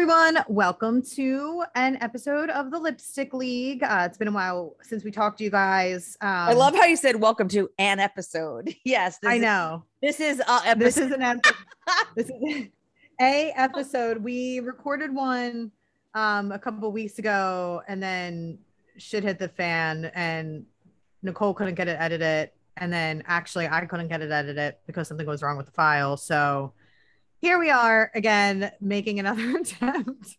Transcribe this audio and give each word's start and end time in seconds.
everyone. 0.00 0.38
Welcome 0.46 1.02
to 1.16 1.64
an 1.74 1.98
episode 2.00 2.50
of 2.50 2.70
the 2.70 2.78
Lipstick 2.78 3.34
League. 3.34 3.82
Uh, 3.82 4.04
it's 4.06 4.16
been 4.16 4.28
a 4.28 4.32
while 4.32 4.76
since 4.80 5.02
we 5.02 5.10
talked 5.10 5.38
to 5.38 5.44
you 5.44 5.50
guys. 5.50 6.16
Um, 6.20 6.28
I 6.30 6.52
love 6.52 6.76
how 6.76 6.84
you 6.84 6.94
said 6.94 7.16
welcome 7.16 7.48
to 7.48 7.68
an 7.80 7.98
episode. 7.98 8.72
Yes, 8.84 9.18
I 9.26 9.38
know. 9.38 9.82
Is, 10.00 10.16
this 10.16 10.38
is 10.38 10.42
episode. 10.46 10.78
This 10.78 10.96
is 10.98 11.10
an 11.10 11.22
episode. 11.22 11.56
this 12.14 12.30
is 12.30 12.66
a 13.20 13.52
episode. 13.56 14.18
We 14.18 14.60
recorded 14.60 15.12
one 15.12 15.72
um, 16.14 16.52
a 16.52 16.60
couple 16.60 16.92
weeks 16.92 17.18
ago, 17.18 17.82
and 17.88 18.00
then 18.00 18.58
shit 18.98 19.24
hit 19.24 19.40
the 19.40 19.48
fan, 19.48 20.12
and 20.14 20.64
Nicole 21.24 21.54
couldn't 21.54 21.74
get 21.74 21.88
it 21.88 21.96
edited, 21.98 22.52
and 22.76 22.92
then 22.92 23.24
actually 23.26 23.66
I 23.66 23.84
couldn't 23.86 24.06
get 24.06 24.22
it 24.22 24.30
edited 24.30 24.76
because 24.86 25.08
something 25.08 25.26
was 25.26 25.42
wrong 25.42 25.56
with 25.56 25.66
the 25.66 25.72
file. 25.72 26.16
So 26.16 26.72
here 27.40 27.58
we 27.58 27.70
are 27.70 28.10
again 28.14 28.70
making 28.80 29.18
another 29.18 29.56
attempt. 29.60 30.36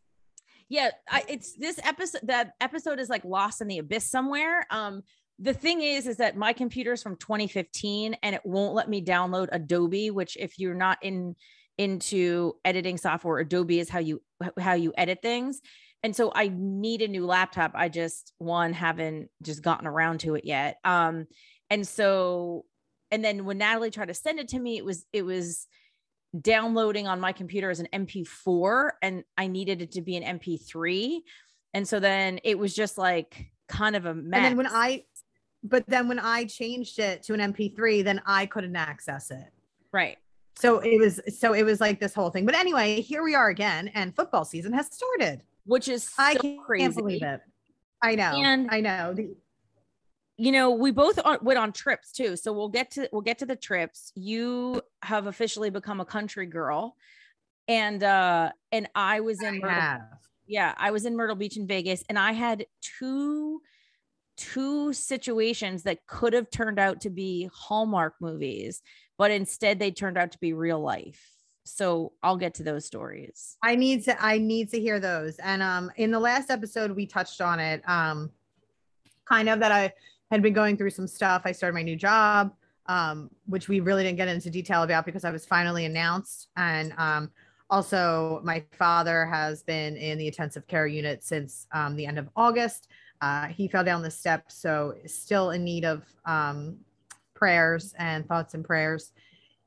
Yeah 0.67 0.91
I, 1.09 1.23
it's 1.27 1.53
this 1.53 1.79
episode 1.83 2.21
that 2.23 2.53
episode 2.61 2.99
is 2.99 3.09
like 3.09 3.25
lost 3.25 3.61
in 3.61 3.67
the 3.67 3.79
abyss 3.79 4.09
somewhere. 4.09 4.65
Um 4.69 5.03
the 5.39 5.53
thing 5.53 5.81
is 5.81 6.05
is 6.05 6.17
that 6.17 6.37
my 6.37 6.53
computer 6.53 6.93
is 6.93 7.01
from 7.01 7.15
2015 7.15 8.15
and 8.21 8.35
it 8.35 8.41
won't 8.45 8.75
let 8.75 8.89
me 8.89 9.03
download 9.03 9.47
adobe 9.51 10.11
which 10.11 10.35
if 10.37 10.59
you're 10.59 10.75
not 10.75 10.97
in 11.01 11.35
into 11.77 12.53
editing 12.65 12.97
software 12.97 13.39
adobe 13.39 13.79
is 13.79 13.89
how 13.89 13.99
you 13.99 14.21
how 14.59 14.73
you 14.73 14.93
edit 14.97 15.19
things. 15.21 15.61
And 16.03 16.15
so 16.15 16.31
i 16.35 16.51
need 16.53 17.01
a 17.01 17.07
new 17.07 17.25
laptop. 17.25 17.71
I 17.73 17.89
just 17.89 18.33
one 18.37 18.73
haven't 18.73 19.29
just 19.41 19.61
gotten 19.61 19.87
around 19.87 20.19
to 20.21 20.35
it 20.35 20.45
yet. 20.45 20.77
Um 20.83 21.27
and 21.69 21.87
so 21.87 22.65
and 23.11 23.23
then 23.23 23.45
when 23.45 23.57
natalie 23.57 23.91
tried 23.91 24.09
to 24.09 24.13
send 24.13 24.39
it 24.39 24.49
to 24.49 24.59
me 24.59 24.77
it 24.77 24.85
was 24.85 25.05
it 25.13 25.23
was 25.23 25.67
downloading 26.39 27.07
on 27.07 27.19
my 27.19 27.31
computer 27.31 27.69
as 27.69 27.79
an 27.79 27.87
MP4 27.93 28.91
and 29.01 29.23
I 29.37 29.47
needed 29.47 29.81
it 29.81 29.91
to 29.93 30.01
be 30.01 30.15
an 30.17 30.39
MP3. 30.39 31.21
And 31.73 31.87
so 31.87 31.99
then 31.99 32.39
it 32.43 32.57
was 32.57 32.75
just 32.75 32.97
like 32.97 33.51
kind 33.67 33.95
of 33.95 34.05
a 34.05 34.13
mess. 34.13 34.37
And 34.37 34.45
then 34.45 34.57
when 34.57 34.67
I, 34.67 35.05
but 35.63 35.83
then 35.87 36.07
when 36.07 36.19
I 36.19 36.45
changed 36.45 36.99
it 36.99 37.23
to 37.23 37.33
an 37.33 37.53
MP3, 37.53 38.03
then 38.03 38.21
I 38.25 38.45
couldn't 38.45 38.75
access 38.75 39.31
it. 39.31 39.51
Right. 39.91 40.17
So 40.57 40.79
it 40.79 40.99
was, 40.99 41.21
so 41.39 41.53
it 41.53 41.63
was 41.63 41.79
like 41.79 41.99
this 41.99 42.13
whole 42.13 42.29
thing. 42.29 42.45
But 42.45 42.55
anyway, 42.55 43.01
here 43.01 43.23
we 43.23 43.33
are 43.33 43.49
again, 43.49 43.87
and 43.89 44.15
football 44.15 44.43
season 44.43 44.73
has 44.73 44.87
started, 44.87 45.41
which 45.65 45.87
is 45.87 46.03
so 46.03 46.21
I 46.21 46.35
can't 46.35 46.61
crazy. 46.65 46.93
believe 46.93 47.23
it. 47.23 47.41
I 48.03 48.15
know. 48.15 48.33
And 48.35 48.69
I 48.69 48.81
know. 48.81 49.13
The, 49.13 49.35
you 50.39 50.51
know 50.51 50.71
we 50.71 50.91
both 50.91 51.19
went 51.41 51.59
on 51.59 51.71
trips 51.73 52.11
too 52.11 52.37
so 52.37 52.53
we'll 52.53 52.69
get 52.69 52.91
to 52.91 53.09
we'll 53.11 53.21
get 53.21 53.39
to 53.39 53.45
the 53.45 53.55
trips. 53.55 54.11
You 54.15 54.81
have 55.03 55.27
officially 55.27 55.69
become 55.69 55.99
a 55.99 56.05
country 56.05 56.45
girl 56.45 56.95
and 57.67 58.03
uh 58.03 58.49
and 58.71 58.89
i 58.95 59.19
was 59.19 59.41
in 59.43 59.55
I 59.55 59.59
Myrtle, 59.59 59.99
yeah 60.47 60.73
i 60.77 60.91
was 60.91 61.05
in 61.05 61.15
myrtle 61.15 61.35
beach 61.35 61.55
in 61.55 61.67
vegas 61.67 62.03
and 62.09 62.17
i 62.17 62.31
had 62.31 62.65
two 62.81 63.61
two 64.37 64.93
situations 64.93 65.83
that 65.83 66.07
could 66.07 66.33
have 66.33 66.49
turned 66.49 66.79
out 66.79 67.01
to 67.01 67.09
be 67.09 67.49
hallmark 67.53 68.15
movies 68.19 68.81
but 69.19 69.31
instead 69.31 69.77
they 69.77 69.91
turned 69.91 70.17
out 70.17 70.31
to 70.31 70.39
be 70.39 70.53
real 70.53 70.79
life. 70.79 71.21
So 71.65 72.13
i'll 72.23 72.37
get 72.37 72.55
to 72.55 72.63
those 72.63 72.85
stories. 72.85 73.57
I 73.61 73.75
need 73.75 74.05
to 74.05 74.23
i 74.23 74.39
need 74.39 74.71
to 74.71 74.79
hear 74.79 74.99
those. 74.99 75.37
And 75.37 75.61
um 75.61 75.91
in 75.97 76.09
the 76.09 76.19
last 76.19 76.49
episode 76.49 76.91
we 76.91 77.05
touched 77.05 77.41
on 77.41 77.59
it 77.59 77.87
um 77.87 78.31
kind 79.25 79.47
of 79.49 79.59
that 79.59 79.71
i 79.71 79.93
had 80.31 80.41
been 80.41 80.53
going 80.53 80.77
through 80.77 80.91
some 80.91 81.07
stuff. 81.07 81.43
I 81.45 81.51
started 81.51 81.73
my 81.73 81.81
new 81.81 81.95
job, 81.95 82.53
um, 82.85 83.29
which 83.45 83.67
we 83.67 83.79
really 83.79 84.03
didn't 84.03 84.17
get 84.17 84.27
into 84.27 84.49
detail 84.49 84.83
about 84.83 85.05
because 85.05 85.25
I 85.25 85.31
was 85.31 85.45
finally 85.45 85.85
announced. 85.85 86.49
And 86.55 86.93
um, 86.97 87.31
also, 87.69 88.41
my 88.43 88.63
father 88.77 89.25
has 89.25 89.63
been 89.63 89.95
in 89.97 90.17
the 90.17 90.27
intensive 90.27 90.67
care 90.67 90.87
unit 90.87 91.23
since 91.23 91.67
um, 91.71 91.95
the 91.95 92.05
end 92.05 92.19
of 92.19 92.29
August. 92.35 92.87
Uh, 93.21 93.47
he 93.47 93.67
fell 93.67 93.83
down 93.83 94.01
the 94.01 94.11
steps, 94.11 94.55
so 94.55 94.95
still 95.05 95.51
in 95.51 95.63
need 95.63 95.83
of 95.83 96.03
um, 96.25 96.77
prayers 97.35 97.93
and 97.97 98.27
thoughts 98.27 98.53
and 98.53 98.63
prayers. 98.63 99.11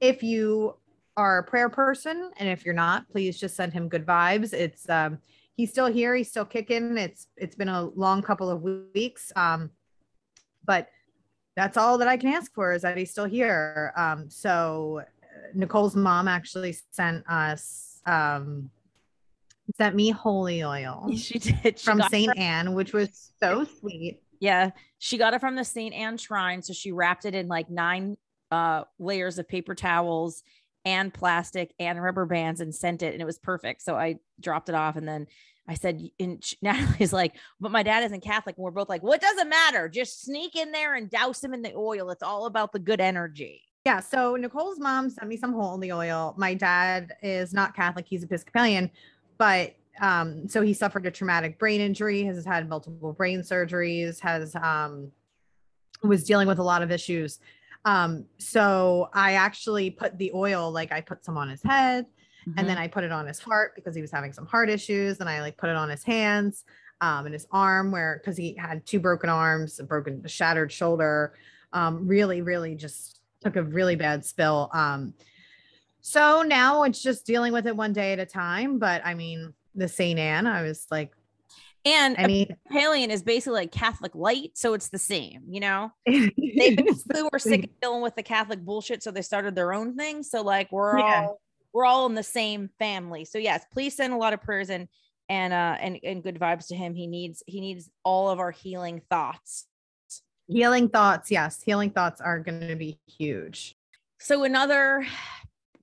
If 0.00 0.22
you 0.22 0.76
are 1.16 1.38
a 1.38 1.44
prayer 1.44 1.68
person, 1.68 2.30
and 2.38 2.48
if 2.48 2.64
you're 2.64 2.74
not, 2.74 3.08
please 3.10 3.38
just 3.38 3.54
send 3.54 3.72
him 3.72 3.88
good 3.88 4.06
vibes. 4.06 4.52
It's 4.52 4.88
um, 4.88 5.18
he's 5.54 5.70
still 5.70 5.86
here, 5.86 6.14
he's 6.14 6.30
still 6.30 6.46
kicking. 6.46 6.96
It's 6.96 7.28
it's 7.36 7.54
been 7.54 7.68
a 7.68 7.84
long 7.84 8.22
couple 8.22 8.48
of 8.48 8.62
weeks. 8.62 9.32
Um, 9.36 9.70
but 10.64 10.88
that's 11.56 11.76
all 11.76 11.98
that 11.98 12.08
I 12.08 12.16
can 12.16 12.32
ask 12.32 12.52
for 12.54 12.72
is 12.72 12.82
that 12.82 12.96
he's 12.96 13.10
still 13.10 13.26
here. 13.26 13.92
Um, 13.96 14.30
so 14.30 15.02
Nicole's 15.54 15.96
mom 15.96 16.28
actually 16.28 16.74
sent 16.92 17.24
us 17.28 18.00
um, 18.06 18.70
sent 19.76 19.94
me 19.94 20.10
holy 20.10 20.64
oil. 20.64 21.10
She 21.16 21.38
did 21.38 21.78
she 21.78 21.84
from 21.84 22.02
Saint 22.10 22.36
Anne, 22.36 22.74
which 22.74 22.92
was 22.92 23.32
so 23.40 23.64
sweet. 23.64 24.20
Yeah, 24.40 24.70
she 24.98 25.18
got 25.18 25.34
it 25.34 25.40
from 25.40 25.54
the 25.54 25.64
Saint 25.64 25.94
Anne 25.94 26.16
shrine, 26.16 26.62
so 26.62 26.72
she 26.72 26.90
wrapped 26.90 27.24
it 27.24 27.34
in 27.34 27.48
like 27.48 27.70
nine 27.70 28.16
uh, 28.50 28.84
layers 28.98 29.38
of 29.38 29.48
paper 29.48 29.74
towels 29.74 30.42
and 30.84 31.14
plastic 31.14 31.72
and 31.78 32.02
rubber 32.02 32.26
bands 32.26 32.60
and 32.60 32.74
sent 32.74 33.02
it, 33.02 33.12
and 33.12 33.22
it 33.22 33.24
was 33.24 33.38
perfect. 33.38 33.82
So 33.82 33.94
I 33.94 34.16
dropped 34.40 34.68
it 34.68 34.74
off, 34.74 34.96
and 34.96 35.06
then 35.06 35.26
I 35.68 35.74
said, 35.74 36.02
and 36.18 36.42
Natalie's 36.62 37.12
like, 37.12 37.36
but 37.60 37.72
my 37.72 37.82
dad 37.82 38.04
isn't 38.04 38.22
Catholic. 38.22 38.56
And 38.56 38.64
we're 38.64 38.70
both 38.70 38.88
like, 38.88 39.02
well, 39.02 39.18
doesn't 39.18 39.48
matter. 39.48 39.88
Just 39.88 40.22
sneak 40.22 40.56
in 40.56 40.72
there 40.72 40.94
and 40.94 41.08
douse 41.08 41.42
him 41.42 41.54
in 41.54 41.62
the 41.62 41.74
oil. 41.74 42.10
It's 42.10 42.22
all 42.22 42.46
about 42.46 42.72
the 42.72 42.78
good 42.78 43.00
energy. 43.00 43.62
Yeah. 43.84 44.00
So 44.00 44.36
Nicole's 44.36 44.78
mom 44.78 45.10
sent 45.10 45.28
me 45.28 45.36
some 45.36 45.52
holy 45.52 45.90
oil. 45.90 46.34
My 46.36 46.54
dad 46.54 47.14
is 47.22 47.52
not 47.52 47.74
Catholic, 47.74 48.06
he's 48.08 48.22
Episcopalian, 48.22 48.90
but 49.38 49.74
um, 50.00 50.48
so 50.48 50.62
he 50.62 50.72
suffered 50.72 51.04
a 51.06 51.10
traumatic 51.10 51.58
brain 51.58 51.80
injury, 51.80 52.22
has 52.24 52.44
had 52.44 52.68
multiple 52.68 53.12
brain 53.12 53.40
surgeries, 53.40 54.20
has 54.20 54.54
um 54.54 55.10
was 56.02 56.24
dealing 56.24 56.48
with 56.48 56.58
a 56.58 56.62
lot 56.62 56.82
of 56.82 56.90
issues. 56.90 57.38
Um, 57.84 58.26
so 58.38 59.08
I 59.12 59.34
actually 59.34 59.90
put 59.90 60.18
the 60.18 60.30
oil, 60.34 60.70
like 60.70 60.92
I 60.92 61.00
put 61.00 61.24
some 61.24 61.36
on 61.36 61.48
his 61.48 61.62
head 61.62 62.06
Mm-hmm. 62.42 62.58
And 62.58 62.68
then 62.68 62.76
mm-hmm. 62.76 62.84
I 62.84 62.88
put 62.88 63.04
it 63.04 63.12
on 63.12 63.26
his 63.26 63.38
heart 63.38 63.74
because 63.74 63.94
he 63.94 64.00
was 64.00 64.10
having 64.10 64.32
some 64.32 64.46
heart 64.46 64.68
issues. 64.68 65.20
And 65.20 65.28
I 65.28 65.40
like 65.40 65.56
put 65.56 65.70
it 65.70 65.76
on 65.76 65.88
his 65.88 66.02
hands 66.02 66.64
um, 67.00 67.26
and 67.26 67.32
his 67.32 67.46
arm 67.50 67.90
where 67.90 68.20
because 68.22 68.36
he 68.36 68.54
had 68.54 68.84
two 68.86 69.00
broken 69.00 69.28
arms, 69.28 69.80
a 69.80 69.84
broken, 69.84 70.26
shattered 70.26 70.72
shoulder. 70.72 71.34
Um, 71.72 72.06
really, 72.06 72.42
really 72.42 72.74
just 72.74 73.20
took 73.40 73.56
a 73.56 73.62
really 73.62 73.96
bad 73.96 74.24
spill. 74.24 74.70
Um, 74.72 75.14
so 76.00 76.42
now 76.42 76.82
it's 76.82 77.02
just 77.02 77.26
dealing 77.26 77.52
with 77.52 77.66
it 77.66 77.76
one 77.76 77.92
day 77.92 78.12
at 78.12 78.18
a 78.18 78.26
time. 78.26 78.78
But 78.78 79.02
I 79.04 79.14
mean, 79.14 79.54
the 79.74 79.88
St. 79.88 80.18
Anne, 80.18 80.46
I 80.46 80.62
was 80.62 80.86
like, 80.90 81.12
and 81.84 82.16
I 82.16 82.26
mean, 82.26 82.46
Episcopalian 82.48 83.10
is 83.10 83.22
basically 83.22 83.60
like 83.60 83.72
Catholic 83.72 84.14
light, 84.14 84.52
so 84.54 84.74
it's 84.74 84.88
the 84.88 84.98
same, 84.98 85.42
you 85.48 85.58
know. 85.58 85.90
they 86.06 86.76
were 87.32 87.38
sick 87.40 87.64
of 87.64 87.80
dealing 87.80 88.02
with 88.02 88.14
the 88.14 88.22
Catholic 88.22 88.60
bullshit, 88.60 89.02
so 89.02 89.10
they 89.10 89.22
started 89.22 89.56
their 89.56 89.72
own 89.72 89.96
thing. 89.96 90.22
So 90.22 90.42
like 90.42 90.70
we're 90.70 90.98
yeah. 90.98 91.26
all 91.26 91.40
we're 91.72 91.84
all 91.84 92.06
in 92.06 92.14
the 92.14 92.22
same 92.22 92.70
family. 92.78 93.24
So 93.24 93.38
yes, 93.38 93.64
please 93.72 93.96
send 93.96 94.12
a 94.12 94.16
lot 94.16 94.32
of 94.32 94.42
prayers 94.42 94.70
and 94.70 94.88
and 95.28 95.52
uh 95.52 95.76
and, 95.80 95.98
and 96.02 96.22
good 96.22 96.38
vibes 96.38 96.68
to 96.68 96.76
him. 96.76 96.94
He 96.94 97.06
needs 97.06 97.42
he 97.46 97.60
needs 97.60 97.90
all 98.04 98.30
of 98.30 98.38
our 98.38 98.50
healing 98.50 99.02
thoughts. 99.10 99.66
Healing 100.48 100.88
thoughts, 100.88 101.30
yes. 101.30 101.62
Healing 101.62 101.90
thoughts 101.90 102.20
are 102.20 102.40
going 102.40 102.68
to 102.68 102.76
be 102.76 102.98
huge. 103.06 103.76
So 104.18 104.44
another 104.44 105.06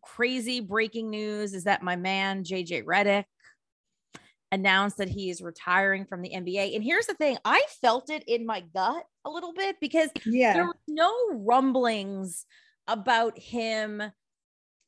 crazy 0.02 0.60
breaking 0.60 1.10
news 1.10 1.54
is 1.54 1.64
that 1.64 1.82
my 1.82 1.96
man 1.96 2.44
JJ 2.44 2.84
Redick 2.84 3.26
announced 4.52 4.98
that 4.98 5.10
he 5.10 5.30
is 5.30 5.42
retiring 5.42 6.06
from 6.06 6.22
the 6.22 6.30
NBA. 6.30 6.76
And 6.76 6.84
here's 6.84 7.06
the 7.06 7.14
thing, 7.14 7.38
I 7.46 7.64
felt 7.82 8.10
it 8.10 8.24
in 8.28 8.46
my 8.46 8.62
gut 8.74 9.04
a 9.26 9.30
little 9.30 9.54
bit 9.54 9.78
because 9.80 10.10
yeah. 10.26 10.54
there 10.54 10.66
were 10.66 10.78
no 10.88 11.14
rumblings 11.34 12.46
about 12.88 13.38
him 13.38 14.02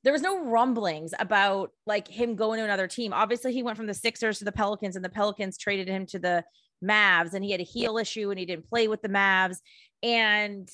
there 0.03 0.13
was 0.13 0.21
no 0.21 0.43
rumblings 0.43 1.13
about 1.19 1.71
like 1.85 2.07
him 2.07 2.35
going 2.35 2.57
to 2.59 2.65
another 2.65 2.87
team. 2.87 3.13
Obviously, 3.13 3.53
he 3.53 3.63
went 3.63 3.77
from 3.77 3.87
the 3.87 3.93
Sixers 3.93 4.39
to 4.39 4.45
the 4.45 4.51
Pelicans, 4.51 4.95
and 4.95 5.05
the 5.05 5.09
Pelicans 5.09 5.57
traded 5.57 5.87
him 5.87 6.05
to 6.07 6.19
the 6.19 6.43
Mavs, 6.83 7.33
and 7.33 7.43
he 7.43 7.51
had 7.51 7.61
a 7.61 7.65
heel 7.65 7.97
issue 7.97 8.29
and 8.31 8.39
he 8.39 8.45
didn't 8.45 8.67
play 8.67 8.87
with 8.87 9.01
the 9.01 9.09
Mavs. 9.09 9.57
And 10.01 10.69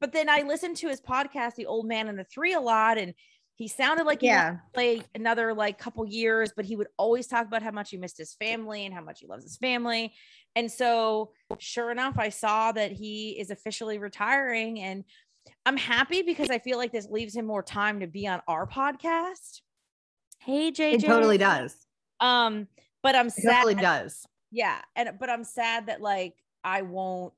but 0.00 0.12
then 0.12 0.30
I 0.30 0.42
listened 0.42 0.78
to 0.78 0.88
his 0.88 1.00
podcast, 1.00 1.56
The 1.56 1.66
Old 1.66 1.86
Man 1.86 2.08
and 2.08 2.18
the 2.18 2.24
Three, 2.24 2.54
a 2.54 2.60
lot, 2.60 2.96
and 2.96 3.12
he 3.56 3.68
sounded 3.68 4.06
like 4.06 4.22
he 4.22 4.28
yeah. 4.28 4.56
play 4.72 5.02
another 5.14 5.52
like 5.52 5.78
couple 5.78 6.06
years, 6.06 6.52
but 6.56 6.64
he 6.64 6.76
would 6.76 6.88
always 6.96 7.26
talk 7.26 7.46
about 7.46 7.62
how 7.62 7.70
much 7.70 7.90
he 7.90 7.98
missed 7.98 8.16
his 8.16 8.34
family 8.34 8.86
and 8.86 8.94
how 8.94 9.02
much 9.02 9.20
he 9.20 9.26
loves 9.26 9.44
his 9.44 9.58
family. 9.58 10.14
And 10.56 10.72
so, 10.72 11.32
sure 11.58 11.90
enough, 11.90 12.18
I 12.18 12.30
saw 12.30 12.72
that 12.72 12.92
he 12.92 13.38
is 13.38 13.50
officially 13.50 13.98
retiring, 13.98 14.80
and 14.80 15.04
I'm 15.66 15.76
happy 15.76 16.22
because 16.22 16.50
I 16.50 16.58
feel 16.58 16.78
like 16.78 16.92
this 16.92 17.08
leaves 17.08 17.34
him 17.34 17.46
more 17.46 17.62
time 17.62 18.00
to 18.00 18.06
be 18.06 18.26
on 18.26 18.40
our 18.48 18.66
podcast. 18.66 19.60
Hey 20.38 20.72
JJ. 20.72 20.94
It 20.94 21.04
totally 21.04 21.38
does. 21.38 21.76
Um, 22.20 22.66
but 23.02 23.14
I'm 23.14 23.28
it 23.28 23.32
sad. 23.34 23.62
Totally 23.62 23.74
does. 23.74 24.26
Yeah. 24.50 24.80
And 24.96 25.10
but 25.18 25.30
I'm 25.30 25.44
sad 25.44 25.86
that 25.86 26.00
like 26.00 26.34
I 26.64 26.82
won't 26.82 27.34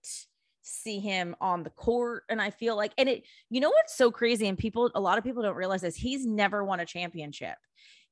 see 0.62 1.00
him 1.00 1.36
on 1.40 1.62
the 1.62 1.70
court. 1.70 2.24
And 2.28 2.40
I 2.40 2.50
feel 2.50 2.76
like, 2.76 2.92
and 2.96 3.08
it, 3.08 3.24
you 3.50 3.60
know 3.60 3.70
what's 3.70 3.96
so 3.96 4.10
crazy? 4.10 4.48
And 4.48 4.56
people, 4.56 4.90
a 4.94 5.00
lot 5.00 5.18
of 5.18 5.24
people 5.24 5.42
don't 5.42 5.56
realize 5.56 5.82
this, 5.82 5.96
he's 5.96 6.26
never 6.26 6.64
won 6.64 6.80
a 6.80 6.86
championship. 6.86 7.56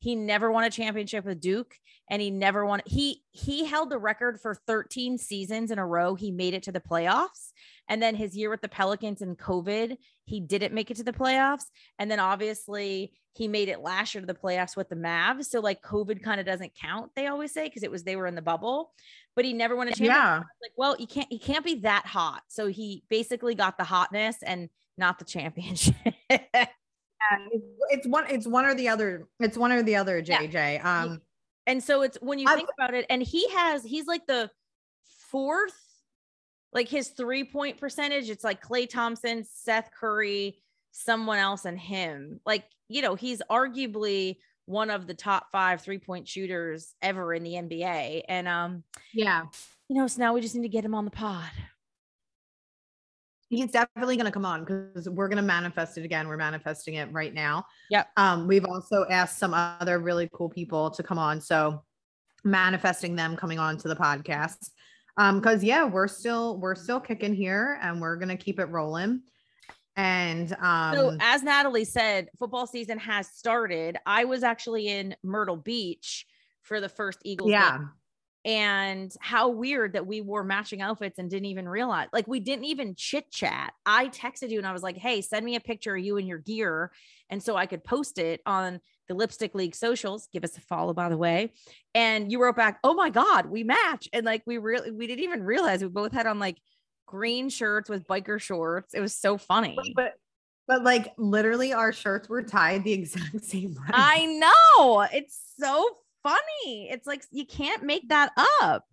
He 0.01 0.17
never 0.17 0.51
won 0.51 0.65
a 0.65 0.71
championship 0.71 1.25
with 1.25 1.41
Duke 1.41 1.75
and 2.11 2.21
he 2.21 2.31
never 2.31 2.67
won 2.67 2.83
he 2.87 3.23
he 3.31 3.65
held 3.65 3.89
the 3.89 3.99
record 3.99 4.41
for 4.41 4.55
13 4.67 5.17
seasons 5.17 5.71
in 5.71 5.79
a 5.79 5.87
row. 5.87 6.17
He 6.17 6.31
made 6.31 6.55
it 6.55 6.65
to 6.65 6.73
the 6.73 6.81
playoffs. 6.81 7.53
And 7.89 8.03
then 8.03 8.15
his 8.15 8.37
year 8.37 8.51
with 8.51 8.61
the 8.61 8.69
Pelicans 8.69 9.23
and 9.23 9.39
COVID, 9.39 9.97
he 10.25 10.41
didn't 10.41 10.75
make 10.75 10.91
it 10.91 10.97
to 10.99 11.05
the 11.05 11.13
playoffs. 11.13 11.65
And 11.99 12.11
then 12.11 12.21
obviously 12.21 13.13
he 13.33 13.47
made 13.47 13.69
it 13.69 13.81
last 13.81 14.15
year 14.15 14.21
to 14.21 14.27
the 14.27 14.35
playoffs 14.35 14.77
with 14.77 14.89
the 14.89 14.97
Mavs. 14.97 15.47
So 15.47 15.61
like 15.61 15.83
COVID 15.83 16.23
kind 16.23 16.41
of 16.41 16.47
doesn't 16.47 16.75
count, 16.75 17.13
they 17.15 17.29
always 17.29 17.53
say, 17.53 17.65
because 17.65 17.83
it 17.83 17.91
was 17.91 18.03
they 18.03 18.17
were 18.17 18.27
in 18.27 18.35
the 18.35 18.43
bubble, 18.43 18.93
but 19.37 19.45
he 19.45 19.53
never 19.53 19.77
won 19.77 19.89
a 19.89 19.93
championship. 19.93 20.17
Yeah. 20.17 20.37
Like, 20.37 20.73
well, 20.77 20.97
you 20.99 21.07
can't 21.07 21.29
he 21.31 21.39
can't 21.39 21.65
be 21.65 21.77
that 21.81 22.07
hot. 22.07 22.43
So 22.49 22.67
he 22.67 23.05
basically 23.09 23.55
got 23.55 23.79
the 23.79 23.85
hotness 23.85 24.43
and 24.43 24.69
not 24.97 25.19
the 25.19 25.25
championship. 25.25 25.95
yeah, 27.21 27.59
it's 27.91 28.07
one 28.07 28.25
it's 28.29 28.47
one 28.47 28.65
or 28.65 28.75
the 28.75 28.89
other. 28.89 29.29
It's 29.39 29.57
one 29.57 29.73
or 29.73 29.83
the 29.83 29.97
other, 29.97 30.23
JJ. 30.23 30.53
Yeah. 30.53 31.03
Um 31.03 31.21
and 31.67 31.83
so 31.83 32.03
it's 32.03 32.19
when 32.21 32.39
you 32.39 32.49
think 32.49 32.69
I've, 32.69 32.87
about 32.87 32.95
it, 32.95 33.07
and 33.11 33.23
he 33.23 33.49
has 33.51 33.85
he's 33.85 34.07
like 34.07 34.27
the 34.27 34.51
fourth, 35.31 35.79
like 36.73 36.89
his 36.89 37.09
three 37.09 37.45
point 37.45 37.79
percentage. 37.79 38.31
It's 38.31 38.45
like 38.45 38.63
Klay 38.63 38.89
Thompson, 38.89 39.45
Seth 39.45 39.91
Curry, 39.99 40.59
someone 40.93 41.39
else, 41.39 41.65
and 41.67 41.79
him. 41.79 42.41
Like 42.45 42.65
you 42.89 43.03
know, 43.03 43.15
he's 43.15 43.43
arguably 43.51 44.37
one 44.67 44.91
of 44.91 45.07
the 45.07 45.15
top 45.15 45.49
five 45.53 45.81
three 45.81 45.99
point 45.99 46.27
shooters 46.27 46.95
ever 47.03 47.35
in 47.35 47.43
the 47.43 47.53
NBA. 47.53 48.23
And 48.29 48.49
um, 48.49 48.85
yeah, 49.15 49.43
you 49.89 49.97
know, 49.97 50.07
so 50.07 50.21
now 50.21 50.33
we 50.33 50.41
just 50.41 50.55
need 50.55 50.63
to 50.63 50.69
get 50.69 50.85
him 50.85 50.95
on 50.95 51.05
the 51.05 51.11
pod. 51.11 51.51
He's 53.51 53.71
definitely 53.71 54.17
going 54.17 54.27
to 54.27 54.33
come 54.33 54.47
on 54.47 54.65
because 54.65 55.09
we're 55.09 55.29
going 55.29 55.37
to 55.37 55.43
manifest 55.43 55.99
it 55.99 56.05
again. 56.05 56.29
We're 56.29 56.37
manifesting 56.37 56.95
it 56.95 57.13
right 57.13 57.35
now. 57.35 57.67
Yep. 57.91 58.09
Um, 58.17 58.47
we've 58.47 58.65
also 58.65 59.05
asked 59.11 59.39
some 59.39 59.53
other 59.53 59.99
really 59.99 60.31
cool 60.33 60.49
people 60.49 60.91
to 60.93 61.03
come 61.03 61.19
on. 61.19 61.41
So 61.41 61.83
manifesting 62.45 63.17
them 63.17 63.37
coming 63.37 63.59
on 63.59 63.77
to 63.79 63.89
the 63.89 63.97
podcast. 63.97 64.71
Um, 65.17 65.41
because 65.41 65.63
yeah, 65.63 65.85
we're 65.85 66.09
still 66.09 66.59
we're 66.59 66.75
still 66.75 67.01
kicking 67.01 67.35
here 67.35 67.79
and 67.83 68.01
we're 68.01 68.17
gonna 68.17 68.37
keep 68.37 68.59
it 68.59 68.67
rolling. 68.67 69.23
And 69.97 70.57
um, 70.61 70.95
so, 70.95 71.17
as 71.21 71.43
Natalie 71.43 71.85
said, 71.85 72.29
football 72.39 72.67
season 72.67 72.99
has 72.99 73.29
started. 73.29 73.99
I 74.07 74.25
was 74.25 74.43
actually 74.43 74.89
in 74.89 75.15
Myrtle 75.23 75.57
Beach 75.57 76.27
for 76.63 76.81
the 76.81 76.89
first 76.89 77.19
Eagles 77.25 77.51
yeah. 77.51 77.79
game. 77.79 77.91
And 78.45 79.13
how 79.21 79.51
weird 79.51 79.93
that 79.93 80.07
we 80.07 80.23
wore 80.23 80.43
matching 80.43 80.81
outfits 80.81 81.19
and 81.19 81.29
didn't 81.29 81.47
even 81.47 81.69
realize, 81.69 82.09
like, 82.13 82.27
we 82.27 82.41
didn't 82.41 82.65
even 82.65 82.95
chit 82.95 83.31
chat. 83.31 83.75
I 83.85 84.09
texted 84.09 84.49
you 84.49 84.59
and 84.59 84.67
I 84.67 84.73
was 84.73 84.83
like, 84.83 84.97
hey, 84.97 85.21
send 85.21 85.45
me 85.45 85.57
a 85.57 85.61
picture 85.61 85.95
of 85.95 86.03
you 86.03 86.17
and 86.17 86.27
your 86.27 86.39
gear. 86.39 86.91
And 87.29 87.43
so 87.43 87.57
I 87.57 87.67
could 87.67 87.85
post 87.85 88.19
it 88.19 88.41
on 88.47 88.81
the 89.09 89.15
Lipstick 89.15 89.55
League 89.55 89.75
socials. 89.75 90.29
Give 90.33 90.45
us 90.45 90.57
a 90.57 90.61
follow, 90.63 90.95
by 90.95 91.11
the 91.11 91.19
way. 91.19 91.53
And 91.95 92.33
you 92.33 92.41
wrote 92.41 92.57
back, 92.57 92.79
oh 92.83 92.95
my 92.95 93.11
God, 93.11 93.47
we 93.47 93.63
match. 93.63 94.09
And 94.13 94.25
like, 94.25 94.43
we 94.47 94.57
really, 94.57 94.91
we 94.91 95.07
didn't 95.07 95.25
even 95.25 95.43
realize 95.43 95.83
we 95.83 95.89
both 95.89 96.13
had 96.13 96.27
on 96.27 96.39
like 96.39 96.57
green 97.07 97.51
shirts 97.51 97.91
with 97.91 98.07
biker 98.07 98.41
shorts. 98.41 98.95
It 98.95 99.01
was 99.01 99.15
so 99.15 99.37
funny. 99.37 99.77
But 99.95 100.15
but 100.71 100.85
like 100.85 101.13
literally 101.19 101.73
our 101.73 101.93
shirts 101.93 102.29
were 102.29 102.45
tied 102.45 102.85
the 102.85 102.93
exact 103.01 103.45
same 103.45 103.75
way. 103.75 103.89
I 103.93 104.27
know. 104.27 105.01
It's 105.13 105.39
so 105.59 105.85
funny. 106.23 106.89
It's 106.91 107.07
like 107.07 107.25
you 107.31 107.47
can't 107.47 107.83
make 107.83 108.09
that 108.09 108.33
up. 108.63 108.85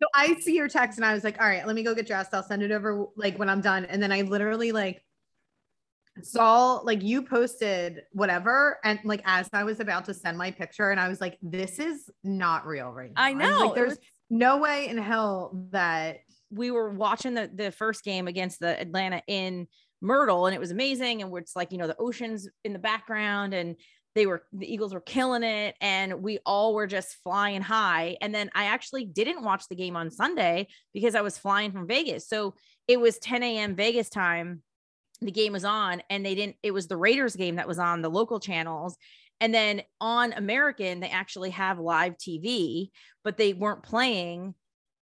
So 0.00 0.08
I 0.14 0.34
see 0.40 0.54
your 0.54 0.68
text 0.68 0.98
and 0.98 1.04
I 1.04 1.12
was 1.12 1.24
like, 1.24 1.40
all 1.40 1.48
right, 1.48 1.66
let 1.66 1.74
me 1.74 1.82
go 1.82 1.94
get 1.94 2.06
dressed. 2.06 2.32
I'll 2.32 2.42
send 2.42 2.62
it 2.62 2.70
over 2.70 3.06
like 3.16 3.38
when 3.38 3.48
I'm 3.48 3.60
done. 3.60 3.84
And 3.84 4.02
then 4.02 4.12
I 4.12 4.22
literally 4.22 4.70
like 4.70 5.04
saw 6.22 6.74
like 6.78 7.02
you 7.02 7.22
posted 7.22 8.02
whatever 8.12 8.78
and 8.84 8.98
like 9.04 9.22
as 9.24 9.48
I 9.52 9.64
was 9.64 9.80
about 9.80 10.04
to 10.06 10.14
send 10.14 10.38
my 10.38 10.50
picture 10.50 10.90
and 10.90 11.00
I 11.00 11.08
was 11.08 11.20
like, 11.20 11.38
this 11.42 11.78
is 11.78 12.10
not 12.22 12.66
real 12.66 12.90
right 12.90 13.12
now. 13.14 13.22
I 13.22 13.32
know. 13.32 13.66
like, 13.66 13.74
there's 13.74 13.90
was- 13.90 13.98
no 14.30 14.58
way 14.58 14.88
in 14.88 14.98
hell 14.98 15.66
that 15.70 16.18
we 16.50 16.70
were 16.70 16.90
watching 16.90 17.34
the 17.34 17.50
the 17.52 17.70
first 17.70 18.04
game 18.04 18.28
against 18.28 18.60
the 18.60 18.80
Atlanta 18.80 19.22
in 19.26 19.66
Myrtle 20.00 20.46
and 20.46 20.54
it 20.54 20.60
was 20.60 20.70
amazing 20.70 21.22
and 21.22 21.36
it's 21.36 21.56
like 21.56 21.72
you 21.72 21.78
know 21.78 21.86
the 21.86 21.96
oceans 21.98 22.48
in 22.64 22.72
the 22.72 22.78
background 22.78 23.52
and 23.52 23.76
they 24.18 24.26
were 24.26 24.42
the 24.52 24.70
Eagles 24.70 24.92
were 24.92 25.00
killing 25.00 25.44
it 25.44 25.76
and 25.80 26.22
we 26.22 26.40
all 26.44 26.74
were 26.74 26.88
just 26.88 27.18
flying 27.22 27.62
high 27.62 28.16
and 28.20 28.34
then 28.34 28.50
I 28.52 28.64
actually 28.64 29.04
didn't 29.04 29.44
watch 29.44 29.68
the 29.68 29.76
game 29.76 29.94
on 29.94 30.10
Sunday 30.10 30.66
because 30.92 31.14
I 31.14 31.20
was 31.20 31.38
flying 31.38 31.70
from 31.70 31.86
Vegas 31.86 32.28
so 32.28 32.54
it 32.88 32.98
was 32.98 33.18
10 33.18 33.44
a.m. 33.44 33.76
Vegas 33.76 34.08
time 34.08 34.62
the 35.20 35.30
game 35.30 35.52
was 35.52 35.64
on 35.64 36.02
and 36.10 36.26
they 36.26 36.34
didn't 36.34 36.56
it 36.64 36.72
was 36.72 36.88
the 36.88 36.96
Raiders 36.96 37.36
game 37.36 37.56
that 37.56 37.68
was 37.68 37.78
on 37.78 38.02
the 38.02 38.10
local 38.10 38.40
channels 38.40 38.96
and 39.40 39.54
then 39.54 39.82
on 40.00 40.32
American 40.32 40.98
they 40.98 41.10
actually 41.10 41.50
have 41.50 41.78
live 41.78 42.16
TV 42.18 42.88
but 43.22 43.36
they 43.36 43.52
weren't 43.52 43.84
playing 43.84 44.54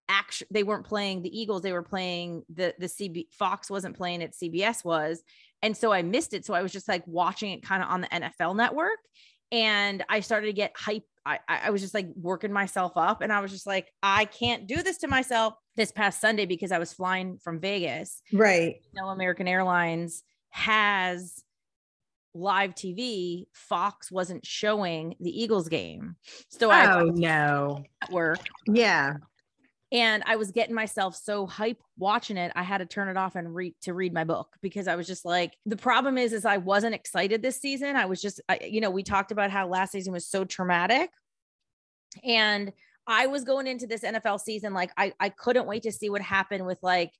actually 0.09 0.47
they 0.51 0.63
weren't 0.63 0.85
playing 0.85 1.21
the 1.21 1.39
Eagles, 1.39 1.61
they 1.61 1.73
were 1.73 1.83
playing 1.83 2.43
the 2.53 2.73
the 2.79 2.87
CB 2.87 3.25
Fox 3.31 3.69
wasn't 3.69 3.97
playing 3.97 4.21
it, 4.21 4.35
CBS 4.41 4.83
was. 4.83 5.21
And 5.61 5.75
so 5.75 5.91
I 5.91 6.01
missed 6.01 6.33
it. 6.33 6.45
So 6.45 6.53
I 6.53 6.61
was 6.61 6.71
just 6.71 6.87
like 6.87 7.03
watching 7.07 7.51
it 7.51 7.63
kind 7.63 7.81
of 7.83 7.89
on 7.89 8.01
the 8.01 8.07
NFL 8.07 8.55
network. 8.55 8.99
And 9.51 10.03
I 10.09 10.19
started 10.19 10.47
to 10.47 10.53
get 10.53 10.73
hype. 10.75 11.03
I, 11.25 11.39
I 11.47 11.69
was 11.71 11.81
just 11.81 11.93
like 11.93 12.07
working 12.15 12.53
myself 12.53 12.93
up 12.95 13.21
and 13.21 13.33
I 13.33 13.41
was 13.41 13.51
just 13.51 13.67
like, 13.67 13.91
I 14.01 14.25
can't 14.25 14.65
do 14.65 14.81
this 14.81 14.99
to 14.99 15.09
myself 15.09 15.55
this 15.75 15.91
past 15.91 16.21
Sunday 16.21 16.45
because 16.45 16.71
I 16.71 16.79
was 16.79 16.93
flying 16.93 17.37
from 17.37 17.59
Vegas. 17.59 18.21
Right. 18.31 18.75
no 18.93 19.09
American 19.09 19.45
Airlines 19.45 20.23
has 20.51 21.43
live 22.33 22.75
TV, 22.75 23.47
Fox 23.51 24.09
wasn't 24.09 24.45
showing 24.45 25.15
the 25.19 25.29
Eagles 25.29 25.67
game. 25.67 26.15
So 26.49 26.69
I. 26.69 26.93
oh, 26.93 26.99
I 26.99 27.11
no 27.11 27.83
work. 28.09 28.39
Yeah 28.65 29.15
and 29.91 30.23
I 30.25 30.35
was 30.35 30.51
getting 30.51 30.75
myself 30.75 31.15
so 31.15 31.45
hype 31.45 31.81
watching 31.97 32.35
it, 32.37 32.51
I 32.55 32.63
had 32.63 32.79
to 32.79 32.85
turn 32.85 33.07
it 33.07 33.17
off 33.17 33.35
and 33.35 33.55
read 33.55 33.73
to 33.83 33.93
read 33.93 34.13
my 34.13 34.25
book 34.25 34.49
because 34.61 34.87
I 34.87 34.95
was 34.95 35.07
just 35.07 35.23
like, 35.23 35.55
the 35.65 35.77
problem 35.77 36.17
is, 36.17 36.33
is 36.33 36.45
I 36.45 36.57
wasn't 36.57 36.95
excited 36.95 37.41
this 37.41 37.61
season. 37.61 37.95
I 37.95 38.05
was 38.05 38.21
just, 38.21 38.41
I, 38.49 38.59
you 38.63 38.81
know, 38.81 38.89
we 38.89 39.03
talked 39.03 39.31
about 39.31 39.49
how 39.49 39.67
last 39.67 39.93
season 39.93 40.11
was 40.11 40.27
so 40.27 40.43
traumatic, 40.43 41.09
and 42.23 42.73
I 43.07 43.27
was 43.27 43.45
going 43.45 43.67
into 43.67 43.87
this 43.87 44.01
NFL 44.01 44.41
season 44.41 44.73
like 44.73 44.91
I 44.97 45.13
I 45.19 45.29
couldn't 45.29 45.67
wait 45.67 45.83
to 45.83 45.91
see 45.91 46.09
what 46.09 46.21
happened 46.21 46.65
with 46.65 46.79
like 46.81 47.11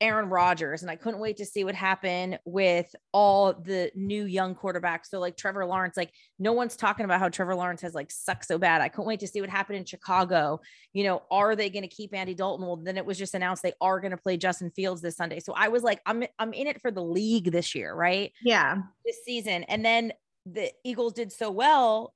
Aaron 0.00 0.28
Rodgers, 0.28 0.82
and 0.82 0.90
I 0.90 0.96
couldn't 0.96 1.20
wait 1.20 1.36
to 1.36 1.46
see 1.46 1.62
what 1.64 1.74
happened 1.74 2.38
with 2.44 2.94
all 3.12 3.52
the 3.52 3.90
new 3.94 4.24
young 4.24 4.54
quarterbacks. 4.54 5.06
So 5.06 5.20
like 5.20 5.36
Trevor 5.36 5.64
Lawrence, 5.64 5.96
like 5.96 6.12
no 6.38 6.52
one's 6.52 6.76
talking 6.76 7.04
about 7.04 7.20
how 7.20 7.28
Trevor 7.28 7.54
Lawrence 7.54 7.82
has 7.82 7.94
like 7.94 8.10
sucked 8.10 8.46
so 8.46 8.58
bad. 8.58 8.80
I 8.80 8.88
couldn't 8.88 9.06
wait 9.06 9.20
to 9.20 9.28
see 9.28 9.40
what 9.40 9.50
happened 9.50 9.78
in 9.78 9.84
Chicago. 9.84 10.60
You 10.92 11.04
know, 11.04 11.22
are 11.30 11.54
they 11.54 11.70
going 11.70 11.88
to 11.88 11.88
keep 11.88 12.14
Andy 12.14 12.34
Dalton? 12.34 12.66
Well, 12.66 12.76
then 12.76 12.96
it 12.96 13.06
was 13.06 13.18
just 13.18 13.34
announced 13.34 13.62
they 13.62 13.74
are 13.80 14.00
going 14.00 14.10
to 14.10 14.16
play 14.16 14.36
Justin 14.36 14.70
Fields 14.70 15.02
this 15.02 15.16
Sunday. 15.16 15.40
So 15.40 15.52
I 15.56 15.68
was 15.68 15.82
like, 15.82 16.00
I'm 16.04 16.24
I'm 16.38 16.52
in 16.52 16.66
it 16.66 16.80
for 16.80 16.90
the 16.90 17.02
league 17.02 17.52
this 17.52 17.74
year, 17.74 17.94
right? 17.94 18.32
Yeah, 18.42 18.78
this 19.04 19.18
season, 19.24 19.64
and 19.64 19.84
then 19.84 20.12
the 20.46 20.70
Eagles 20.84 21.12
did 21.12 21.30
so 21.30 21.50
well 21.50 22.14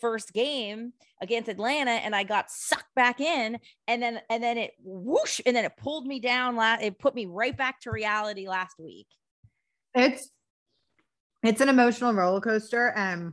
first 0.00 0.32
game 0.32 0.92
against 1.20 1.48
Atlanta 1.48 1.92
and 1.92 2.14
I 2.14 2.24
got 2.24 2.50
sucked 2.50 2.94
back 2.94 3.20
in 3.20 3.58
and 3.86 4.02
then 4.02 4.20
and 4.30 4.42
then 4.42 4.58
it 4.58 4.72
whoosh 4.82 5.40
and 5.44 5.54
then 5.54 5.64
it 5.64 5.76
pulled 5.76 6.06
me 6.06 6.20
down 6.20 6.56
last 6.56 6.82
it 6.82 6.98
put 6.98 7.14
me 7.14 7.26
right 7.26 7.56
back 7.56 7.80
to 7.80 7.90
reality 7.90 8.48
last 8.48 8.76
week. 8.78 9.06
It's 9.94 10.30
it's 11.42 11.60
an 11.60 11.68
emotional 11.68 12.12
roller 12.12 12.40
coaster 12.40 12.92
and 12.96 13.32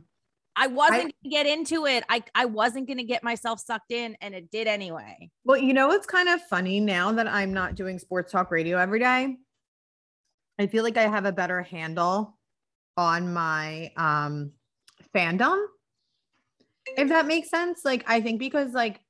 I 0.56 0.66
wasn't 0.66 0.96
I, 0.96 1.02
gonna 1.02 1.30
get 1.30 1.46
into 1.46 1.86
it. 1.86 2.04
I, 2.08 2.22
I 2.34 2.46
wasn't 2.46 2.88
gonna 2.88 3.04
get 3.04 3.22
myself 3.22 3.60
sucked 3.60 3.92
in 3.92 4.16
and 4.20 4.34
it 4.34 4.50
did 4.50 4.66
anyway. 4.66 5.30
Well, 5.44 5.58
you 5.58 5.72
know 5.72 5.92
it's 5.92 6.06
kind 6.06 6.28
of 6.28 6.42
funny 6.42 6.80
now 6.80 7.12
that 7.12 7.28
I'm 7.28 7.54
not 7.54 7.76
doing 7.76 7.98
sports 7.98 8.32
talk 8.32 8.50
radio 8.50 8.78
every 8.78 8.98
day? 8.98 9.36
I 10.58 10.66
feel 10.66 10.82
like 10.82 10.96
I 10.96 11.06
have 11.06 11.24
a 11.24 11.32
better 11.32 11.62
handle 11.62 12.36
on 12.96 13.32
my 13.32 13.92
um 13.96 14.52
fandom 15.14 15.64
if 16.96 17.08
that 17.08 17.26
makes 17.26 17.50
sense. 17.50 17.84
Like, 17.84 18.04
I 18.06 18.20
think 18.20 18.38
because 18.38 18.72
like 18.72 19.00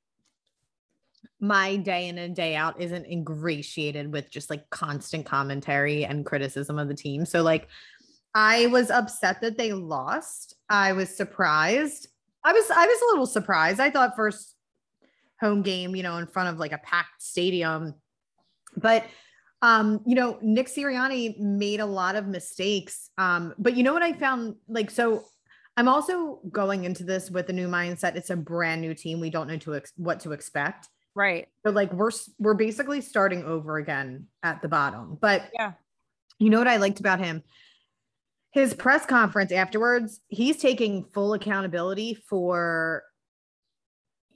my 1.39 1.77
day 1.77 2.07
in 2.07 2.17
and 2.17 2.35
day 2.35 2.55
out 2.55 2.81
isn't 2.81 3.05
ingratiated 3.05 4.11
with 4.11 4.29
just 4.29 4.49
like 4.49 4.69
constant 4.69 5.25
commentary 5.25 6.05
and 6.05 6.25
criticism 6.25 6.77
of 6.77 6.87
the 6.87 6.95
team. 6.95 7.25
So, 7.25 7.43
like, 7.43 7.67
I 8.35 8.67
was 8.67 8.91
upset 8.91 9.41
that 9.41 9.57
they 9.57 9.73
lost. 9.73 10.55
I 10.69 10.93
was 10.93 11.15
surprised. 11.15 12.07
I 12.43 12.53
was 12.53 12.69
I 12.69 12.85
was 12.85 13.01
a 13.01 13.11
little 13.11 13.25
surprised. 13.25 13.79
I 13.79 13.89
thought 13.89 14.15
first 14.15 14.55
home 15.39 15.61
game, 15.61 15.95
you 15.95 16.03
know, 16.03 16.17
in 16.17 16.27
front 16.27 16.49
of 16.49 16.59
like 16.59 16.71
a 16.71 16.77
packed 16.79 17.21
stadium. 17.21 17.95
But 18.77 19.05
um, 19.61 20.01
you 20.05 20.15
know, 20.15 20.37
Nick 20.41 20.67
Sirianni 20.67 21.37
made 21.37 21.79
a 21.79 21.85
lot 21.85 22.15
of 22.15 22.27
mistakes. 22.27 23.09
Um, 23.17 23.53
but 23.57 23.75
you 23.75 23.83
know 23.83 23.93
what 23.93 24.03
I 24.03 24.13
found 24.13 24.55
like 24.67 24.89
so 24.89 25.25
I'm 25.79 25.87
also 25.87 26.41
going 26.51 26.83
into 26.83 27.03
this 27.03 27.31
with 27.31 27.49
a 27.49 27.53
new 27.53 27.67
mindset. 27.67 28.15
It's 28.15 28.29
a 28.29 28.35
brand 28.35 28.81
new 28.81 28.93
team. 28.93 29.19
We 29.19 29.29
don't 29.29 29.47
know 29.47 29.57
to 29.57 29.75
ex- 29.75 29.93
what 29.95 30.19
to 30.21 30.33
expect. 30.33 30.89
Right. 31.15 31.47
So 31.65 31.71
like 31.71 31.91
we're 31.93 32.11
we're 32.37 32.53
basically 32.53 33.01
starting 33.01 33.43
over 33.43 33.77
again 33.77 34.27
at 34.43 34.61
the 34.61 34.67
bottom. 34.67 35.17
But 35.19 35.49
yeah. 35.53 35.73
You 36.37 36.49
know 36.49 36.57
what 36.57 36.67
I 36.67 36.77
liked 36.77 36.99
about 36.99 37.19
him 37.19 37.43
his 38.51 38.73
press 38.73 39.05
conference 39.05 39.51
afterwards, 39.51 40.21
he's 40.27 40.57
taking 40.57 41.05
full 41.05 41.33
accountability 41.33 42.15
for, 42.15 43.03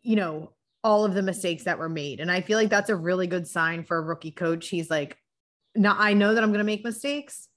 you 0.01 0.15
know, 0.15 0.51
all 0.83 1.05
of 1.05 1.13
the 1.13 1.23
mistakes 1.23 1.63
that 1.63 1.79
were 1.79 1.89
made. 1.89 2.19
And 2.19 2.29
I 2.31 2.41
feel 2.41 2.57
like 2.57 2.69
that's 2.69 2.89
a 2.89 2.95
really 2.95 3.27
good 3.27 3.47
sign 3.47 3.83
for 3.83 3.97
a 3.97 4.01
rookie 4.01 4.31
coach. 4.31 4.67
He's 4.67 4.89
like, 4.89 5.17
now 5.75 5.95
I 5.97 6.13
know 6.13 6.33
that 6.33 6.43
I'm 6.43 6.50
going 6.51 6.59
to 6.59 6.65
make 6.65 6.83
mistakes, 6.83 7.47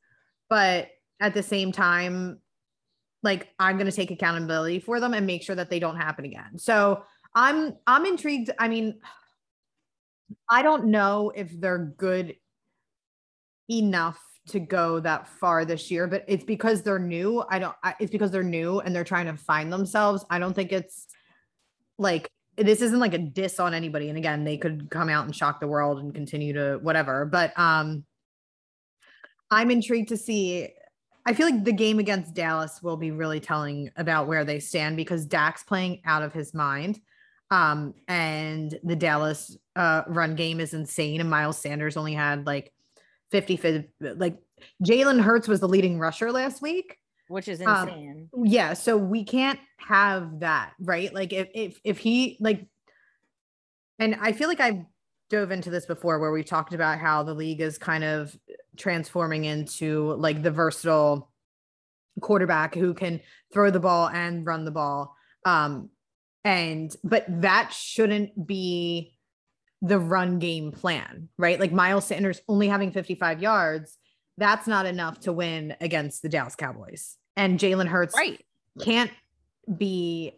but 0.49 0.89
at 1.21 1.35
the 1.35 1.43
same 1.43 1.73
time, 1.73 2.41
like 3.23 3.49
I'm 3.59 3.77
going 3.77 3.91
to 3.91 3.97
take 3.97 4.11
accountability 4.11 4.81
for 4.81 5.01
them 5.01 5.15
and 5.15 5.27
make 5.27 5.43
sure 5.43 5.57
that 5.57 5.71
they 5.71 5.79
don't 5.79 5.97
happen 5.97 6.25
again. 6.25 6.59
So 6.59 7.03
I'm, 7.35 7.75
I'm 7.87 8.07
intrigued. 8.07 8.51
I 8.59 8.69
mean, 8.69 9.01
I 10.49 10.63
don't 10.63 10.87
know 10.87 11.33
if 11.35 11.51
they're 11.61 11.93
good 11.97 12.37
enough 13.71 14.19
to 14.49 14.61
go 14.61 15.01
that 15.01 15.27
far 15.27 15.65
this 15.65 15.91
year, 15.91 16.07
but 16.07 16.25
it's 16.29 16.45
because 16.45 16.83
they're 16.83 16.99
new. 16.99 17.43
I 17.51 17.59
don't, 17.59 17.75
it's 17.99 18.13
because 18.13 18.31
they're 18.31 18.43
new 18.43 18.81
and 18.81 18.95
they're 18.95 19.05
trying 19.05 19.27
to 19.27 19.37
find 19.37 19.73
themselves. 19.73 20.25
I 20.31 20.39
don't 20.39 20.55
think 20.55 20.73
it's 20.73 21.07
like, 21.99 22.31
this 22.57 22.81
isn't 22.81 23.01
like 23.01 23.13
a 23.13 23.19
diss 23.19 23.61
on 23.61 23.75
anybody. 23.75 24.09
And 24.09 24.17
again, 24.17 24.45
they 24.45 24.57
could 24.57 24.89
come 24.89 25.09
out 25.09 25.27
and 25.27 25.35
shock 25.35 25.61
the 25.61 25.67
world 25.67 25.99
and 25.99 26.15
continue 26.15 26.53
to 26.55 26.79
whatever. 26.81 27.27
But 27.27 27.59
um 27.59 28.05
I'm 29.51 29.71
intrigued 29.71 30.09
to 30.09 30.17
see. 30.17 30.69
I 31.27 31.35
feel 31.35 31.51
like 31.51 31.65
the 31.65 31.73
game 31.73 31.99
against 31.99 32.35
Dallas 32.35 32.81
will 32.83 32.97
be 32.97 33.11
really 33.11 33.41
telling 33.41 33.91
about 33.97 34.29
where 34.29 34.45
they 34.45 34.61
stand 34.61 34.97
because 34.97 35.27
Dak's 35.27 35.65
playing 35.65 36.03
out 36.05 36.23
of 36.23 36.33
his 36.33 36.55
mind. 36.55 37.01
Um, 37.51 37.95
and 38.07 38.79
the 38.85 38.95
Dallas 38.95 39.57
uh, 39.75 40.03
run 40.07 40.37
game 40.37 40.61
is 40.61 40.73
insane. 40.73 41.21
And 41.21 41.29
Miles 41.29 41.59
Sanders 41.59 41.97
only 41.97 42.15
had 42.15 42.47
like 42.47 42.73
50, 43.33 43.89
like 44.01 44.39
Jalen 44.85 45.21
Hurts 45.21 45.49
was 45.49 45.59
the 45.59 45.69
leading 45.69 45.99
rusher 45.99 46.31
last 46.31 46.63
week, 46.63 46.97
which 47.27 47.49
is 47.49 47.61
um, 47.61 47.89
insane. 47.89 48.29
Um, 48.33 48.47
yeah. 48.47 48.75
So 48.75 48.97
we 48.97 49.25
can't 49.25 49.59
have 49.79 50.41
that, 50.41 50.75
right? 50.79 51.13
Like 51.13 51.33
if, 51.33 51.49
if, 51.55 51.81
if 51.83 51.99
he 51.99 52.37
like, 52.39 52.67
and 53.99 54.17
I 54.21 54.31
feel 54.31 54.47
like 54.47 54.61
I've 54.61 54.85
dove 55.29 55.51
into 55.51 55.71
this 55.71 55.87
before 55.87 56.19
where 56.19 56.31
we've 56.31 56.47
talked 56.47 56.73
about 56.73 56.99
how 56.99 57.23
the 57.23 57.35
league 57.35 57.61
is 57.61 57.79
kind 57.79 58.05
of 58.05 58.37
transforming 58.77 59.45
into 59.45 60.15
like 60.15 60.43
the 60.43 60.51
versatile 60.51 61.31
quarterback 62.21 62.75
who 62.75 62.95
can 62.95 63.21
throw 63.53 63.71
the 63.71 63.81
ball 63.81 64.09
and 64.09 64.47
run 64.47 64.65
the 64.65 64.71
ball. 64.71 65.17
Um, 65.45 65.91
and 66.45 66.95
but 67.03 67.25
that 67.43 67.73
shouldn't 67.73 68.47
be 68.47 69.17
the 69.83 69.99
run 69.99 70.39
game 70.39 70.73
plan, 70.73 71.29
right? 71.37 71.61
Like 71.61 71.73
Miles 71.73 72.07
Sanders 72.07 72.41
only 72.49 72.69
having 72.69 72.93
55 72.93 73.43
yards, 73.43 73.99
that's 74.39 74.67
not 74.67 74.87
enough 74.87 75.21
to 75.21 75.33
win 75.33 75.77
against 75.81 76.23
the 76.23 76.29
Dallas 76.29 76.57
Cowboys. 76.57 77.17
And 77.37 77.59
Jalen 77.59 77.87
Hurts 77.87 78.15
right. 78.17 78.43
can't 78.81 79.11
be 79.77 80.33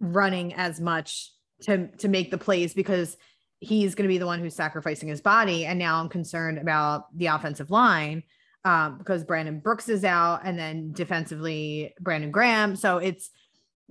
running 0.00 0.54
as 0.54 0.80
much 0.80 1.32
to 1.62 1.88
to 1.98 2.08
make 2.08 2.30
the 2.30 2.38
plays 2.38 2.74
because 2.74 3.16
he's 3.60 3.94
going 3.94 4.04
to 4.04 4.12
be 4.12 4.18
the 4.18 4.26
one 4.26 4.40
who's 4.40 4.54
sacrificing 4.54 5.08
his 5.08 5.20
body. 5.20 5.66
And 5.66 5.78
now 5.78 6.00
I'm 6.00 6.08
concerned 6.08 6.58
about 6.58 7.16
the 7.16 7.26
offensive 7.26 7.70
line 7.70 8.22
um, 8.64 8.98
because 8.98 9.24
Brandon 9.24 9.60
Brooks 9.60 9.88
is 9.88 10.04
out, 10.04 10.40
and 10.44 10.58
then 10.58 10.92
defensively 10.92 11.94
Brandon 12.00 12.30
Graham. 12.30 12.76
So 12.76 12.98
it's 12.98 13.30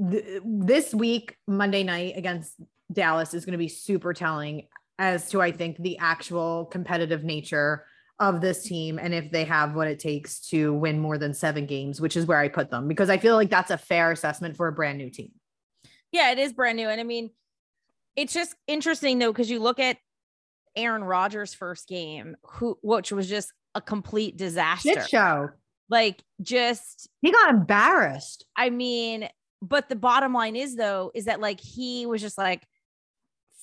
th- 0.09 0.41
this 0.45 0.93
week, 0.93 1.37
Monday 1.47 1.83
night 1.83 2.17
against 2.17 2.55
Dallas 2.91 3.33
is 3.33 3.45
going 3.45 3.53
to 3.53 3.57
be 3.57 3.69
super 3.69 4.13
telling 4.13 4.67
as 4.99 5.29
to 5.29 5.41
I 5.41 5.51
think 5.51 5.77
the 5.77 5.97
actual 5.99 6.65
competitive 6.65 7.23
nature 7.23 7.85
of 8.19 8.41
this 8.41 8.63
team 8.63 8.97
and 8.97 9.13
if 9.13 9.31
they 9.31 9.43
have 9.43 9.75
what 9.75 9.87
it 9.87 9.99
takes 9.99 10.39
to 10.49 10.73
win 10.73 10.99
more 10.99 11.17
than 11.19 11.33
seven 11.33 11.65
games, 11.67 12.01
which 12.01 12.17
is 12.17 12.25
where 12.25 12.39
I 12.39 12.47
put 12.47 12.71
them 12.71 12.87
because 12.87 13.09
I 13.09 13.17
feel 13.17 13.35
like 13.35 13.49
that's 13.49 13.69
a 13.69 13.77
fair 13.77 14.11
assessment 14.11 14.57
for 14.57 14.67
a 14.67 14.71
brand 14.71 14.97
new 14.97 15.09
team. 15.11 15.31
Yeah, 16.11 16.31
it 16.31 16.39
is 16.39 16.53
brand 16.53 16.77
new. 16.77 16.89
And 16.89 16.99
I 16.99 17.03
mean, 17.03 17.29
it's 18.17 18.33
just 18.33 18.55
interesting 18.67 19.19
though, 19.19 19.31
because 19.31 19.49
you 19.49 19.59
look 19.59 19.79
at 19.79 19.97
Aaron 20.75 21.03
Rodgers' 21.03 21.53
first 21.53 21.87
game, 21.87 22.35
who 22.43 22.77
which 22.81 23.13
was 23.13 23.29
just 23.29 23.53
a 23.75 23.81
complete 23.81 24.35
disaster. 24.35 24.93
Shit 24.93 25.07
show. 25.07 25.49
Like 25.89 26.21
just 26.41 27.07
he 27.21 27.31
got 27.31 27.51
embarrassed. 27.51 28.45
I 28.57 28.71
mean, 28.71 29.29
but 29.61 29.87
the 29.87 29.95
bottom 29.95 30.33
line 30.33 30.57
is 30.57 30.75
though, 30.75 31.11
is 31.15 31.25
that 31.25 31.39
like 31.39 31.61
he 31.61 32.05
was 32.05 32.21
just 32.21 32.37
like, 32.37 32.67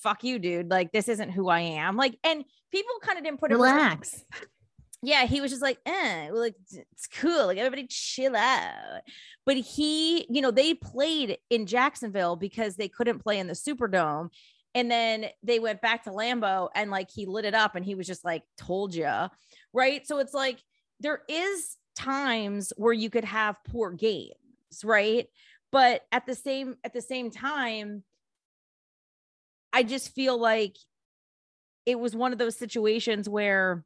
fuck 0.04 0.22
you, 0.22 0.38
dude. 0.38 0.70
Like, 0.70 0.92
this 0.92 1.08
isn't 1.08 1.30
who 1.30 1.48
I 1.48 1.60
am. 1.60 1.96
Like, 1.96 2.16
and 2.22 2.44
people 2.70 2.92
kind 3.00 3.18
of 3.18 3.24
didn't 3.24 3.40
put 3.40 3.50
it 3.50 3.54
relax. 3.54 4.22
Yeah, 5.06 5.26
he 5.26 5.42
was 5.42 5.50
just 5.50 5.62
like, 5.62 5.78
eh, 5.84 6.30
like 6.32 6.54
it's 6.72 7.06
cool. 7.06 7.46
Like 7.46 7.58
everybody 7.58 7.86
chill 7.88 8.34
out. 8.34 9.02
But 9.44 9.58
he, 9.58 10.26
you 10.30 10.40
know, 10.40 10.50
they 10.50 10.72
played 10.72 11.36
in 11.50 11.66
Jacksonville 11.66 12.36
because 12.36 12.76
they 12.76 12.88
couldn't 12.88 13.18
play 13.18 13.38
in 13.38 13.46
the 13.46 13.52
Superdome. 13.52 14.30
And 14.74 14.90
then 14.90 15.26
they 15.42 15.58
went 15.58 15.82
back 15.82 16.04
to 16.04 16.10
Lambeau 16.10 16.70
and 16.74 16.90
like 16.90 17.10
he 17.10 17.26
lit 17.26 17.44
it 17.44 17.54
up 17.54 17.74
and 17.76 17.84
he 17.84 17.94
was 17.94 18.06
just 18.06 18.24
like, 18.24 18.44
told 18.56 18.94
you. 18.94 19.12
Right. 19.74 20.06
So 20.06 20.20
it's 20.20 20.32
like 20.32 20.58
there 21.00 21.20
is 21.28 21.76
times 21.94 22.72
where 22.78 22.94
you 22.94 23.10
could 23.10 23.26
have 23.26 23.56
poor 23.68 23.90
games, 23.90 24.34
right? 24.82 25.26
But 25.70 26.00
at 26.12 26.24
the 26.24 26.34
same 26.34 26.76
at 26.82 26.94
the 26.94 27.02
same 27.02 27.30
time, 27.30 28.04
I 29.70 29.82
just 29.82 30.14
feel 30.14 30.38
like 30.38 30.76
it 31.84 31.98
was 31.98 32.16
one 32.16 32.32
of 32.32 32.38
those 32.38 32.56
situations 32.56 33.28
where 33.28 33.84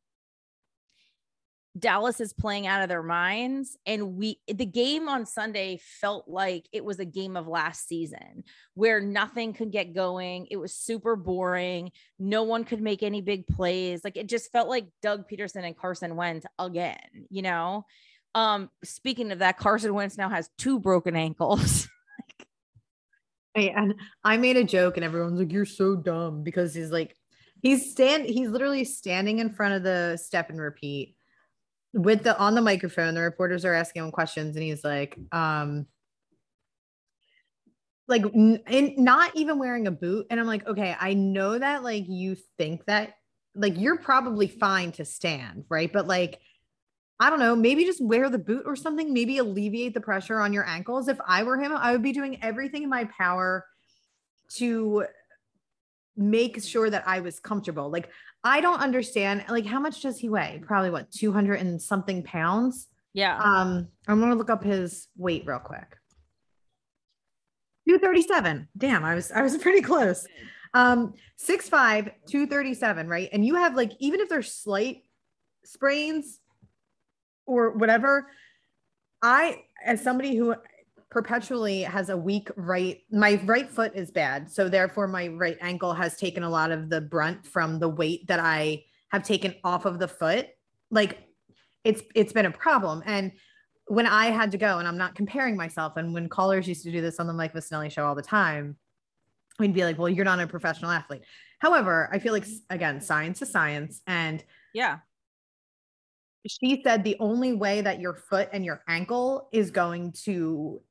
Dallas 1.78 2.20
is 2.20 2.32
playing 2.32 2.66
out 2.66 2.82
of 2.82 2.88
their 2.88 3.02
minds. 3.02 3.76
And 3.86 4.16
we, 4.16 4.40
the 4.46 4.66
game 4.66 5.08
on 5.08 5.26
Sunday 5.26 5.80
felt 6.00 6.28
like 6.28 6.66
it 6.72 6.84
was 6.84 6.98
a 6.98 7.04
game 7.04 7.36
of 7.36 7.46
last 7.46 7.86
season 7.86 8.44
where 8.74 9.00
nothing 9.00 9.52
could 9.52 9.70
get 9.70 9.94
going. 9.94 10.46
It 10.50 10.56
was 10.56 10.74
super 10.74 11.16
boring. 11.16 11.92
No 12.18 12.42
one 12.42 12.64
could 12.64 12.80
make 12.80 13.02
any 13.02 13.20
big 13.20 13.46
plays. 13.46 14.02
Like 14.04 14.16
it 14.16 14.28
just 14.28 14.50
felt 14.52 14.68
like 14.68 14.86
Doug 15.02 15.28
Pederson 15.28 15.64
and 15.64 15.76
Carson 15.76 16.16
Wentz 16.16 16.46
again, 16.58 17.26
you 17.30 17.42
know? 17.42 17.84
Um, 18.34 18.70
speaking 18.84 19.32
of 19.32 19.40
that, 19.40 19.58
Carson 19.58 19.94
Wentz 19.94 20.16
now 20.16 20.28
has 20.28 20.50
two 20.58 20.78
broken 20.78 21.16
ankles. 21.16 21.88
and 23.54 23.94
I 24.24 24.36
made 24.36 24.56
a 24.56 24.64
joke 24.64 24.96
and 24.96 25.04
everyone's 25.04 25.38
like, 25.38 25.52
you're 25.52 25.64
so 25.64 25.96
dumb 25.96 26.42
because 26.42 26.74
he's 26.74 26.90
like, 26.90 27.16
he's 27.62 27.90
stand, 27.90 28.26
he's 28.26 28.48
literally 28.48 28.84
standing 28.84 29.38
in 29.38 29.50
front 29.50 29.74
of 29.74 29.82
the 29.82 30.16
step 30.16 30.50
and 30.50 30.60
repeat 30.60 31.16
with 31.94 32.22
the 32.22 32.38
on 32.38 32.54
the 32.54 32.60
microphone 32.60 33.14
the 33.14 33.20
reporters 33.20 33.64
are 33.64 33.74
asking 33.74 34.02
him 34.04 34.10
questions 34.10 34.56
and 34.56 34.62
he's 34.62 34.84
like 34.84 35.18
um 35.32 35.86
like 38.06 38.24
not 38.34 39.36
even 39.36 39.58
wearing 39.58 39.86
a 39.86 39.90
boot. 39.90 40.26
And 40.30 40.40
i'm 40.40 40.46
like 40.46 40.66
okay 40.66 40.96
i 40.98 41.14
know 41.14 41.58
that 41.58 41.82
like 41.82 42.08
you 42.08 42.36
think 42.56 42.84
that 42.86 43.14
like 43.54 43.78
you're 43.78 43.98
probably 43.98 44.48
fine 44.48 44.92
to 44.92 45.04
stand 45.04 45.64
right? 45.68 45.92
But 45.92 46.06
like 46.06 46.40
i 47.20 47.30
don't 47.30 47.40
know 47.40 47.56
maybe 47.56 47.84
just 47.84 48.04
wear 48.04 48.30
the 48.30 48.38
boot 48.38 48.62
or 48.66 48.76
something 48.76 49.12
maybe 49.12 49.38
alleviate 49.38 49.94
the 49.94 50.00
pressure 50.00 50.40
on 50.40 50.52
your 50.52 50.66
ankles. 50.66 51.08
If 51.08 51.18
i 51.26 51.42
were 51.42 51.58
him 51.58 51.72
i 51.72 51.92
would 51.92 52.02
be 52.02 52.12
doing 52.12 52.42
everything 52.42 52.82
in 52.82 52.90
my 52.90 53.04
power 53.04 53.66
to 54.56 55.04
make 56.16 56.62
sure 56.62 56.90
that 56.90 57.06
i 57.06 57.20
was 57.20 57.40
comfortable. 57.40 57.90
Like 57.90 58.10
I 58.44 58.60
don't 58.60 58.80
understand. 58.80 59.44
Like, 59.48 59.66
how 59.66 59.80
much 59.80 60.02
does 60.02 60.18
he 60.18 60.28
weigh? 60.28 60.62
Probably 60.64 60.90
what, 60.90 61.10
200 61.10 61.60
and 61.60 61.80
something 61.80 62.22
pounds? 62.22 62.88
Yeah. 63.14 63.36
Um, 63.38 63.88
I'm 64.06 64.20
gonna 64.20 64.36
look 64.36 64.50
up 64.50 64.62
his 64.62 65.08
weight 65.16 65.44
real 65.46 65.58
quick. 65.58 65.96
237. 67.88 68.68
Damn, 68.76 69.04
I 69.04 69.14
was 69.14 69.32
I 69.32 69.42
was 69.42 69.56
pretty 69.62 69.80
close. 69.80 70.26
Um, 70.74 71.14
6'5, 71.42 72.12
237, 72.26 73.08
right? 73.08 73.28
And 73.32 73.44
you 73.44 73.54
have 73.54 73.74
like, 73.74 73.92
even 74.00 74.20
if 74.20 74.28
there's 74.28 74.52
slight 74.52 75.04
sprains 75.64 76.40
or 77.46 77.70
whatever, 77.70 78.30
I 79.22 79.64
as 79.84 80.02
somebody 80.02 80.36
who 80.36 80.54
perpetually 81.10 81.82
has 81.82 82.10
a 82.10 82.16
weak 82.16 82.50
right 82.56 83.02
my 83.10 83.40
right 83.44 83.68
foot 83.68 83.92
is 83.94 84.10
bad. 84.10 84.50
So 84.50 84.68
therefore 84.68 85.08
my 85.08 85.28
right 85.28 85.56
ankle 85.60 85.94
has 85.94 86.16
taken 86.16 86.42
a 86.42 86.50
lot 86.50 86.70
of 86.70 86.90
the 86.90 87.00
brunt 87.00 87.46
from 87.46 87.78
the 87.78 87.88
weight 87.88 88.26
that 88.26 88.40
i 88.40 88.84
have 89.08 89.22
taken 89.22 89.54
off 89.64 89.86
of 89.86 89.98
the 89.98 90.08
foot. 90.08 90.48
Like 90.90 91.18
it's 91.84 92.02
it's 92.14 92.32
been 92.32 92.46
a 92.46 92.50
problem. 92.50 93.02
And 93.06 93.32
when 93.86 94.06
i 94.06 94.26
had 94.26 94.50
to 94.52 94.58
go 94.58 94.78
and 94.78 94.86
i'm 94.86 94.98
not 94.98 95.14
comparing 95.14 95.56
myself 95.56 95.96
and 95.96 96.12
when 96.12 96.28
callers 96.28 96.68
used 96.68 96.84
to 96.84 96.92
do 96.92 97.00
this 97.00 97.18
on 97.18 97.26
the 97.26 97.32
mike 97.32 97.54
Missanelli 97.54 97.90
show 97.90 98.04
all 98.04 98.14
the 98.14 98.20
time 98.20 98.76
we'd 99.58 99.72
be 99.72 99.82
like 99.82 99.98
well 99.98 100.10
you're 100.10 100.26
not 100.26 100.38
a 100.38 100.46
professional 100.46 100.90
athlete. 100.90 101.22
However 101.58 102.10
i 102.12 102.18
feel 102.18 102.34
like 102.34 102.46
again 102.68 103.00
science 103.00 103.40
is 103.40 103.50
science 103.50 104.02
and 104.06 104.44
yeah. 104.74 104.98
she 106.46 106.82
said 106.84 107.02
the 107.02 107.16
only 107.18 107.54
way 107.54 107.80
that 107.80 107.98
your 107.98 108.14
foot 108.14 108.50
and 108.52 108.62
your 108.62 108.82
ankle 108.86 109.48
is 109.52 109.70
going 109.70 110.12
to 110.12 110.82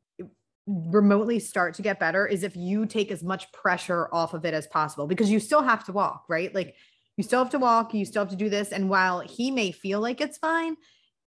remotely 0.68 1.40
start 1.40 1.74
to 1.76 1.82
get 1.82 2.00
better 2.00 2.28
is 2.28 2.44
if 2.44 2.56
you 2.56 2.86
take 2.86 3.10
as 3.10 3.24
much 3.24 3.52
pressure 3.54 4.10
off 4.14 4.34
of 4.34 4.46
it 4.46 4.54
as 4.54 4.68
possible 4.68 5.08
because 5.08 5.32
you 5.32 5.40
still 5.40 5.62
have 5.62 5.86
to 5.86 5.94
walk, 5.94 6.26
right? 6.28 6.54
Like 6.54 6.76
you 7.16 7.24
still 7.24 7.40
have 7.42 7.52
to 7.52 7.60
walk, 7.60 7.94
you 7.94 8.06
still 8.06 8.24
have 8.24 8.32
to 8.32 8.36
do 8.36 8.50
this. 8.50 8.72
And 8.72 8.90
while 8.90 9.22
he 9.22 9.50
may 9.50 9.72
feel 9.72 10.02
like 10.02 10.20
it's 10.20 10.38
fine, 10.38 10.76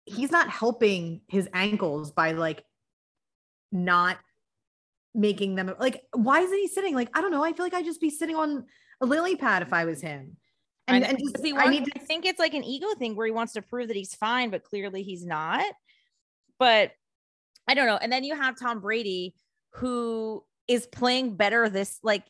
he's 0.07 0.31
not 0.31 0.49
helping 0.49 1.21
his 1.29 1.49
ankles 1.53 2.13
by 2.13 2.33
like 2.33 2.65
not 3.73 4.17
making 5.15 5.55
them 5.55 5.75
like 5.79 6.03
why 6.13 6.41
isn't 6.41 6.59
he 6.59 6.69
sitting 6.69 6.95
like 6.95 7.09
i 7.17 7.21
don't 7.23 7.31
know 7.31 7.43
i 7.43 7.53
feel 7.53 7.65
like 7.65 7.73
i'd 7.75 7.85
just 7.87 8.01
be 8.03 8.11
sitting 8.11 8.37
on 8.37 8.65
a 9.01 9.07
lily 9.07 9.35
pad 9.35 9.63
if 9.63 9.73
i 9.73 9.85
was 9.87 10.01
him 10.01 10.37
and, 10.89 11.05
and 11.05 11.19
just, 11.19 11.43
wants, 11.43 11.67
I, 11.67 11.71
need 11.71 11.87
to- 11.87 11.93
I 11.97 12.05
think 12.05 12.27
it's 12.27 12.39
like 12.39 12.55
an 12.55 12.63
ego 12.63 12.87
thing 12.99 13.17
where 13.17 13.27
he 13.27 13.33
wants 13.33 13.55
to 13.55 13.63
prove 13.63 13.89
that 13.89 13.97
he's 13.97 14.15
fine 14.15 14.51
but 14.51 14.63
clearly 14.63 15.03
he's 15.03 15.25
not 15.25 15.65
but 16.59 16.93
i 17.69 17.75
don't 17.75 17.87
know. 17.87 17.99
And 18.01 18.13
then 18.13 18.25
you 18.25 18.35
have 18.37 18.59
tom 18.59 18.81
brady 18.81 19.35
who 19.75 20.45
is 20.69 20.87
playing 20.87 21.37
better 21.37 21.69
this 21.69 21.99
like 22.03 22.25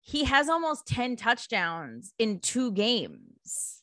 he 0.00 0.24
has 0.24 0.48
almost 0.48 0.86
10 0.86 1.16
touchdowns 1.16 2.14
in 2.18 2.38
two 2.38 2.70
games. 2.70 3.82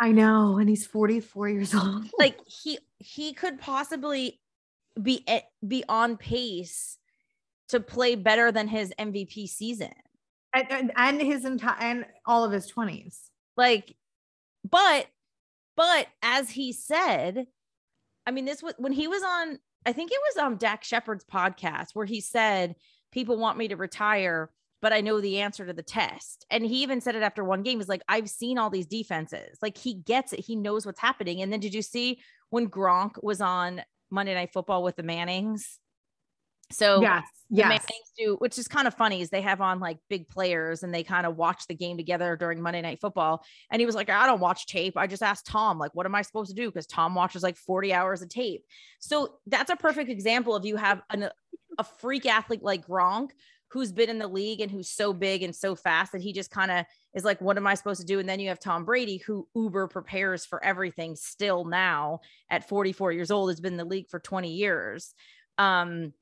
I 0.00 0.10
know 0.10 0.56
and 0.56 0.68
he's 0.68 0.86
44 0.86 1.48
years 1.48 1.74
old. 1.74 2.06
Like 2.18 2.38
he 2.46 2.78
he 2.98 3.32
could 3.32 3.60
possibly 3.60 4.40
be 5.00 5.24
be 5.66 5.84
on 5.88 6.16
pace 6.16 6.98
to 7.68 7.80
play 7.80 8.14
better 8.14 8.52
than 8.52 8.68
his 8.68 8.92
MVP 8.98 9.48
season. 9.48 9.92
And, 10.54 10.66
and, 10.70 10.92
and 10.96 11.20
his 11.20 11.46
entire 11.46 11.80
and 11.80 12.04
all 12.26 12.44
of 12.44 12.52
his 12.52 12.70
20s 12.70 13.30
like 13.56 13.96
but 14.68 15.06
but 15.76 16.06
as 16.22 16.50
he 16.50 16.72
said 16.72 17.46
i 18.26 18.30
mean 18.30 18.44
this 18.44 18.62
was 18.62 18.74
when 18.78 18.92
he 18.92 19.08
was 19.08 19.22
on 19.22 19.58
i 19.86 19.92
think 19.92 20.10
it 20.10 20.18
was 20.28 20.44
um, 20.44 20.52
on 20.52 20.58
Dax 20.58 20.86
Shepard's 20.86 21.24
podcast 21.24 21.90
where 21.94 22.06
he 22.06 22.20
said 22.20 22.74
people 23.12 23.36
want 23.36 23.58
me 23.58 23.68
to 23.68 23.76
retire 23.76 24.50
but 24.80 24.92
i 24.92 25.00
know 25.00 25.20
the 25.20 25.40
answer 25.40 25.64
to 25.64 25.72
the 25.72 25.82
test. 25.82 26.44
And 26.50 26.66
he 26.66 26.82
even 26.82 27.00
said 27.00 27.14
it 27.14 27.22
after 27.22 27.44
one 27.44 27.62
game. 27.62 27.78
He's 27.78 27.88
like 27.88 28.02
i've 28.08 28.28
seen 28.28 28.58
all 28.58 28.70
these 28.70 28.86
defenses. 28.86 29.58
Like 29.62 29.78
he 29.78 29.94
gets 29.94 30.32
it. 30.32 30.40
He 30.40 30.56
knows 30.56 30.84
what's 30.84 31.00
happening. 31.00 31.40
And 31.40 31.52
then 31.52 31.60
did 31.60 31.74
you 31.74 31.82
see 31.82 32.20
when 32.50 32.68
gronk 32.68 33.22
was 33.22 33.40
on 33.40 33.82
monday 34.10 34.34
night 34.34 34.52
football 34.52 34.82
with 34.82 34.96
the 34.96 35.02
mannings 35.02 35.78
so 36.72 37.00
yes, 37.00 37.24
yes. 37.50 37.86
do, 38.18 38.36
which 38.38 38.58
is 38.58 38.68
kind 38.68 38.86
of 38.86 38.94
funny, 38.94 39.20
is 39.20 39.30
they 39.30 39.42
have 39.42 39.60
on 39.60 39.80
like 39.80 39.98
big 40.08 40.28
players 40.28 40.82
and 40.82 40.94
they 40.94 41.02
kind 41.02 41.26
of 41.26 41.36
watch 41.36 41.66
the 41.68 41.74
game 41.74 41.96
together 41.96 42.36
during 42.36 42.60
Monday 42.60 42.80
Night 42.80 43.00
Football. 43.00 43.44
And 43.70 43.80
he 43.80 43.86
was 43.86 43.94
like, 43.94 44.10
I 44.10 44.26
don't 44.26 44.40
watch 44.40 44.66
tape. 44.66 44.96
I 44.96 45.06
just 45.06 45.22
asked 45.22 45.46
Tom, 45.46 45.78
like, 45.78 45.94
what 45.94 46.06
am 46.06 46.14
I 46.14 46.22
supposed 46.22 46.50
to 46.50 46.56
do? 46.56 46.68
Because 46.68 46.86
Tom 46.86 47.14
watches 47.14 47.42
like 47.42 47.56
40 47.56 47.92
hours 47.92 48.22
of 48.22 48.28
tape. 48.28 48.64
So 49.00 49.34
that's 49.46 49.70
a 49.70 49.76
perfect 49.76 50.10
example 50.10 50.54
of 50.56 50.64
you 50.64 50.76
have 50.76 51.02
an, 51.10 51.28
a 51.78 51.84
freak 51.84 52.26
athlete 52.26 52.62
like 52.62 52.86
Gronk 52.86 53.30
who's 53.68 53.90
been 53.90 54.10
in 54.10 54.18
the 54.18 54.28
league 54.28 54.60
and 54.60 54.70
who's 54.70 54.90
so 54.90 55.14
big 55.14 55.42
and 55.42 55.56
so 55.56 55.74
fast 55.74 56.12
that 56.12 56.20
he 56.20 56.34
just 56.34 56.50
kind 56.50 56.70
of 56.70 56.84
is 57.14 57.24
like, 57.24 57.40
what 57.40 57.56
am 57.56 57.66
I 57.66 57.74
supposed 57.74 58.02
to 58.02 58.06
do? 58.06 58.18
And 58.18 58.28
then 58.28 58.38
you 58.38 58.50
have 58.50 58.60
Tom 58.60 58.84
Brady, 58.84 59.16
who 59.16 59.48
uber 59.56 59.88
prepares 59.88 60.44
for 60.44 60.62
everything 60.62 61.16
still 61.16 61.64
now 61.64 62.20
at 62.50 62.68
44 62.68 63.12
years 63.12 63.30
old, 63.30 63.48
has 63.48 63.60
been 63.60 63.72
in 63.72 63.78
the 63.78 63.84
league 63.86 64.10
for 64.10 64.20
20 64.20 64.52
years. 64.52 65.14
Um, 65.56 66.12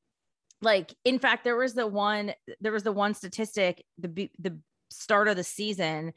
like 0.63 0.95
in 1.05 1.19
fact 1.19 1.45
there 1.45 1.57
was 1.57 1.75
the 1.75 1.87
one 1.87 2.33
there 2.61 2.73
was 2.73 2.83
the 2.83 2.93
one 2.93 3.15
statistic 3.15 3.85
the 3.99 4.31
the 4.39 4.59
start 4.91 5.29
of 5.29 5.37
the 5.37 5.45
season 5.45 6.13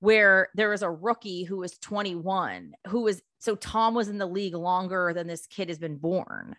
where 0.00 0.48
there 0.54 0.70
was 0.70 0.82
a 0.82 0.90
rookie 0.90 1.44
who 1.44 1.58
was 1.58 1.78
21 1.78 2.72
who 2.88 3.02
was 3.02 3.22
so 3.38 3.54
Tom 3.54 3.94
was 3.94 4.08
in 4.08 4.18
the 4.18 4.26
league 4.26 4.54
longer 4.54 5.12
than 5.14 5.26
this 5.26 5.46
kid 5.46 5.68
has 5.68 5.78
been 5.78 5.96
born. 5.96 6.56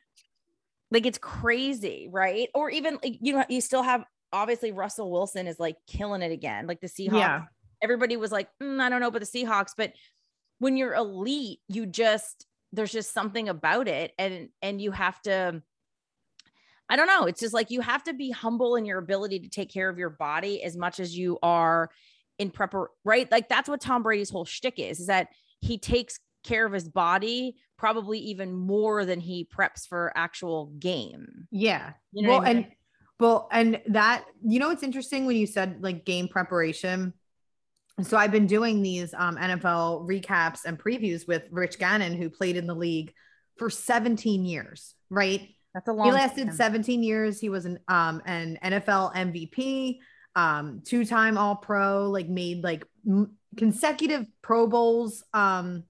Like 0.91 1.05
it's 1.05 1.17
crazy 1.17 2.07
right? 2.11 2.49
Or 2.53 2.69
even 2.69 2.99
like 3.03 3.17
you 3.21 3.33
know 3.33 3.45
you 3.49 3.61
still 3.61 3.83
have 3.83 4.05
obviously 4.31 4.71
Russell 4.71 5.11
Wilson 5.11 5.47
is 5.47 5.59
like 5.59 5.77
killing 5.87 6.21
it 6.21 6.31
again 6.31 6.67
like 6.67 6.81
the 6.81 6.87
Seahawks. 6.87 7.19
Yeah. 7.19 7.43
everybody 7.81 8.17
was 8.17 8.31
like 8.31 8.49
mm, 8.61 8.79
I 8.79 8.89
don't 8.89 9.01
know 9.01 9.11
but 9.11 9.21
the 9.21 9.43
Seahawks 9.43 9.71
but 9.77 9.93
when 10.59 10.77
you're 10.77 10.95
elite 10.95 11.59
you 11.67 11.85
just 11.85 12.45
there's 12.73 12.91
just 12.91 13.13
something 13.13 13.47
about 13.49 13.87
it 13.87 14.13
and 14.17 14.49
and 14.61 14.81
you 14.81 14.91
have 14.91 15.21
to 15.23 15.61
I 16.89 16.95
don't 16.95 17.07
know. 17.07 17.25
It's 17.25 17.39
just 17.39 17.53
like 17.53 17.69
you 17.69 17.81
have 17.81 18.03
to 18.05 18.13
be 18.13 18.31
humble 18.31 18.75
in 18.75 18.85
your 18.85 18.99
ability 18.99 19.39
to 19.39 19.49
take 19.49 19.71
care 19.71 19.89
of 19.89 19.97
your 19.97 20.09
body 20.09 20.63
as 20.63 20.77
much 20.77 20.99
as 20.99 21.17
you 21.17 21.37
are 21.43 21.89
in 22.39 22.51
prepper, 22.51 22.87
right? 23.03 23.29
Like 23.31 23.49
that's 23.49 23.67
what 23.67 23.81
Tom 23.81 24.03
Brady's 24.03 24.29
whole 24.29 24.45
shtick 24.45 24.79
is, 24.79 24.99
is 25.01 25.07
that 25.07 25.27
he 25.59 25.77
takes 25.77 26.19
care 26.43 26.65
of 26.65 26.71
his 26.71 26.87
body 26.87 27.55
probably 27.77 28.19
even 28.19 28.53
more 28.53 29.05
than 29.05 29.19
he 29.19 29.45
preps 29.45 29.87
for 29.87 30.13
actual 30.15 30.67
game. 30.79 31.47
Yeah. 31.51 31.93
You 32.13 32.23
know 32.23 32.29
well, 32.29 32.41
I 32.41 32.45
mean? 32.45 32.57
and 32.57 32.67
well, 33.19 33.49
and 33.51 33.81
that, 33.87 34.25
you 34.43 34.59
know, 34.59 34.69
it's 34.69 34.83
interesting 34.83 35.25
when 35.25 35.35
you 35.35 35.47
said 35.47 35.77
like 35.81 36.05
game 36.05 36.27
preparation. 36.27 37.13
So 38.03 38.15
I've 38.15 38.31
been 38.31 38.45
doing 38.45 38.83
these 38.83 39.13
um, 39.15 39.37
NFL 39.37 40.07
recaps 40.07 40.65
and 40.65 40.77
previews 40.77 41.27
with 41.27 41.43
Rich 41.49 41.79
Gannon, 41.79 42.15
who 42.15 42.29
played 42.29 42.55
in 42.55 42.67
the 42.67 42.75
league 42.75 43.11
for 43.57 43.71
17 43.71 44.45
years, 44.45 44.93
right? 45.09 45.49
That's 45.77 45.89
a 45.89 45.93
long. 45.93 46.07
He 46.07 46.11
lasted 46.11 46.47
time. 46.47 46.55
17 46.55 47.03
years. 47.03 47.39
He 47.39 47.49
was 47.49 47.65
an 47.65 47.77
um 47.87 48.19
an 48.25 48.57
NFL 48.63 49.13
MVP, 49.13 49.99
um 50.35 50.81
two 50.83 51.05
time 51.05 51.37
All 51.37 51.55
Pro, 51.55 52.09
like 52.09 52.27
made 52.27 52.63
like 52.63 52.83
m- 53.07 53.35
consecutive 53.55 54.25
Pro 54.41 54.65
Bowls. 54.65 55.23
Um, 55.35 55.83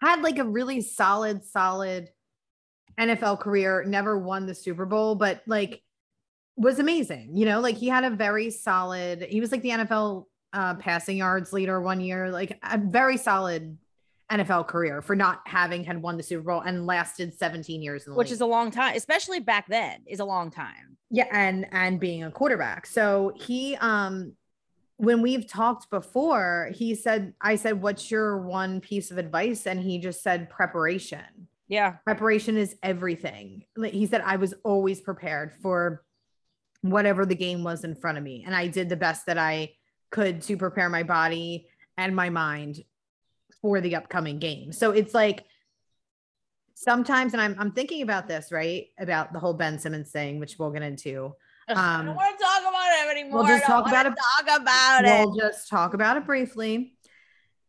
had 0.00 0.22
like 0.22 0.38
a 0.38 0.44
really 0.44 0.82
solid, 0.82 1.44
solid 1.44 2.10
NFL 2.96 3.40
career. 3.40 3.84
Never 3.84 4.16
won 4.16 4.46
the 4.46 4.54
Super 4.54 4.86
Bowl, 4.86 5.16
but 5.16 5.42
like 5.48 5.82
was 6.56 6.78
amazing. 6.78 7.36
You 7.36 7.46
know, 7.46 7.58
like 7.58 7.76
he 7.76 7.88
had 7.88 8.04
a 8.04 8.10
very 8.10 8.50
solid. 8.50 9.22
He 9.22 9.40
was 9.40 9.50
like 9.50 9.62
the 9.62 9.70
NFL 9.70 10.26
uh, 10.52 10.74
passing 10.76 11.16
yards 11.16 11.52
leader 11.52 11.80
one 11.80 12.00
year, 12.00 12.30
like 12.30 12.56
a 12.62 12.78
very 12.78 13.16
solid 13.16 13.78
NFL 14.30 14.66
career 14.66 15.02
for 15.02 15.14
not 15.14 15.40
having 15.46 15.84
had 15.84 16.02
won 16.02 16.16
the 16.16 16.22
Super 16.22 16.42
Bowl 16.42 16.60
and 16.60 16.86
lasted 16.86 17.38
17 17.38 17.80
years 17.80 18.06
which 18.06 18.28
league. 18.28 18.32
is 18.32 18.40
a 18.40 18.46
long 18.46 18.70
time, 18.70 18.96
especially 18.96 19.40
back 19.40 19.66
then 19.68 20.02
is 20.06 20.20
a 20.20 20.24
long 20.24 20.50
time. 20.50 20.96
Yeah, 21.10 21.26
and 21.30 21.66
and 21.70 22.00
being 22.00 22.24
a 22.24 22.30
quarterback. 22.30 22.86
So 22.86 23.32
he 23.36 23.76
um 23.76 24.32
when 24.96 25.22
we've 25.22 25.46
talked 25.46 25.90
before, 25.90 26.70
he 26.74 26.94
said 26.94 27.34
I 27.40 27.56
said 27.56 27.80
what's 27.80 28.10
your 28.10 28.38
one 28.38 28.80
piece 28.80 29.10
of 29.10 29.18
advice 29.18 29.66
and 29.66 29.80
he 29.80 29.98
just 29.98 30.22
said 30.22 30.50
preparation. 30.50 31.48
Yeah. 31.68 31.96
Preparation 32.04 32.56
is 32.56 32.76
everything. 32.82 33.64
He 33.84 34.06
said 34.06 34.22
I 34.24 34.36
was 34.36 34.54
always 34.64 35.00
prepared 35.00 35.52
for 35.62 36.02
whatever 36.82 37.24
the 37.26 37.34
game 37.34 37.62
was 37.62 37.84
in 37.84 37.94
front 37.94 38.18
of 38.18 38.24
me 38.24 38.42
and 38.44 38.54
I 38.54 38.66
did 38.66 38.88
the 38.88 38.96
best 38.96 39.26
that 39.26 39.38
I 39.38 39.74
could 40.10 40.42
to 40.42 40.56
prepare 40.56 40.88
my 40.88 41.02
body 41.02 41.68
and 41.96 42.14
my 42.14 42.30
mind 42.30 42.82
for 43.66 43.80
the 43.80 43.96
upcoming 43.96 44.38
game. 44.38 44.70
So 44.70 44.92
it's 44.92 45.12
like 45.12 45.44
sometimes, 46.74 47.32
and 47.32 47.42
I'm 47.42 47.56
I'm 47.58 47.72
thinking 47.72 48.02
about 48.02 48.28
this, 48.28 48.52
right? 48.52 48.86
About 48.96 49.32
the 49.32 49.40
whole 49.40 49.54
Ben 49.54 49.80
Simmons 49.80 50.12
thing, 50.12 50.38
which 50.38 50.56
we'll 50.56 50.70
get 50.70 50.82
into. 50.82 51.34
Um, 51.68 51.76
I 51.76 52.04
don't 52.04 52.14
want 52.14 52.38
to 52.38 52.44
talk 52.44 52.60
about 52.60 52.86
it 52.86 53.10
anymore. 53.10 53.40
We'll 53.40 53.48
just 53.48 53.66
talk 53.66 53.88
about 53.88 54.06
it. 54.06 54.10
Talk 54.10 54.60
about 54.60 55.02
we'll 55.02 55.12
it. 55.12 55.26
We'll 55.26 55.36
just 55.36 55.68
talk 55.68 55.94
about 55.94 56.16
it 56.16 56.24
briefly. 56.26 56.94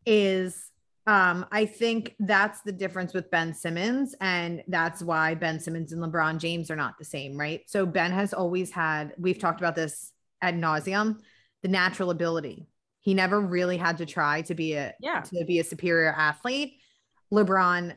Is 0.06 0.70
um, 1.08 1.48
I 1.52 1.66
think 1.66 2.16
that's 2.20 2.62
the 2.62 2.72
difference 2.72 3.16
with 3.16 3.32
Ben 3.32 3.56
Simmons, 3.56 4.14
and 4.22 4.62
that's 4.68 5.02
why 5.02 5.34
Ben 5.34 5.60
Simmons 5.60 5.94
and 5.94 6.04
LeBron 6.04 6.38
James 6.38 6.70
are 6.70 6.76
not 6.76 7.00
the 7.00 7.06
same, 7.06 7.40
right? 7.40 7.62
So 7.66 7.88
Ben 7.88 8.12
has 8.12 8.36
always 8.36 8.70
had. 8.70 9.16
We've 9.18 9.40
talked 9.40 9.62
about 9.62 9.76
this 9.76 10.12
ad 10.44 10.54
nauseum, 10.54 11.22
the 11.64 11.70
natural 11.70 12.12
ability 12.12 12.68
he 13.08 13.14
never 13.14 13.40
really 13.40 13.78
had 13.78 14.00
to 14.00 14.06
try 14.06 14.42
to 14.42 14.54
be 14.54 14.74
a 14.74 14.94
yeah. 15.00 15.22
to 15.22 15.46
be 15.46 15.60
a 15.60 15.64
superior 15.64 16.12
athlete. 16.12 16.74
LeBron 17.32 17.96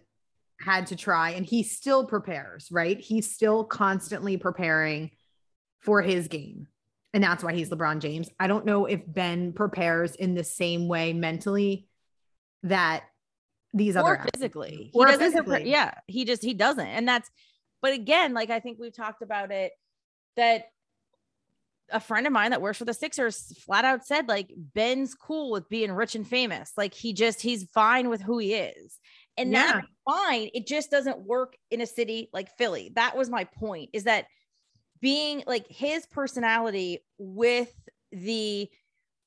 had 0.60 0.86
to 0.86 0.94
try 0.94 1.30
and 1.30 1.44
he 1.44 1.64
still 1.64 2.06
prepares, 2.06 2.68
right? 2.70 3.00
He's 3.00 3.34
still 3.34 3.64
constantly 3.64 4.36
preparing 4.36 5.10
for 5.80 6.00
his 6.00 6.28
game. 6.28 6.68
And 7.12 7.24
that's 7.24 7.42
why 7.42 7.54
he's 7.54 7.70
LeBron 7.70 7.98
James. 7.98 8.30
I 8.38 8.46
don't 8.46 8.64
know 8.64 8.86
if 8.86 9.00
Ben 9.04 9.52
prepares 9.52 10.14
in 10.14 10.34
the 10.36 10.44
same 10.44 10.86
way 10.86 11.12
mentally 11.12 11.88
that 12.62 13.02
these 13.74 13.96
or 13.96 14.16
other 14.16 14.28
physically. 14.32 14.92
Or 14.94 15.06
he 15.06 15.10
doesn't 15.10 15.26
physically. 15.26 15.56
Prepare, 15.56 15.66
yeah, 15.66 15.94
he 16.06 16.24
just 16.24 16.44
he 16.44 16.54
doesn't. 16.54 16.86
And 16.86 17.08
that's 17.08 17.28
but 17.82 17.94
again, 17.94 18.32
like 18.32 18.50
I 18.50 18.60
think 18.60 18.78
we've 18.78 18.94
talked 18.94 19.22
about 19.22 19.50
it 19.50 19.72
that 20.36 20.66
a 21.92 22.00
friend 22.00 22.26
of 22.26 22.32
mine 22.32 22.50
that 22.50 22.62
works 22.62 22.78
for 22.78 22.84
the 22.84 22.94
Sixers 22.94 23.56
flat 23.58 23.84
out 23.84 24.04
said 24.04 24.28
like 24.28 24.52
Ben's 24.56 25.14
cool 25.14 25.50
with 25.50 25.68
being 25.68 25.92
rich 25.92 26.14
and 26.14 26.26
famous. 26.26 26.72
Like 26.76 26.94
he 26.94 27.12
just 27.12 27.40
he's 27.40 27.64
fine 27.70 28.08
with 28.08 28.20
who 28.20 28.38
he 28.38 28.54
is. 28.54 28.98
And 29.36 29.52
yeah. 29.52 29.72
that's 29.72 29.86
fine. 30.08 30.50
It 30.54 30.66
just 30.66 30.90
doesn't 30.90 31.24
work 31.24 31.56
in 31.70 31.80
a 31.80 31.86
city 31.86 32.28
like 32.32 32.56
Philly. 32.56 32.92
That 32.94 33.16
was 33.16 33.30
my 33.30 33.44
point 33.44 33.90
is 33.92 34.04
that 34.04 34.26
being 35.00 35.42
like 35.46 35.66
his 35.68 36.06
personality 36.06 37.04
with 37.18 37.72
the 38.12 38.68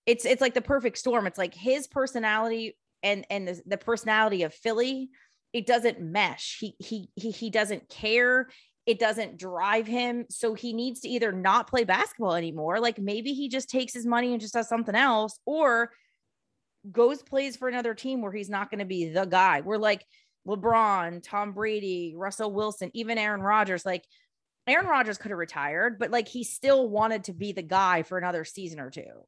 it's 0.05 0.25
it's 0.25 0.41
like 0.41 0.53
the 0.53 0.61
perfect 0.61 0.97
storm. 0.97 1.27
It's 1.27 1.37
like 1.37 1.53
his 1.53 1.87
personality 1.87 2.77
and 3.01 3.25
and 3.29 3.47
the, 3.47 3.61
the 3.65 3.77
personality 3.77 4.43
of 4.43 4.53
Philly 4.53 5.09
it 5.53 5.67
doesn't 5.67 6.01
mesh. 6.01 6.57
He 6.59 6.75
he 6.79 7.09
he 7.15 7.31
he 7.31 7.49
doesn't 7.49 7.87
care 7.87 8.49
it 8.85 8.99
doesn't 8.99 9.37
drive 9.37 9.87
him. 9.87 10.25
So 10.29 10.53
he 10.53 10.73
needs 10.73 11.01
to 11.01 11.09
either 11.09 11.31
not 11.31 11.67
play 11.67 11.83
basketball 11.83 12.35
anymore, 12.35 12.79
like 12.79 12.99
maybe 12.99 13.33
he 13.33 13.49
just 13.49 13.69
takes 13.69 13.93
his 13.93 14.05
money 14.05 14.33
and 14.33 14.41
just 14.41 14.53
does 14.53 14.67
something 14.67 14.95
else, 14.95 15.39
or 15.45 15.91
goes 16.91 17.23
plays 17.23 17.55
for 17.55 17.67
another 17.67 17.93
team 17.93 18.21
where 18.21 18.31
he's 18.31 18.49
not 18.49 18.69
going 18.69 18.79
to 18.79 18.85
be 18.85 19.09
the 19.09 19.25
guy. 19.25 19.61
We're 19.61 19.77
like, 19.77 20.05
LeBron, 20.47 21.23
Tom 21.23 21.53
Brady, 21.53 22.13
Russell 22.17 22.51
Wilson, 22.51 22.91
even 22.93 23.17
Aaron 23.17 23.41
Rodgers. 23.41 23.85
Like 23.85 24.03
Aaron 24.67 24.87
Rodgers 24.87 25.17
could 25.17 25.31
have 25.31 25.37
retired, 25.37 25.97
but 25.99 26.11
like 26.11 26.27
he 26.27 26.43
still 26.43 26.89
wanted 26.89 27.25
to 27.25 27.33
be 27.33 27.53
the 27.53 27.61
guy 27.61 28.03
for 28.03 28.17
another 28.17 28.43
season 28.43 28.79
or 28.79 28.89
two. 28.89 29.25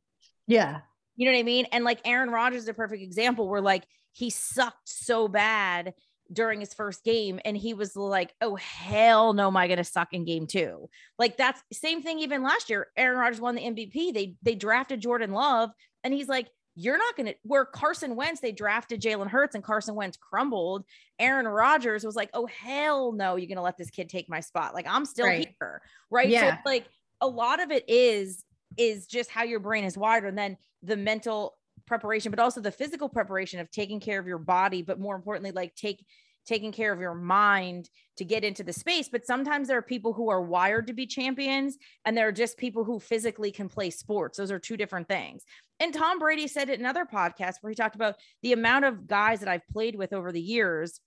Yeah. 0.48 0.82
You 1.16 1.26
know 1.26 1.32
what 1.32 1.40
I 1.40 1.44
mean? 1.44 1.68
And 1.72 1.86
like 1.86 2.02
Aaron 2.04 2.30
Rodgers 2.30 2.64
is 2.64 2.68
a 2.68 2.74
perfect 2.74 3.02
example 3.02 3.48
where 3.48 3.62
like 3.62 3.86
he 4.12 4.30
sucked 4.30 4.90
so 4.90 5.28
bad 5.30 5.94
during 6.32 6.60
his 6.60 6.74
first 6.74 7.04
game 7.04 7.40
and 7.46 7.56
he 7.56 7.74
was 7.74 7.96
like, 7.96 8.34
oh, 8.42 8.56
hell 8.56 9.34
no, 9.34 9.48
am 9.48 9.58
I 9.58 9.68
going 9.68 9.78
to 9.78 9.84
suck 9.84 10.14
in 10.14 10.26
game 10.26 10.48
two? 10.48 10.90
Like 11.20 11.38
that's 11.38 11.62
same 11.72 12.02
thing 12.02 12.20
even 12.20 12.44
last 12.44 12.70
year. 12.70 12.88
Aaron 12.98 13.20
Rodgers 13.20 13.42
won 13.42 13.56
the 13.56 13.62
MVP. 13.62 14.14
They, 14.14 14.36
they 14.42 14.56
drafted 14.56 15.02
Jordan 15.02 15.32
Love 15.32 15.70
and 16.04 16.14
he's 16.14 16.28
like, 16.28 16.48
you're 16.76 16.98
not 16.98 17.16
going 17.16 17.28
to, 17.28 17.36
where 17.44 17.64
Carson 17.64 18.16
Wentz, 18.16 18.42
they 18.42 18.52
drafted 18.52 19.02
Jalen 19.02 19.30
Hurts 19.30 19.56
and 19.56 19.64
Carson 19.64 19.96
Wentz 19.96 20.18
crumbled. 20.18 20.84
Aaron 21.20 21.48
Rodgers 21.48 22.04
was 22.04 22.16
like, 22.16 22.30
oh, 22.34 22.48
hell 22.48 23.14
no, 23.14 23.38
you're 23.38 23.48
going 23.48 23.56
to 23.56 23.62
let 23.62 23.78
this 23.78 23.90
kid 23.90 24.10
take 24.10 24.30
my 24.30 24.42
spot. 24.42 24.74
Like 24.74 24.86
I'm 24.90 25.06
still 25.06 25.28
right. 25.28 25.56
here. 25.60 25.82
Right. 26.10 26.28
Yeah. 26.28 26.56
So 26.56 26.62
like 26.66 26.86
a 27.22 27.28
lot 27.28 27.62
of 27.62 27.72
it 27.72 27.86
is, 27.88 28.44
is 28.78 29.08
just 29.08 29.30
how 29.30 29.44
your 29.44 29.60
brain 29.60 29.86
is 29.86 29.98
wired. 29.98 30.26
And 30.26 30.38
then 30.38 30.58
the 30.84 30.98
mental 30.98 31.56
preparation, 31.88 32.32
but 32.32 32.40
also 32.40 32.62
the 32.62 32.72
physical 32.72 33.10
preparation 33.10 33.60
of 33.60 33.72
taking 33.72 34.00
care 34.00 34.20
of 34.20 34.28
your 34.28 34.38
body, 34.38 34.82
but 34.82 35.00
more 35.00 35.16
importantly, 35.16 35.52
like 35.52 35.76
take 35.76 36.06
taking 36.46 36.72
care 36.72 36.94
of 36.94 37.00
your 37.00 37.16
mind 37.16 37.90
to 38.18 38.24
get 38.24 38.44
into 38.44 38.64
the 38.64 38.72
space. 38.72 39.10
But 39.10 39.26
sometimes 39.26 39.68
there 39.68 39.78
are 39.78 39.82
people 39.82 40.14
who 40.14 40.30
are 40.30 40.42
wired 40.42 40.88
to 40.88 40.94
be 40.94 41.08
champions, 41.08 41.78
and 42.06 42.16
there 42.16 42.28
are 42.28 42.32
just 42.32 42.58
people 42.58 42.84
who 42.84 43.00
physically 43.00 43.52
can 43.52 43.68
play 43.68 43.90
sports. 43.90 44.38
Those 44.38 44.52
are 44.52 44.60
two 44.60 44.78
different 44.78 45.08
things. 45.08 45.44
And 45.80 45.94
Tom 45.94 46.20
Brady 46.20 46.48
said 46.48 46.70
it 46.70 46.76
in 46.76 46.82
another 46.82 47.06
podcast 47.06 47.56
where 47.62 47.72
he 47.72 47.76
talked 47.76 47.96
about 47.96 48.16
the 48.44 48.54
amount 48.54 48.86
of 48.86 49.08
guys 49.08 49.40
that 49.40 49.50
I've 49.50 49.68
played 49.68 49.96
with 49.96 50.14
over 50.14 50.32
the 50.32 50.42
years 50.42 51.00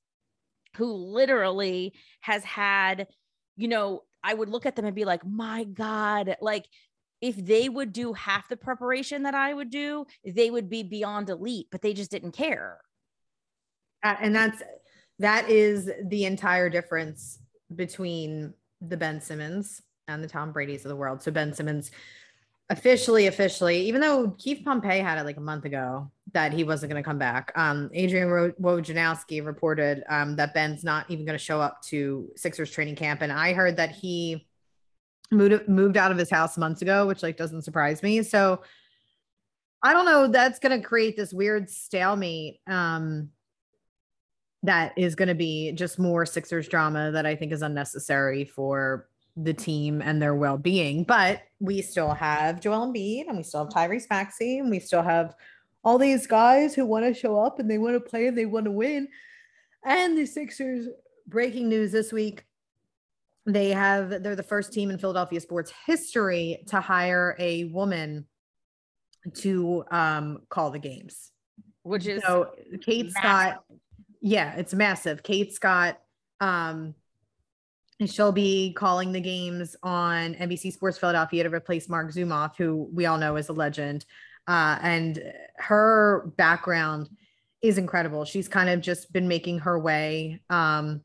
who 0.77 0.93
literally 0.93 1.95
has 2.21 2.45
had, 2.45 3.07
you 3.57 3.69
know, 3.69 4.03
I 4.23 4.35
would 4.35 4.49
look 4.49 4.67
at 4.67 4.77
them 4.77 4.85
and 4.85 4.95
be 4.95 5.05
like, 5.05 5.25
my 5.25 5.65
God, 5.65 6.37
like 6.41 6.67
if 7.21 7.37
they 7.37 7.69
would 7.69 7.93
do 7.93 8.13
half 8.13 8.49
the 8.49 8.57
preparation 8.57 9.25
that 9.25 9.35
I 9.35 9.53
would 9.53 9.71
do, 9.71 10.07
they 10.25 10.51
would 10.51 10.69
be 10.69 10.83
beyond 10.83 11.31
elite, 11.31 11.67
but 11.71 11.83
they 11.83 11.93
just 11.93 12.11
didn't 12.11 12.33
care. 12.33 12.79
Uh, 14.03 14.15
and 14.21 14.35
that's 14.35 14.63
that 15.19 15.51
is 15.51 15.91
the 16.05 16.25
entire 16.25 16.71
difference 16.71 17.41
between 17.75 18.55
the 18.81 18.97
Ben 18.97 19.21
Simmons 19.21 19.83
and 20.07 20.23
the 20.23 20.29
Tom 20.29 20.53
Brady's 20.53 20.85
of 20.85 20.91
the 20.91 20.97
world. 20.97 21.23
So 21.23 21.33
Ben 21.33 21.53
Simmons 21.53 21.91
officially, 22.71 23.27
officially, 23.27 23.81
even 23.81 24.01
though 24.01 24.31
Keith 24.39 24.63
Pompey 24.65 24.99
had 24.99 25.19
it 25.19 25.25
like 25.25 25.37
a 25.37 25.41
month 25.41 25.65
ago 25.65 26.11
that 26.33 26.53
he 26.53 26.65
wasn't 26.65 26.93
going 26.93 27.03
to 27.03 27.07
come 27.07 27.19
back, 27.19 27.51
um, 27.57 27.91
Adrian 27.95 28.29
Wojnarowski 28.61 29.45
reported 29.45 30.05
um, 30.09 30.37
that 30.37 30.55
Ben's 30.55 30.85
not 30.85 31.11
even 31.11 31.25
going 31.25 31.39
to 31.39 31.45
show 31.45 31.61
up 31.61 31.83
to 31.83 32.29
Sixers 32.37 32.71
training 32.71 32.97
camp. 32.97 33.23
And 33.23 33.33
I 33.33 33.55
heard 33.55 33.77
that 33.79 33.93
he 33.93 34.48
moved 35.31 35.69
moved 35.69 35.97
out 35.97 36.11
of 36.11 36.19
his 36.19 36.31
house 36.31 36.57
months 36.57 36.83
ago, 36.83 37.07
which 37.07 37.23
like 37.23 37.37
doesn't 37.37 37.63
surprise 37.63 38.03
me. 38.03 38.23
So 38.23 38.63
I 39.83 39.93
don't 39.93 40.07
know. 40.07 40.27
That's 40.27 40.59
going 40.59 40.81
to 40.81 40.87
create 40.87 41.17
this 41.17 41.33
weird 41.33 41.71
stalemate. 41.71 42.61
Um, 42.67 43.31
that 44.65 44.93
is 44.97 45.15
going 45.15 45.29
to 45.29 45.37
be 45.37 45.73
just 45.73 45.99
more 45.99 46.27
Sixers 46.27 46.69
drama 46.69 47.13
that 47.13 47.27
I 47.27 47.37
think 47.37 47.53
is 47.53 47.63
unnecessary 47.63 48.45
for 48.45 49.09
the 49.37 49.55
team 49.55 50.03
and 50.03 50.21
their 50.21 50.35
well-being. 50.35 51.05
But 51.05 51.43
we 51.61 51.81
still 51.81 52.13
have 52.13 52.61
Joel 52.61 52.93
Embiid 52.93 53.29
and 53.29 53.37
we 53.37 53.45
still 53.45 53.65
have 53.65 53.73
Tyrese 53.73 54.11
Maxey 54.11 54.59
and 54.59 54.69
we 54.69 54.81
still 54.81 55.03
have 55.03 55.35
all 55.85 55.97
these 55.97 56.27
guys 56.27 56.75
who 56.75 56.85
want 56.85 57.05
to 57.05 57.15
show 57.15 57.39
up 57.39 57.61
and 57.61 57.71
they 57.71 57.79
want 57.79 57.95
to 57.95 58.01
play 58.01 58.27
and 58.27 58.37
they 58.37 58.47
want 58.47 58.65
to 58.65 58.73
win. 58.73 59.07
And 59.85 60.19
the 60.19 60.27
Sixers 60.27 60.89
breaking 61.29 61.69
news 61.69 61.93
this 61.93 62.13
week 62.13 62.45
they 63.49 63.71
have 63.71 64.23
they're 64.23 64.37
the 64.37 64.43
first 64.43 64.73
team 64.73 64.91
in 64.91 64.99
Philadelphia 64.99 65.41
sports 65.41 65.73
history 65.87 66.63
to 66.69 66.81
hire 66.81 67.35
a 67.39 67.65
woman 67.65 68.27
to 69.37 69.85
um 69.91 70.41
call 70.49 70.71
the 70.71 70.79
games. 70.79 71.31
Which 71.83 72.07
is 72.07 72.23
so 72.23 72.51
Kate 72.85 73.07
massive. 73.07 73.21
Scott. 73.23 73.65
Yeah, 74.21 74.55
it's 74.57 74.75
massive. 74.75 75.23
Kate 75.23 75.53
Scott 75.55 75.99
um 76.41 76.95
she'll 78.07 78.33
be 78.33 78.73
calling 78.75 79.13
the 79.13 79.21
games 79.21 79.75
on 79.83 80.35
NBC 80.35 80.73
Sports 80.73 80.99
Philadelphia 80.99 81.43
to 81.43 81.51
replace 81.51 81.89
Marc 81.89 82.13
Zumoff, 82.13 82.57
who 82.57 82.89
we 82.93 83.07
all 83.07 83.19
know 83.19 83.37
is 83.37 83.49
a 83.49 83.53
legend. 83.53 84.05
Uh, 84.47 84.79
and 84.83 85.23
her 85.57 86.33
background 86.37 87.11
is 87.61 87.77
incredible. 87.77 88.25
She's 88.25 88.47
kind 88.47 88.69
of 88.71 88.81
just 88.81 89.13
been 89.13 89.27
making 89.27 89.61
her 89.61 89.79
way 89.79 90.41
um, 90.49 91.03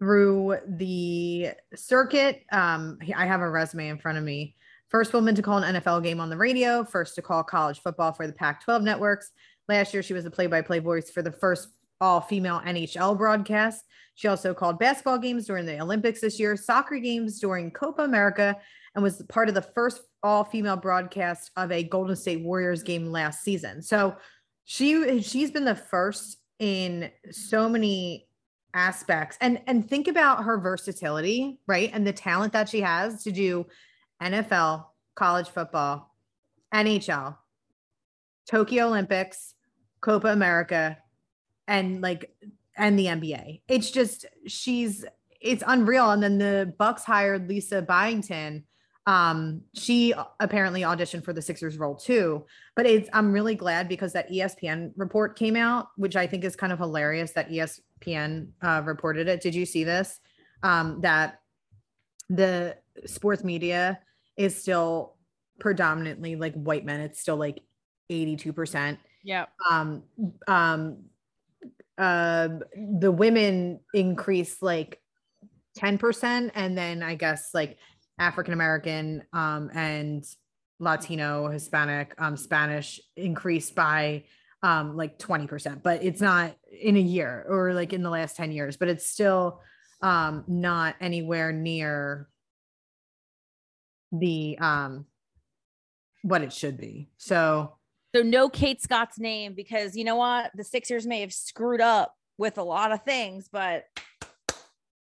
through 0.00 0.56
the 0.66 1.50
circuit. 1.76 2.42
Um, 2.50 2.98
I 3.14 3.26
have 3.26 3.42
a 3.42 3.50
resume 3.50 3.88
in 3.88 3.98
front 3.98 4.18
of 4.18 4.24
me. 4.24 4.56
First 4.88 5.12
woman 5.12 5.36
to 5.36 5.42
call 5.42 5.58
an 5.58 5.76
NFL 5.76 6.02
game 6.02 6.18
on 6.18 6.30
the 6.30 6.36
radio, 6.36 6.82
first 6.82 7.14
to 7.14 7.22
call 7.22 7.44
college 7.44 7.80
football 7.80 8.12
for 8.12 8.26
the 8.26 8.32
Pac 8.32 8.64
12 8.64 8.82
networks. 8.82 9.30
Last 9.68 9.94
year, 9.94 10.02
she 10.02 10.14
was 10.14 10.24
the 10.24 10.30
play 10.30 10.48
by 10.48 10.62
play 10.62 10.80
voice 10.80 11.10
for 11.10 11.22
the 11.22 11.30
first 11.30 11.68
all 12.00 12.20
female 12.20 12.60
NHL 12.66 13.16
broadcast. 13.16 13.84
She 14.14 14.26
also 14.26 14.52
called 14.52 14.78
basketball 14.78 15.18
games 15.18 15.46
during 15.46 15.66
the 15.66 15.80
Olympics 15.80 16.22
this 16.22 16.40
year, 16.40 16.56
soccer 16.56 16.98
games 16.98 17.38
during 17.38 17.70
Copa 17.70 18.02
America, 18.02 18.56
and 18.94 19.04
was 19.04 19.22
part 19.28 19.48
of 19.48 19.54
the 19.54 19.62
first 19.62 20.00
all 20.22 20.44
female 20.44 20.76
broadcast 20.76 21.50
of 21.56 21.70
a 21.70 21.84
Golden 21.84 22.16
State 22.16 22.42
Warriors 22.42 22.82
game 22.82 23.06
last 23.06 23.42
season. 23.42 23.82
So 23.82 24.16
she 24.64 25.20
she's 25.22 25.50
been 25.50 25.64
the 25.64 25.74
first 25.74 26.38
in 26.58 27.10
so 27.30 27.68
many 27.68 28.28
aspects. 28.74 29.36
And 29.40 29.60
and 29.66 29.88
think 29.88 30.08
about 30.08 30.44
her 30.44 30.58
versatility 30.58 31.58
right? 31.66 31.90
And 31.92 32.06
the 32.06 32.12
talent 32.12 32.52
that 32.52 32.68
she 32.68 32.80
has 32.80 33.22
to 33.24 33.32
do 33.32 33.66
nfl 34.22 34.84
college 35.14 35.48
football 35.48 36.14
nhl 36.74 37.36
tokyo 38.46 38.88
olympics 38.88 39.54
copa 40.02 40.28
america 40.28 40.98
and 41.66 42.02
like 42.02 42.30
and 42.76 42.98
the 42.98 43.06
nba 43.06 43.62
it's 43.66 43.90
just 43.90 44.26
she's 44.46 45.06
it's 45.40 45.64
unreal. 45.66 46.10
And 46.10 46.22
then 46.22 46.38
the 46.38 46.74
bucks 46.78 47.02
hired 47.02 47.48
lisa 47.48 47.82
byington 47.82 48.64
um 49.06 49.62
she 49.74 50.12
apparently 50.40 50.82
auditioned 50.82 51.24
for 51.24 51.32
the 51.32 51.40
sixers 51.40 51.78
role 51.78 51.94
too 51.94 52.44
but 52.76 52.84
it's 52.84 53.08
i'm 53.14 53.32
really 53.32 53.54
glad 53.54 53.88
because 53.88 54.12
that 54.12 54.30
espn 54.30 54.92
report 54.96 55.38
came 55.38 55.56
out 55.56 55.88
which 55.96 56.16
i 56.16 56.26
think 56.26 56.44
is 56.44 56.54
kind 56.54 56.72
of 56.72 56.78
hilarious 56.78 57.32
that 57.32 57.50
espn 57.50 58.48
uh, 58.62 58.82
reported 58.84 59.28
it. 59.28 59.40
Did 59.40 59.54
you 59.54 59.66
see 59.66 59.84
this? 59.84 60.20
Um 60.62 61.00
that 61.00 61.40
the 62.28 62.76
sports 63.06 63.42
media 63.42 64.00
is 64.36 64.60
still 64.60 65.16
predominantly 65.58 66.36
like 66.36 66.54
white 66.54 66.84
men. 66.84 67.00
It's 67.00 67.20
still 67.20 67.36
like 67.36 67.60
82% 68.10 68.98
yeah 69.22 69.46
um 69.70 70.02
um 70.48 70.98
uh 71.98 72.48
the 72.74 73.12
women 73.12 73.80
increase 73.92 74.62
like 74.62 75.00
10% 75.78 76.50
and 76.54 76.76
then 76.76 77.02
i 77.02 77.14
guess 77.14 77.50
like 77.54 77.78
African 78.20 78.52
American 78.52 79.24
um, 79.32 79.70
and 79.74 80.24
Latino, 80.78 81.48
Hispanic, 81.48 82.14
um, 82.18 82.36
Spanish 82.36 83.00
increased 83.16 83.74
by 83.74 84.24
um, 84.62 84.96
like 84.96 85.18
20%, 85.18 85.82
but 85.82 86.04
it's 86.04 86.20
not 86.20 86.54
in 86.70 86.96
a 86.96 87.00
year 87.00 87.44
or 87.48 87.72
like 87.72 87.92
in 87.92 88.02
the 88.02 88.10
last 88.10 88.36
10 88.36 88.52
years, 88.52 88.76
but 88.76 88.88
it's 88.88 89.06
still 89.06 89.60
um, 90.02 90.44
not 90.46 90.96
anywhere 91.00 91.50
near 91.50 92.28
the 94.12 94.58
um, 94.58 95.06
what 96.22 96.42
it 96.42 96.52
should 96.52 96.76
be. 96.76 97.08
So, 97.16 97.76
so 98.14 98.22
no 98.22 98.48
Kate 98.48 98.82
Scott's 98.82 99.18
name 99.18 99.54
because 99.54 99.96
you 99.96 100.04
know 100.04 100.16
what? 100.16 100.50
The 100.54 100.64
Sixers 100.64 101.06
may 101.06 101.20
have 101.20 101.32
screwed 101.32 101.80
up 101.80 102.14
with 102.36 102.58
a 102.58 102.62
lot 102.62 102.92
of 102.92 103.02
things, 103.02 103.48
but 103.50 103.84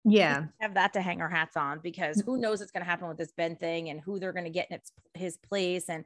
yeah 0.05 0.45
have 0.61 0.75
that 0.75 0.93
to 0.93 1.01
hang 1.01 1.21
our 1.21 1.29
hats 1.29 1.57
on 1.57 1.81
because 1.83 2.21
who 2.25 2.39
knows 2.39 2.61
what's 2.61 2.73
going 2.73 2.85
to 2.85 2.89
happen 2.89 3.09
with 3.09 3.19
this 3.19 3.33
ben 3.37 3.57
thing 3.57 3.91
and 3.91 4.01
who 4.01 4.19
they're 4.19 4.33
going 4.33 4.45
to 4.45 4.51
get 4.51 4.69
in 4.71 4.77
its 4.77 4.93
his 5.15 5.37
place 5.37 5.89
and 5.89 6.05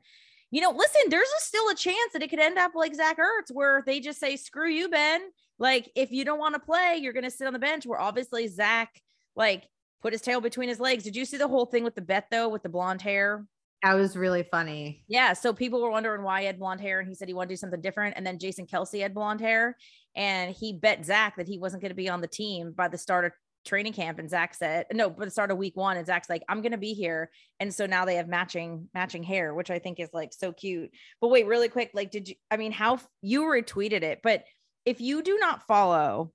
you 0.51 0.61
know 0.61 0.71
listen 0.71 1.03
there's 1.09 1.29
a, 1.29 1.41
still 1.41 1.69
a 1.69 1.75
chance 1.75 2.13
that 2.13 2.23
it 2.23 2.31
could 2.31 2.41
end 2.41 2.59
up 2.59 2.73
like 2.75 2.95
zach 2.95 3.19
ertz 3.19 3.53
where 3.53 3.83
they 3.87 4.01
just 4.01 4.19
say 4.19 4.37
screw 4.37 4.69
you 4.69 4.89
ben 4.89 5.21
like 5.59 5.91
if 5.95 6.11
you 6.11 6.25
don't 6.25 6.39
want 6.39 6.55
to 6.55 6.61
play 6.61 6.99
you're 7.01 7.13
going 7.13 7.23
to 7.23 7.31
sit 7.31 7.47
on 7.47 7.53
the 7.53 7.59
bench 7.59 7.87
where 7.87 8.01
obviously 8.01 8.49
zach 8.49 9.01
like 9.37 9.69
put 10.01 10.13
his 10.13 10.23
tail 10.23 10.41
between 10.41 10.69
his 10.69 10.81
legs 10.81 11.05
did 11.05 11.15
you 11.15 11.25
see 11.25 11.37
the 11.37 11.49
whole 11.49 11.67
thing 11.67 11.85
with 11.85 11.95
the 11.95 12.03
bet 12.03 12.27
though 12.31 12.49
with 12.49 12.63
the 12.63 12.69
blonde 12.69 13.03
hair 13.03 13.45
that 13.83 13.95
was 13.95 14.17
really 14.17 14.45
funny. 14.45 15.03
Yeah. 15.09 15.33
So 15.33 15.53
people 15.53 15.83
were 15.83 15.91
wondering 15.91 16.23
why 16.23 16.43
he 16.43 16.47
had 16.47 16.59
blonde 16.59 16.81
hair, 16.81 17.01
and 17.01 17.09
he 17.09 17.17
said 17.17 17.27
he 17.27 17.35
wanted 17.35 17.49
to 17.49 17.55
do 17.55 17.59
something 17.59 17.81
different. 17.81 18.17
And 18.17 18.25
then 18.25 18.39
Jason 18.39 18.65
Kelce 18.65 19.03
had 19.03 19.13
blonde 19.13 19.41
hair, 19.41 19.77
and 20.15 20.55
he 20.55 20.73
bet 20.73 21.05
Zach 21.05 21.37
that 21.37 21.49
he 21.49 21.59
wasn't 21.59 21.83
going 21.83 21.91
to 21.91 21.97
be 21.97 22.09
on 22.09 22.21
the 22.21 22.29
team 22.29 22.73
by 22.77 22.87
the 22.87 22.99
start 22.99 23.25
of 23.25 23.33
training 23.65 23.93
camp 23.93 24.19
and 24.19 24.29
Zach 24.29 24.55
said 24.55 24.87
no, 24.93 25.11
but 25.11 25.25
the 25.25 25.31
start 25.31 25.51
of 25.51 25.59
week 25.59 25.77
one 25.77 25.97
and 25.97 26.07
Zach's 26.07 26.29
like, 26.29 26.43
I'm 26.49 26.63
gonna 26.63 26.79
be 26.79 26.95
here. 26.95 27.31
And 27.61 27.73
so 27.73 27.87
now 27.87 28.05
they 28.05 28.17
have 28.17 28.29
matching 28.29 28.89
matching 28.95 29.23
hair, 29.23 29.55
which 29.55 29.71
I 29.71 29.79
think 29.79 30.01
is 30.01 30.11
like 30.13 30.33
so 30.33 30.53
cute. 30.53 30.91
But 31.21 31.29
wait, 31.29 31.47
really 31.47 31.69
quick, 31.69 31.91
like 31.95 32.11
did 32.11 32.29
you 32.29 32.35
I 32.51 32.57
mean 32.57 32.73
how 32.73 32.99
you 33.21 33.43
retweeted 33.43 34.03
it, 34.03 34.21
but 34.23 34.45
if 34.85 35.01
you 35.01 35.23
do 35.23 35.39
not 35.39 35.67
follow 35.67 36.33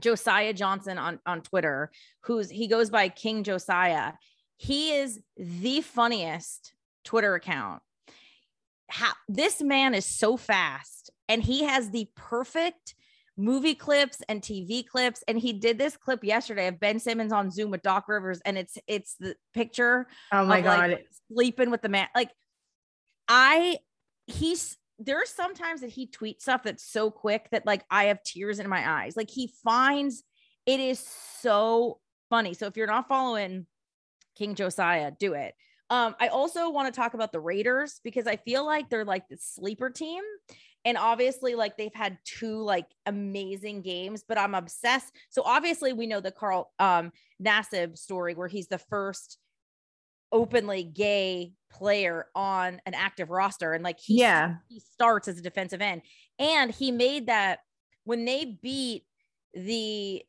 Josiah 0.00 0.52
Johnson 0.52 0.98
on 0.98 1.20
on 1.26 1.42
Twitter, 1.42 1.90
who's 2.22 2.50
he 2.50 2.66
goes 2.66 2.90
by 2.90 3.08
King 3.08 3.44
Josiah. 3.44 4.14
He 4.56 4.92
is 4.92 5.20
the 5.38 5.80
funniest 5.80 6.74
Twitter 7.04 7.34
account. 7.34 7.82
How, 8.90 9.12
this 9.28 9.62
man 9.62 9.94
is 9.94 10.04
so 10.04 10.36
fast 10.36 11.10
and 11.28 11.42
he 11.42 11.64
has 11.64 11.90
the 11.90 12.08
perfect 12.16 12.94
movie 13.40 13.74
clips 13.74 14.22
and 14.28 14.42
TV 14.42 14.86
clips. 14.86 15.24
And 15.26 15.38
he 15.38 15.52
did 15.52 15.78
this 15.78 15.96
clip 15.96 16.22
yesterday 16.22 16.68
of 16.68 16.78
Ben 16.78 16.98
Simmons 16.98 17.32
on 17.32 17.50
Zoom 17.50 17.70
with 17.70 17.82
Doc 17.82 18.08
Rivers, 18.08 18.40
and 18.44 18.58
it's 18.58 18.78
it's 18.86 19.16
the 19.18 19.34
picture. 19.54 20.06
Oh 20.32 20.44
my 20.44 20.60
god, 20.60 20.90
like, 20.90 21.06
sleeping 21.32 21.70
with 21.70 21.82
the 21.82 21.88
man. 21.88 22.08
Like 22.14 22.30
I, 23.28 23.78
he's 24.26 24.76
there's 24.98 25.30
sometimes 25.30 25.80
that 25.80 25.90
he 25.90 26.06
tweets 26.06 26.42
stuff 26.42 26.62
that's 26.62 26.84
so 26.84 27.10
quick 27.10 27.48
that 27.52 27.64
like 27.64 27.84
I 27.90 28.04
have 28.04 28.22
tears 28.22 28.58
in 28.58 28.68
my 28.68 29.02
eyes. 29.02 29.16
Like 29.16 29.30
he 29.30 29.52
finds 29.64 30.22
it 30.66 30.78
is 30.78 31.04
so 31.40 31.98
funny. 32.28 32.54
So 32.54 32.66
if 32.66 32.76
you're 32.76 32.86
not 32.86 33.08
following 33.08 33.66
King 34.36 34.54
Josiah, 34.54 35.10
do 35.18 35.32
it. 35.34 35.54
Um, 35.88 36.14
I 36.20 36.28
also 36.28 36.70
want 36.70 36.92
to 36.92 36.98
talk 36.98 37.14
about 37.14 37.32
the 37.32 37.40
Raiders 37.40 38.00
because 38.04 38.28
I 38.28 38.36
feel 38.36 38.64
like 38.64 38.88
they're 38.88 39.04
like 39.04 39.28
the 39.28 39.36
sleeper 39.38 39.90
team. 39.90 40.22
And 40.84 40.96
obviously, 40.96 41.54
like 41.54 41.76
they've 41.76 41.94
had 41.94 42.18
two 42.24 42.62
like 42.62 42.86
amazing 43.06 43.82
games, 43.82 44.24
but 44.26 44.38
I'm 44.38 44.54
obsessed. 44.54 45.14
So 45.28 45.42
obviously, 45.44 45.92
we 45.92 46.06
know 46.06 46.20
the 46.20 46.30
Carl 46.30 46.72
um 46.78 47.12
Nassib 47.42 47.98
story 47.98 48.34
where 48.34 48.48
he's 48.48 48.68
the 48.68 48.78
first 48.78 49.38
openly 50.32 50.84
gay 50.84 51.52
player 51.72 52.26
on 52.34 52.80
an 52.86 52.94
active 52.94 53.30
roster 53.30 53.72
and 53.72 53.82
like 53.82 53.98
he, 53.98 54.20
yeah. 54.20 54.54
he 54.68 54.78
starts 54.78 55.26
as 55.28 55.38
a 55.38 55.42
defensive 55.42 55.80
end. 55.80 56.02
And 56.38 56.70
he 56.70 56.92
made 56.92 57.26
that 57.26 57.60
when 58.04 58.24
they 58.24 58.58
beat 58.62 59.04
the 59.54 60.22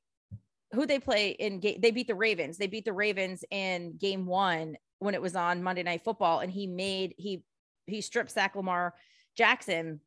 who 0.73 0.85
they 0.85 0.99
play 0.99 1.31
in 1.31 1.59
game 1.59 1.79
they 1.81 1.91
beat 1.91 2.07
the 2.07 2.15
ravens. 2.15 2.57
They 2.57 2.67
beat 2.67 2.85
the 2.85 2.93
ravens 2.93 3.43
in 3.51 3.97
game 3.97 4.25
one 4.25 4.77
when 4.99 5.15
it 5.15 5.21
was 5.21 5.35
on 5.35 5.63
monday 5.63 5.83
night 5.83 6.03
football 6.03 6.39
and 6.39 6.51
he 6.51 6.67
made 6.67 7.15
he 7.17 7.43
he 7.87 8.01
stripped 8.01 8.29
sack 8.29 8.55
lamar 8.55 8.93
jackson 9.35 9.99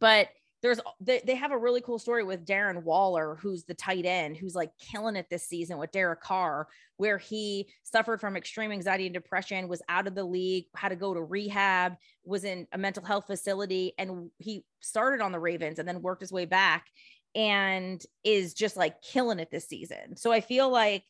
but 0.00 0.28
there's 0.62 0.80
they, 1.00 1.22
they 1.24 1.34
have 1.34 1.52
a 1.52 1.58
really 1.58 1.80
cool 1.80 1.98
story 1.98 2.22
with 2.22 2.44
Darren 2.44 2.82
Waller, 2.82 3.38
who's 3.40 3.64
the 3.64 3.74
tight 3.74 4.04
end, 4.04 4.36
who's 4.36 4.54
like 4.54 4.70
killing 4.78 5.16
it 5.16 5.26
this 5.30 5.46
season 5.46 5.78
with 5.78 5.90
Derek 5.92 6.20
Carr, 6.20 6.68
where 6.98 7.16
he 7.16 7.66
suffered 7.82 8.20
from 8.20 8.36
extreme 8.36 8.70
anxiety 8.70 9.06
and 9.06 9.14
depression, 9.14 9.68
was 9.68 9.82
out 9.88 10.06
of 10.06 10.14
the 10.14 10.24
league, 10.24 10.66
had 10.76 10.90
to 10.90 10.96
go 10.96 11.14
to 11.14 11.22
rehab, 11.22 11.94
was 12.24 12.44
in 12.44 12.66
a 12.72 12.78
mental 12.78 13.04
health 13.04 13.26
facility, 13.26 13.94
and 13.96 14.30
he 14.38 14.64
started 14.80 15.22
on 15.22 15.32
the 15.32 15.38
Ravens 15.38 15.78
and 15.78 15.88
then 15.88 16.02
worked 16.02 16.20
his 16.20 16.32
way 16.32 16.44
back 16.44 16.86
and 17.34 18.02
is 18.24 18.52
just 18.52 18.76
like 18.76 19.00
killing 19.02 19.38
it 19.38 19.50
this 19.50 19.68
season. 19.68 20.16
So 20.16 20.30
I 20.30 20.40
feel 20.40 20.68
like 20.68 21.04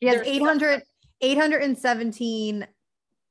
he 0.00 0.08
has 0.08 0.22
800 0.22 0.82
817 1.20 2.66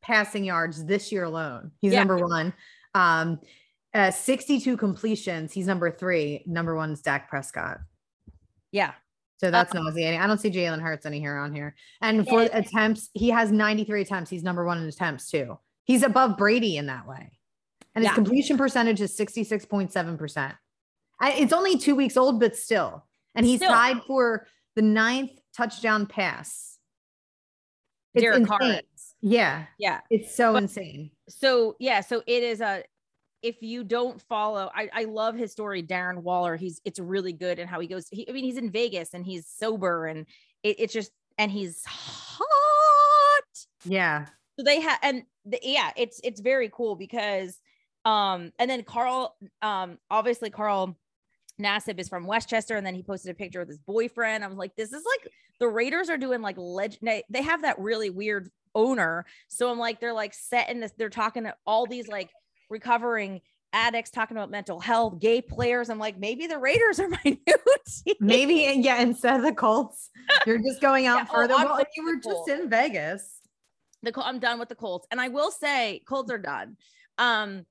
passing 0.02 0.46
yards 0.46 0.86
this 0.86 1.12
year 1.12 1.24
alone. 1.24 1.72
He's 1.82 1.94
yeah. 1.94 2.00
number 2.00 2.26
one. 2.26 2.54
Um, 2.94 3.40
uh, 3.96 4.12
62 4.12 4.76
completions. 4.76 5.54
He's 5.54 5.68
number 5.68 5.90
three. 5.90 6.44
Number 6.46 6.76
one 6.76 6.92
is 6.92 7.02
Dak 7.02 7.30
Prescott. 7.30 7.80
Yeah. 8.72 8.92
So 9.38 9.50
that's 9.50 9.74
uh, 9.74 9.80
nauseating. 9.80 10.20
I 10.20 10.28
don't 10.28 10.40
see 10.40 10.52
Jalen 10.52 10.82
Hurts 10.82 11.06
any 11.06 11.20
here 11.20 11.38
on 11.38 11.56
here. 11.56 11.76
And 12.02 12.28
for 12.28 12.44
yeah. 12.44 12.58
attempts, 12.58 13.10
he 13.14 13.30
has 13.30 13.52
93 13.52 14.02
attempts. 14.02 14.30
He's 14.30 14.44
number 14.44 14.66
one 14.66 14.80
in 14.80 14.88
attempts 14.88 15.32
too. 15.32 15.58
He's 15.86 16.04
above 16.04 16.38
Brady 16.38 16.78
in 16.78 16.88
that 16.88 17.08
way. 17.08 17.32
And 17.96 18.04
his 18.04 18.12
yeah. 18.12 18.16
completion 18.16 18.58
percentage 18.58 19.00
is 19.00 19.18
66.7%. 19.18 20.56
It's 21.22 21.54
only 21.54 21.78
two 21.78 21.96
weeks 21.96 22.18
old, 22.18 22.42
but 22.42 22.56
still. 22.58 23.06
And 23.34 23.46
he's 23.46 23.60
still. 23.60 23.72
tied 23.72 24.02
for 24.06 24.48
the 24.76 24.82
ninth 24.82 25.32
touchdown 25.56 26.06
pass. 26.06 26.78
It's 28.14 28.24
Derek 28.24 28.46
Carr. 28.46 28.82
Yeah. 29.22 29.66
Yeah. 29.80 30.02
It's 30.10 30.36
so 30.36 30.54
but, 30.54 30.64
insane. 30.64 31.12
So 31.30 31.76
yeah, 31.80 32.02
so 32.02 32.22
it 32.28 32.44
is 32.44 32.62
a 32.62 32.84
if 33.42 33.62
you 33.62 33.84
don't 33.84 34.22
follow, 34.24 34.72
I, 34.74 34.90
I 34.94 35.04
love 35.04 35.36
his 35.36 35.52
story, 35.52 35.84
Darren 35.84 36.24
Waller. 36.24 36.56
He's 36.56 36.82
it's 36.86 37.00
really 37.00 37.34
good 37.34 37.60
and 37.60 37.70
how 37.70 37.80
he 37.80 37.88
goes. 37.88 38.08
He, 38.12 38.28
I 38.30 38.34
mean, 38.34 38.44
he's 38.44 38.58
in 38.58 38.72
Vegas 38.72 39.14
and 39.14 39.26
he's 39.26 39.48
sober 39.48 40.08
and 40.08 40.26
it, 40.64 40.78
it's 40.80 40.94
just 40.94 41.12
and 41.38 41.52
he's 41.52 41.84
hot. 41.86 43.44
Yeah. 43.84 44.26
So 44.58 44.64
they 44.64 44.82
have 44.82 45.00
and 45.04 45.24
the, 45.46 45.60
yeah, 45.62 45.92
it's 45.96 46.20
it's 46.24 46.42
very 46.42 46.70
cool 46.74 46.96
because 46.96 47.60
um 48.04 48.52
and 48.60 48.70
then 48.70 48.84
Carl 48.84 49.36
um 49.62 49.98
obviously 50.10 50.50
Carl 50.50 50.98
Nassib 51.62 52.00
is 52.00 52.10
from 52.10 52.28
Westchester, 52.28 52.76
and 52.76 52.86
then 52.86 52.96
he 52.96 53.04
posted 53.04 53.32
a 53.32 53.36
picture 53.36 53.60
with 53.60 53.70
his 53.70 53.78
boyfriend. 53.78 54.44
I 54.44 54.48
was 54.48 54.58
like, 54.58 54.76
this 54.76 54.92
is 54.92 55.04
like 55.06 55.32
the 55.60 55.68
Raiders 55.68 56.10
are 56.10 56.18
doing 56.18 56.42
like 56.42 56.58
legend. 56.58 57.24
They 57.30 57.42
have 57.42 57.62
that 57.62 57.80
really 57.80 58.10
weird 58.10 58.50
owner, 58.74 59.26
so 59.48 59.72
I'm 59.72 59.80
like, 59.80 60.00
they're 60.00 60.14
like 60.14 60.34
setting 60.34 60.80
this. 60.80 60.92
They're 60.98 61.10
talking 61.10 61.44
to 61.44 61.56
all 61.66 61.86
these 61.86 62.08
like 62.08 62.30
recovering 62.70 63.42
addicts 63.74 64.10
talking 64.10 64.38
about 64.38 64.50
mental 64.50 64.80
health, 64.80 65.20
gay 65.20 65.42
players. 65.42 65.90
I'm 65.90 66.00
like, 66.00 66.18
maybe 66.18 66.48
the 66.48 66.58
Raiders 66.58 67.00
are 67.00 67.10
my 67.10 67.20
new 67.26 67.36
team. 67.86 68.16
Maybe, 68.20 68.80
yeah, 68.82 69.02
instead 69.02 69.36
of 69.36 69.44
the 69.44 69.54
Colts, 69.54 70.10
you're 70.46 70.58
just 70.58 70.82
going 70.82 71.06
out 71.08 71.18
yeah, 71.18 71.28
oh, 71.30 71.34
further. 71.34 71.54
Oh, 71.58 71.66
well, 71.66 71.86
you 71.96 72.06
were 72.06 72.16
just 72.16 72.50
in 72.50 72.70
Vegas. 72.70 73.42
The 74.02 74.14
I'm 74.24 74.40
done 74.40 74.60
with 74.60 74.70
the 74.70 74.76
Colts, 74.76 75.08
and 75.12 75.20
I 75.20 75.30
will 75.30 75.52
say, 75.52 76.02
Colts 76.08 76.32
are 76.32 76.38
done. 76.38 76.78
Um, 77.18 77.66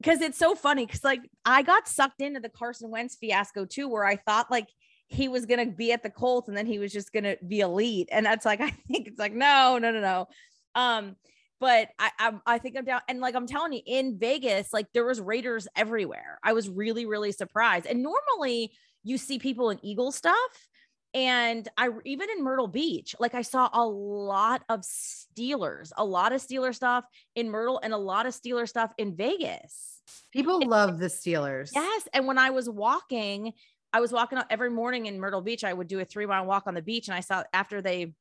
because 0.00 0.20
it's 0.20 0.38
so 0.38 0.54
funny 0.54 0.86
because 0.86 1.04
like 1.04 1.20
I 1.44 1.62
got 1.62 1.88
sucked 1.88 2.20
into 2.20 2.40
the 2.40 2.48
Carson 2.48 2.90
Wentz 2.90 3.16
fiasco 3.16 3.64
too, 3.64 3.88
where 3.88 4.04
I 4.04 4.16
thought 4.16 4.50
like 4.50 4.68
he 5.08 5.28
was 5.28 5.46
gonna 5.46 5.66
be 5.66 5.92
at 5.92 6.02
the 6.02 6.10
Colts 6.10 6.48
and 6.48 6.56
then 6.56 6.66
he 6.66 6.78
was 6.78 6.92
just 6.92 7.12
gonna 7.12 7.36
be 7.46 7.60
elite, 7.60 8.08
and 8.12 8.24
that's 8.24 8.46
like 8.46 8.60
I 8.60 8.70
think 8.70 9.08
it's 9.08 9.18
like 9.18 9.32
no, 9.32 9.78
no, 9.78 9.90
no, 9.90 10.00
no. 10.00 10.28
Um, 10.74 11.16
but 11.60 11.88
I, 11.98 12.10
I, 12.18 12.32
I 12.46 12.58
think 12.58 12.76
I'm 12.76 12.84
down 12.84 13.00
and 13.08 13.20
like 13.20 13.34
I'm 13.34 13.46
telling 13.46 13.72
you 13.72 13.82
in 13.86 14.18
Vegas 14.18 14.72
like 14.72 14.86
there 14.92 15.04
was 15.04 15.20
Raiders 15.20 15.68
everywhere. 15.76 16.38
I 16.42 16.52
was 16.52 16.68
really 16.68 17.06
really 17.06 17.32
surprised. 17.32 17.86
And 17.86 18.02
normally 18.02 18.72
you 19.04 19.18
see 19.18 19.38
people 19.38 19.70
in 19.70 19.84
Eagle 19.84 20.12
stuff 20.12 20.68
and 21.14 21.68
I 21.76 21.90
even 22.04 22.28
in 22.30 22.44
Myrtle 22.44 22.68
Beach 22.68 23.14
like 23.18 23.34
I 23.34 23.42
saw 23.42 23.68
a 23.72 23.86
lot 23.86 24.62
of 24.68 24.80
Steelers, 24.80 25.90
a 25.96 26.04
lot 26.04 26.32
of 26.32 26.40
Steeler 26.40 26.74
stuff 26.74 27.04
in 27.34 27.50
Myrtle 27.50 27.80
and 27.82 27.92
a 27.92 27.98
lot 27.98 28.26
of 28.26 28.34
Steeler 28.34 28.68
stuff 28.68 28.92
in 28.98 29.16
Vegas. 29.16 30.02
People 30.32 30.60
and, 30.60 30.70
love 30.70 30.98
the 30.98 31.06
Steelers. 31.06 31.70
Yes, 31.74 32.08
and 32.12 32.26
when 32.26 32.38
I 32.38 32.50
was 32.50 32.68
walking 32.68 33.52
I 33.92 34.00
was 34.00 34.12
walking 34.12 34.38
every 34.50 34.70
morning 34.70 35.06
in 35.06 35.18
Myrtle 35.18 35.40
Beach. 35.40 35.64
I 35.64 35.72
would 35.72 35.88
do 35.88 35.98
a 36.00 36.04
three 36.04 36.26
mile 36.26 36.44
walk 36.44 36.66
on 36.66 36.74
the 36.74 36.82
beach, 36.82 37.08
and 37.08 37.14
I 37.14 37.20
saw 37.20 37.44
after 37.52 37.80
they 37.80 38.12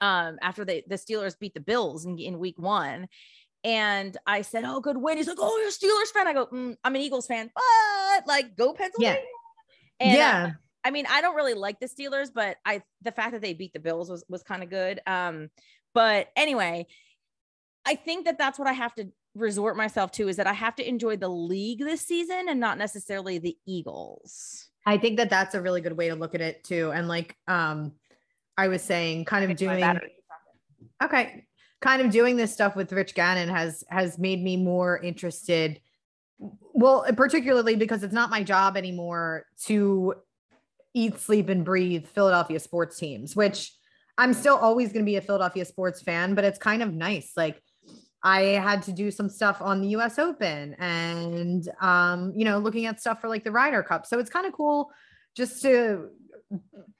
um, 0.00 0.38
after 0.42 0.64
they 0.64 0.84
the 0.86 0.96
Steelers 0.96 1.38
beat 1.38 1.54
the 1.54 1.60
Bills 1.60 2.04
in, 2.04 2.18
in 2.18 2.38
week 2.38 2.58
one. 2.58 3.08
And 3.62 4.16
I 4.26 4.42
said, 4.42 4.64
Oh, 4.64 4.80
good 4.80 4.96
win. 4.96 5.18
He's 5.18 5.28
like, 5.28 5.38
Oh, 5.40 5.58
you're 5.58 5.68
a 5.68 5.70
Steelers 5.70 6.12
fan. 6.12 6.26
I 6.26 6.32
go, 6.32 6.46
mm, 6.46 6.76
I'm 6.82 6.94
an 6.94 7.00
Eagles 7.00 7.26
fan, 7.26 7.50
but 7.54 8.26
like 8.26 8.56
go 8.56 8.72
Pennsylvania. 8.72 9.20
Yeah. 9.20 10.06
And, 10.06 10.16
yeah. 10.16 10.46
Uh, 10.46 10.50
I 10.82 10.90
mean, 10.90 11.06
I 11.10 11.20
don't 11.20 11.36
really 11.36 11.54
like 11.54 11.78
the 11.78 11.86
Steelers, 11.86 12.30
but 12.34 12.56
I 12.64 12.82
the 13.02 13.12
fact 13.12 13.32
that 13.32 13.42
they 13.42 13.52
beat 13.52 13.72
the 13.72 13.80
Bills 13.80 14.10
was 14.10 14.24
was 14.28 14.42
kind 14.42 14.62
of 14.62 14.70
good. 14.70 15.00
Um, 15.06 15.50
but 15.92 16.28
anyway, 16.36 16.86
I 17.84 17.96
think 17.96 18.24
that 18.24 18.38
that's 18.38 18.58
what 18.58 18.68
I 18.68 18.72
have 18.72 18.94
to 18.94 19.08
resort 19.34 19.76
myself 19.76 20.10
to 20.12 20.28
is 20.28 20.36
that 20.36 20.46
I 20.46 20.52
have 20.52 20.74
to 20.76 20.88
enjoy 20.88 21.16
the 21.16 21.28
league 21.28 21.80
this 21.80 22.00
season 22.02 22.48
and 22.48 22.60
not 22.60 22.78
necessarily 22.78 23.38
the 23.38 23.56
Eagles. 23.66 24.68
I 24.86 24.98
think 24.98 25.18
that 25.18 25.30
that's 25.30 25.54
a 25.54 25.60
really 25.60 25.80
good 25.80 25.96
way 25.96 26.08
to 26.08 26.14
look 26.14 26.34
at 26.34 26.40
it 26.40 26.64
too. 26.64 26.90
And 26.92 27.06
like, 27.06 27.36
um, 27.46 27.92
I 28.60 28.68
was 28.68 28.82
saying, 28.82 29.24
kind 29.24 29.50
of 29.50 29.56
doing 29.56 29.82
okay, 31.02 31.46
kind 31.80 32.02
of 32.02 32.10
doing 32.10 32.36
this 32.36 32.52
stuff 32.52 32.76
with 32.76 32.92
Rich 32.92 33.14
Gannon 33.14 33.48
has 33.48 33.84
has 33.88 34.18
made 34.18 34.42
me 34.42 34.56
more 34.56 34.98
interested. 34.98 35.80
Well, 36.38 37.06
particularly 37.16 37.76
because 37.76 38.02
it's 38.02 38.12
not 38.12 38.28
my 38.30 38.42
job 38.42 38.76
anymore 38.76 39.46
to 39.66 40.14
eat, 40.92 41.18
sleep, 41.18 41.48
and 41.48 41.64
breathe 41.64 42.06
Philadelphia 42.06 42.60
sports 42.60 42.98
teams, 42.98 43.34
which 43.34 43.72
I'm 44.18 44.34
still 44.34 44.56
always 44.56 44.92
going 44.92 45.04
to 45.04 45.10
be 45.10 45.16
a 45.16 45.22
Philadelphia 45.22 45.64
sports 45.64 46.02
fan, 46.02 46.34
but 46.34 46.44
it's 46.44 46.58
kind 46.58 46.82
of 46.82 46.92
nice. 46.92 47.32
Like 47.36 47.62
I 48.22 48.40
had 48.40 48.82
to 48.82 48.92
do 48.92 49.10
some 49.10 49.30
stuff 49.30 49.62
on 49.62 49.80
the 49.80 49.88
US 49.88 50.18
Open 50.18 50.74
and 50.78 51.66
um, 51.80 52.34
you 52.36 52.44
know, 52.44 52.58
looking 52.58 52.84
at 52.84 53.00
stuff 53.00 53.22
for 53.22 53.28
like 53.28 53.44
the 53.44 53.52
Ryder 53.52 53.82
Cup. 53.82 54.04
So 54.04 54.18
it's 54.18 54.30
kind 54.30 54.46
of 54.46 54.52
cool 54.52 54.90
just 55.34 55.62
to 55.62 56.10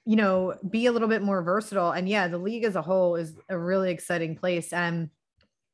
you 0.05 0.15
know, 0.15 0.55
be 0.69 0.85
a 0.85 0.91
little 0.91 1.07
bit 1.07 1.21
more 1.21 1.41
versatile. 1.41 1.91
And 1.91 2.07
yeah, 2.07 2.27
the 2.27 2.37
league 2.37 2.63
as 2.63 2.75
a 2.75 2.81
whole 2.81 3.15
is 3.15 3.35
a 3.49 3.57
really 3.57 3.91
exciting 3.91 4.35
place. 4.35 4.73
And 4.73 5.09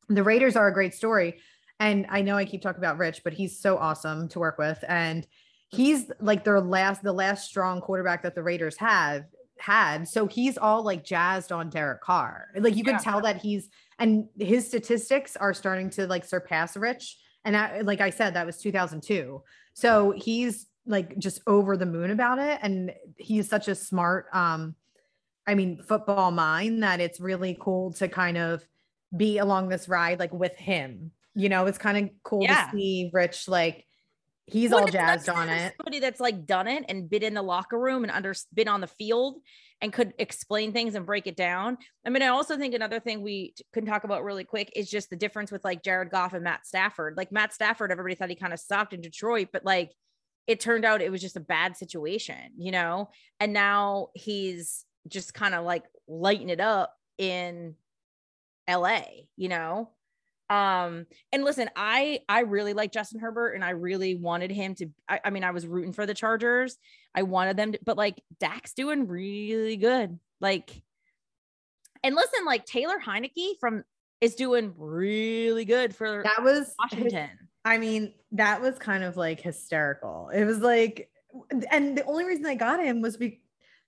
the 0.10 0.24
Raiders 0.24 0.56
are 0.56 0.68
a 0.68 0.74
great 0.74 0.94
story. 0.94 1.40
And 1.80 2.06
I 2.10 2.22
know 2.22 2.36
I 2.36 2.46
keep 2.46 2.62
talking 2.62 2.80
about 2.80 2.98
Rich, 2.98 3.22
but 3.24 3.34
he's 3.34 3.60
so 3.60 3.78
awesome 3.78 4.30
to 4.30 4.40
work 4.40 4.58
with. 4.58 4.84
And 4.88 5.28
he's 5.70 6.12
like 6.20 6.44
their 6.44 6.60
last, 6.60 7.04
the 7.04 7.14
last 7.14 7.48
strong 7.48 7.82
quarterback 7.82 8.24
that 8.24 8.36
the 8.36 8.44
Raiders 8.44 8.78
have 8.78 9.26
had. 9.60 10.08
So 10.08 10.28
he's 10.28 10.58
all 10.58 10.84
like 10.84 11.04
jazzed 11.04 11.52
on 11.52 11.70
Derek 11.70 12.02
Carr. 12.02 12.48
Like 12.58 12.76
you 12.76 12.84
yeah. 12.86 12.94
can 12.94 13.04
tell 13.04 13.22
that 13.22 13.38
he's 13.38 13.70
and 14.00 14.28
his 14.38 14.68
statistics 14.68 15.36
are 15.36 15.54
starting 15.54 15.90
to 15.92 16.08
like 16.08 16.26
surpass 16.26 16.78
Rich. 16.78 17.18
And 17.44 17.56
I, 17.56 17.82
like 17.82 18.02
I 18.02 18.10
said, 18.10 18.34
that 18.34 18.46
was 18.46 18.58
2002. 18.58 19.42
So 19.74 20.12
he's 20.12 20.68
like 20.88 21.18
just 21.18 21.42
over 21.46 21.78
the 21.78 21.86
moon 21.86 22.12
about 22.12 22.40
it. 22.40 22.60
And 22.62 22.94
he's 23.18 23.50
such 23.50 23.68
a 23.68 23.76
smart, 23.76 24.28
um, 24.34 24.76
I 25.46 25.56
mean, 25.56 25.82
football 25.82 26.32
mind 26.32 26.84
that 26.84 27.00
it's 27.00 27.20
really 27.20 27.58
cool 27.60 27.94
to 27.94 28.08
kind 28.08 28.38
of 28.38 28.64
be 29.16 29.38
along 29.38 29.70
this 29.70 29.88
ride 29.88 30.20
like 30.20 30.34
with 30.34 30.56
him. 30.56 31.12
You 31.36 31.50
know, 31.50 31.66
it's 31.66 31.78
kind 31.78 31.98
of 31.98 32.10
cool 32.24 32.44
Yeah. 32.44 32.66
to 32.66 32.78
see 32.78 33.10
Rich 33.14 33.48
like 33.48 33.86
he's 34.46 34.72
Well, 34.72 34.82
all 34.82 34.88
jazzed 34.88 35.30
on 35.30 35.50
it. 35.50 35.74
Somebody 35.78 36.00
that's 36.00 36.20
like 36.20 36.46
done 36.46 36.68
it 36.68 36.86
and 36.90 37.10
been 37.10 37.24
in 37.24 37.34
the 37.34 37.42
locker 37.42 37.78
room 37.78 38.04
and 38.04 38.12
under 38.12 38.34
been 38.54 38.68
on 38.68 38.82
the 38.82 38.88
field 38.88 39.42
and 39.82 39.94
could 39.94 40.14
explain 40.18 40.74
things 40.74 40.96
and 40.96 41.06
break 41.06 41.28
it 41.28 41.36
down. 41.36 41.78
I 42.06 42.10
mean, 42.10 42.24
I 42.24 42.28
also 42.28 42.58
think 42.58 42.74
another 42.74 43.00
thing 43.00 43.22
we 43.22 43.54
can 43.74 43.86
talk 43.86 44.06
about 44.06 44.24
really 44.24 44.44
quick 44.44 44.72
is 44.76 44.90
just 44.90 45.10
the 45.10 45.16
difference 45.16 45.52
with 45.52 45.64
like 45.64 45.84
Jared 45.84 46.10
Goff 46.10 46.34
and 46.34 46.44
Matt 46.44 46.66
Stafford. 46.66 47.16
Like 47.16 47.32
Matt 47.32 47.54
Stafford, 47.54 47.92
everybody 47.92 48.16
thought 48.16 48.30
he 48.30 48.36
kind 48.36 48.54
of 48.54 48.60
sucked 48.60 48.94
in 48.94 49.02
Detroit, 49.02 49.50
but 49.54 49.64
like 49.64 49.92
it 50.48 50.60
turned 50.60 50.86
out 50.86 51.02
it 51.02 51.12
was 51.12 51.22
just 51.22 51.36
a 51.36 51.42
bad 51.42 51.76
situation, 51.76 52.52
you 52.58 52.72
know? 52.72 53.10
And 53.40 53.54
now 53.54 54.10
he's 54.16 54.86
just 55.08 55.34
kind 55.34 55.54
of 55.54 55.66
like 55.66 55.84
lighting 56.08 56.50
it 56.50 56.62
up 56.62 56.96
in 57.18 57.76
LA, 58.70 59.02
you 59.36 59.50
know? 59.50 59.90
Um, 60.50 61.06
and 61.34 61.44
listen, 61.44 61.70
I 61.76 62.22
I 62.30 62.42
really 62.42 62.74
like 62.74 62.94
Justin 62.94 63.20
Herbert 63.20 63.52
and 63.52 63.66
I 63.66 63.72
really 63.72 64.16
wanted 64.16 64.50
him 64.50 64.76
to. 64.76 64.90
I, 65.10 65.20
I 65.26 65.30
mean, 65.30 65.44
I 65.44 65.52
was 65.52 65.68
rooting 65.68 65.92
for 65.92 66.06
the 66.06 66.14
Chargers. 66.14 66.78
I 67.14 67.24
wanted 67.24 67.58
them 67.58 67.74
to, 67.74 67.80
but 67.84 67.98
like 67.98 68.24
Dak's 68.40 68.74
doing 68.74 69.08
really 69.08 69.76
good. 69.76 70.18
Like, 70.40 70.82
and 72.02 72.16
listen, 72.16 72.46
like 72.46 72.66
Taylor 72.66 72.98
Heinicke 73.06 73.60
from 73.60 73.84
is 74.22 74.36
doing 74.36 74.74
really 74.78 75.66
good 75.66 75.94
for 75.94 76.24
That 76.24 76.44
was 76.44 76.74
Washington. 76.80 77.30
I 77.68 77.78
mean, 77.78 78.14
that 78.32 78.62
was 78.62 78.78
kind 78.80 79.04
of 79.04 79.18
like 79.18 79.40
hysterical. 79.42 80.30
It 80.34 80.46
was 80.46 80.60
like, 80.60 81.10
and 81.72 81.98
the 81.98 82.06
only 82.06 82.26
reason 82.26 82.46
I 82.46 82.56
got 82.56 82.84
him 82.84 83.02
was 83.02 83.18
be 83.18 83.42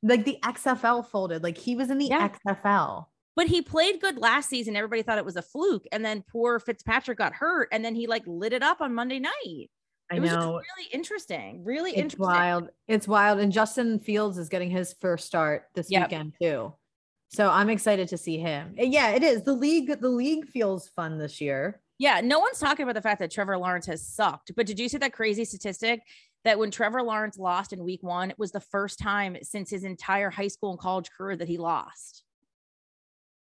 like 0.03 0.25
the 0.25 0.37
XFL 0.43 1.05
folded. 1.07 1.43
Like 1.43 1.57
he 1.57 1.75
was 1.75 1.89
in 1.89 1.97
the 1.97 2.05
Yeah. 2.07 2.29
XFL. 2.45 3.05
But 3.35 3.47
he 3.47 3.61
played 3.61 4.01
good 4.01 4.17
last 4.17 4.49
season. 4.49 4.75
Everybody 4.75 5.01
thought 5.01 5.17
it 5.17 5.23
was 5.25 5.37
a 5.37 5.41
fluke, 5.41 5.85
and 5.93 6.03
then 6.03 6.23
poor 6.29 6.59
Fitzpatrick 6.59 7.17
got 7.17 7.33
hurt, 7.33 7.69
and 7.71 7.85
then 7.85 7.95
he 7.95 8.05
like 8.05 8.23
lit 8.27 8.51
it 8.53 8.61
up 8.63 8.81
on 8.81 8.93
Monday 8.93 9.19
night. 9.19 9.69
I 10.11 10.15
It 10.17 10.19
was 10.21 10.31
just 10.31 10.39
know. 10.41 10.53
really 10.55 10.89
interesting. 10.91 11.63
Really 11.63 11.91
interesting. 11.91 12.05
It's 12.05 12.13
interesting. 12.15 12.25
wild. 12.25 12.69
It's 12.87 13.07
wild. 13.07 13.39
And 13.39 13.51
Justin 13.51 13.99
Fields 13.99 14.37
is 14.37 14.49
getting 14.49 14.69
his 14.71 14.93
first 14.99 15.25
start 15.27 15.67
this 15.75 15.89
Yep. 15.89 16.09
weekend 16.09 16.33
too. 16.41 16.73
So 17.29 17.49
I'm 17.49 17.69
excited 17.69 18.07
to 18.09 18.17
see 18.17 18.39
him. 18.39 18.73
Yeah, 18.77 19.11
it 19.11 19.23
is. 19.23 19.43
The 19.43 19.53
league, 19.53 20.01
the 20.01 20.09
league 20.09 20.47
feels 20.47 20.89
fun 20.89 21.17
this 21.19 21.39
year. 21.39 21.79
Yeah, 21.99 22.21
no 22.21 22.39
one's 22.39 22.59
talking 22.59 22.83
about 22.83 22.95
the 22.95 23.01
fact 23.01 23.19
that 23.19 23.29
Trevor 23.29 23.57
Lawrence 23.57 23.85
has 23.87 24.07
sucked. 24.07 24.53
But 24.55 24.65
did 24.65 24.79
you 24.79 24.87
see 24.87 24.97
that 24.97 25.13
crazy 25.13 25.43
statistic 25.43 26.01
that 26.45 26.57
when 26.57 26.71
Trevor 26.71 27.03
Lawrence 27.03 27.37
lost 27.37 27.73
in 27.73 27.83
week 27.83 28.01
one, 28.01 28.31
it 28.31 28.39
was 28.39 28.51
the 28.53 28.61
first 28.61 28.97
time 28.97 29.35
since 29.41 29.69
his 29.69 29.83
entire 29.83 30.29
high 30.29 30.47
school 30.47 30.71
and 30.71 30.79
college 30.79 31.11
career 31.11 31.35
that 31.35 31.49
he 31.49 31.57
lost? 31.57 32.23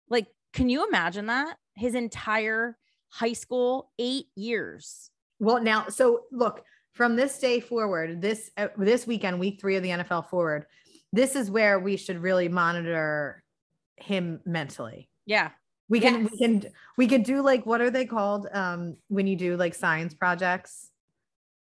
Like, 0.09 0.27
can 0.53 0.69
you 0.69 0.87
imagine 0.87 1.25
that? 1.25 1.57
His 1.75 1.95
entire 1.95 2.77
high 3.09 3.33
school, 3.33 3.91
eight 3.99 4.27
years. 4.35 5.11
Well, 5.39 5.61
now, 5.61 5.89
so 5.89 6.21
look 6.31 6.63
from 6.93 7.17
this 7.17 7.37
day 7.37 7.59
forward, 7.59 8.21
this 8.21 8.51
uh, 8.55 8.69
this 8.77 9.05
weekend, 9.05 9.37
week 9.37 9.59
three 9.59 9.75
of 9.75 9.83
the 9.83 9.89
NFL 9.89 10.29
forward, 10.29 10.65
this 11.11 11.35
is 11.35 11.51
where 11.51 11.77
we 11.77 11.97
should 11.97 12.21
really 12.21 12.47
monitor 12.47 13.43
him 13.97 14.39
mentally. 14.45 15.09
Yeah. 15.25 15.49
We 15.87 15.99
can 15.99 16.23
Yes. 16.23 16.31
we 16.31 16.37
can 16.37 16.63
we 16.97 17.07
could 17.07 17.23
do 17.23 17.41
like 17.41 17.65
what 17.65 17.79
are 17.81 17.91
they 17.91 18.05
called 18.05 18.47
um 18.51 18.97
when 19.07 19.27
you 19.27 19.35
do 19.35 19.55
like 19.57 19.75
science 19.75 20.13
projects? 20.13 20.89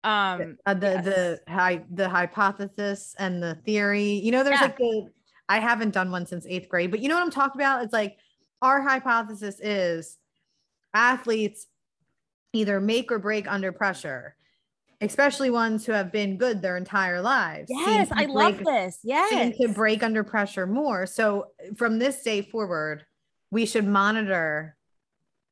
Um, 0.03 0.57
Uh, 0.65 0.73
the 0.75 0.87
yes. 0.87 1.05
the 1.05 1.39
hi, 1.47 1.83
the 1.91 2.07
hypothesis 2.07 3.15
and 3.19 3.41
the 3.41 3.55
theory. 3.65 4.13
You 4.23 4.31
know, 4.31 4.43
there's 4.43 4.59
Yeah. 4.59 4.67
like 4.67 4.77
the 4.77 5.09
I 5.49 5.59
haven't 5.59 5.93
done 5.93 6.11
one 6.11 6.25
since 6.25 6.45
eighth 6.47 6.69
grade, 6.69 6.91
but 6.91 6.99
you 7.01 7.09
know 7.09 7.15
what 7.15 7.23
I'm 7.23 7.31
talking 7.31 7.59
about? 7.61 7.83
It's 7.83 7.93
like 7.93 8.17
our 8.61 8.81
hypothesis 8.81 9.59
is 9.59 10.17
athletes 10.93 11.67
either 12.53 12.79
make 12.79 13.11
or 13.11 13.19
break 13.19 13.51
under 13.51 13.71
pressure, 13.71 14.35
especially 15.01 15.49
ones 15.49 15.85
who 15.85 15.91
have 15.91 16.11
been 16.11 16.37
good 16.37 16.61
their 16.61 16.77
entire 16.77 17.21
lives. 17.21 17.69
yes, 17.69 18.07
I 18.11 18.25
love 18.25 18.55
break- 18.63 18.65
this. 18.65 18.99
seem 19.29 19.51
to 19.53 19.67
break 19.73 20.01
under 20.03 20.23
pressure 20.23 20.65
more. 20.65 21.05
So 21.05 21.47
from 21.75 21.99
this 21.99 22.23
day 22.23 22.41
forward, 22.43 23.05
we 23.55 23.65
should 23.65 23.87
monitor 23.87 24.75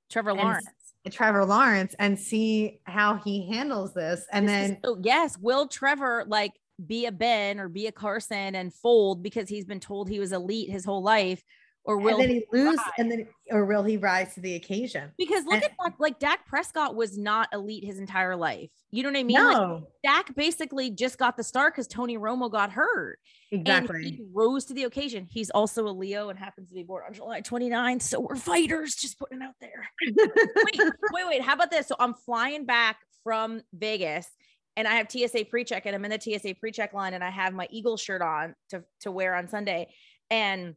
Trevor 0.09 0.33
Lawrence. 0.33 0.67
Trevor 1.09 1.45
Lawrence 1.45 1.95
and 1.99 2.19
see 2.19 2.81
how 2.83 3.15
he 3.15 3.47
handles 3.49 3.93
this. 3.93 4.25
And 4.29 4.45
This 4.47 4.71
is- 4.71 4.77
then 4.83 4.95
yes, 5.03 5.37
will 5.37 5.67
Trevor 5.69 6.25
like 6.27 6.51
be 6.85 7.05
a 7.05 7.13
Ben 7.13 7.61
or 7.61 7.69
be 7.69 7.87
a 7.87 7.93
Carson 7.93 8.55
and 8.55 8.73
fold 8.73 9.23
because 9.23 9.47
he's 9.47 9.63
been 9.63 9.79
told 9.79 10.09
he 10.09 10.19
was 10.19 10.33
elite 10.33 10.69
his 10.69 10.83
whole 10.83 11.01
life, 11.01 11.41
or 11.85 11.97
will 11.97 12.19
and 12.19 12.23
then 12.23 12.29
he 12.29 12.45
lose 12.51 12.77
rise? 12.77 12.85
and 12.97 13.11
then 13.11 13.27
or 13.51 13.65
will 13.65 13.83
he 13.83 13.97
rise 13.97 14.33
to 14.35 14.39
the 14.39 14.55
occasion? 14.55 15.11
Because 15.17 15.43
look 15.45 15.55
And- 15.55 15.63
at 15.65 15.71
Dak, 15.83 15.93
like 15.99 16.19
Dak 16.19 16.45
Prescott 16.47 16.95
was 16.95 17.17
not 17.17 17.49
elite 17.53 17.83
his 17.83 17.99
entire 17.99 18.35
life. 18.35 18.69
You 18.91 19.03
know 19.03 19.09
what 19.09 19.17
I 19.17 19.23
mean? 19.23 19.35
Like, 19.37 19.57
No, 19.57 19.87
Dak 20.03 20.33
basically 20.35 20.91
just 20.91 21.17
got 21.17 21.35
the 21.35 21.43
start 21.43 21.73
because 21.73 21.87
Tony 21.87 22.17
Romo 22.17 22.49
got 22.49 22.71
hurt. 22.71 23.19
And 23.51 23.61
exactly. 23.61 24.03
he 24.03 24.23
rose 24.33 24.65
to 24.65 24.73
the 24.73 24.83
occasion. 24.83 25.27
He's 25.29 25.49
also 25.49 25.87
a 25.87 25.91
Leo 25.91 26.29
and 26.29 26.39
happens 26.39 26.69
to 26.69 26.75
be 26.75 26.83
born 26.83 27.03
on 27.05 27.13
July 27.13 27.41
29th. 27.41 28.01
So 28.01 28.19
we're 28.21 28.35
fighters, 28.35 28.95
just 28.95 29.19
putting 29.19 29.41
it 29.41 29.45
out 29.45 29.55
there. 29.59 29.87
wait, 30.15 30.93
wait, 31.11 31.27
wait. 31.27 31.41
How 31.41 31.53
about 31.53 31.69
this? 31.69 31.87
So 31.87 31.95
I'm 31.99 32.13
flying 32.13 32.65
back 32.65 32.97
from 33.23 33.61
Vegas 33.73 34.27
and 34.75 34.87
I 34.87 34.95
have 34.95 35.11
TSA 35.11 35.45
pre-check 35.49 35.85
and 35.85 35.95
I'm 35.95 36.05
in 36.05 36.11
the 36.11 36.19
TSA 36.19 36.55
pre-check 36.59 36.93
line 36.93 37.13
and 37.13 37.23
I 37.23 37.29
have 37.29 37.53
my 37.53 37.67
Eagle 37.71 37.97
shirt 37.97 38.21
on 38.21 38.55
to, 38.69 38.83
to 39.01 39.11
wear 39.11 39.35
on 39.35 39.47
Sunday. 39.47 39.93
And 40.31 40.75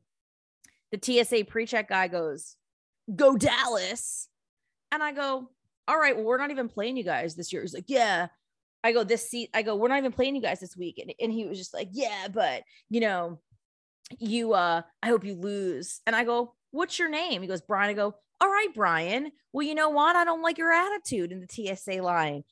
the 0.93 1.25
TSA 1.25 1.45
pre-check 1.47 1.89
guy 1.89 2.09
goes, 2.09 2.57
go 3.15 3.37
Dallas. 3.37 4.29
And 4.93 5.03
I 5.03 5.13
go, 5.13 5.51
all 5.89 5.99
right, 5.99 6.17
well, 6.17 6.25
we're 6.25 6.39
not 6.39 6.51
even 6.51 6.69
playing 6.69 6.97
you 6.97 7.05
guys 7.05 7.35
this 7.35 7.53
year. 7.53 7.63
He's 7.63 7.75
like, 7.75 7.85
yeah. 7.89 8.29
I 8.85 8.93
go, 8.93 9.03
this 9.03 9.29
seat, 9.29 9.51
I 9.53 9.63
go, 9.63 9.75
we're 9.75 9.89
not 9.89 9.99
even 9.99 10.13
playing 10.13 10.37
you 10.37 10.43
guys 10.43 10.61
this 10.61 10.77
week. 10.77 10.99
And, 10.99 11.13
and 11.21 11.33
he 11.33 11.45
was 11.45 11.59
just 11.59 11.75
like, 11.75 11.89
yeah, 11.93 12.29
but 12.33 12.63
you 12.89 13.01
know, 13.01 13.41
you 14.19 14.53
uh, 14.53 14.83
I 15.03 15.09
hope 15.09 15.25
you 15.25 15.35
lose. 15.35 16.01
And 16.07 16.15
I 16.15 16.25
go, 16.25 16.55
what's 16.71 16.99
your 16.99 17.09
name? 17.09 17.43
He 17.43 17.49
goes, 17.49 17.63
Brian. 17.63 17.91
I 17.91 17.95
go, 17.95 18.15
all 18.41 18.49
right, 18.49 18.69
Brian. 18.75 19.33
Well, 19.53 19.67
you 19.67 19.75
know 19.75 19.89
what? 19.89 20.15
I 20.15 20.25
don't 20.25 20.43
like 20.43 20.59
your 20.59 20.73
attitude 20.73 21.33
in 21.33 21.41
the 21.41 21.77
TSA 21.77 22.03
line. 22.03 22.45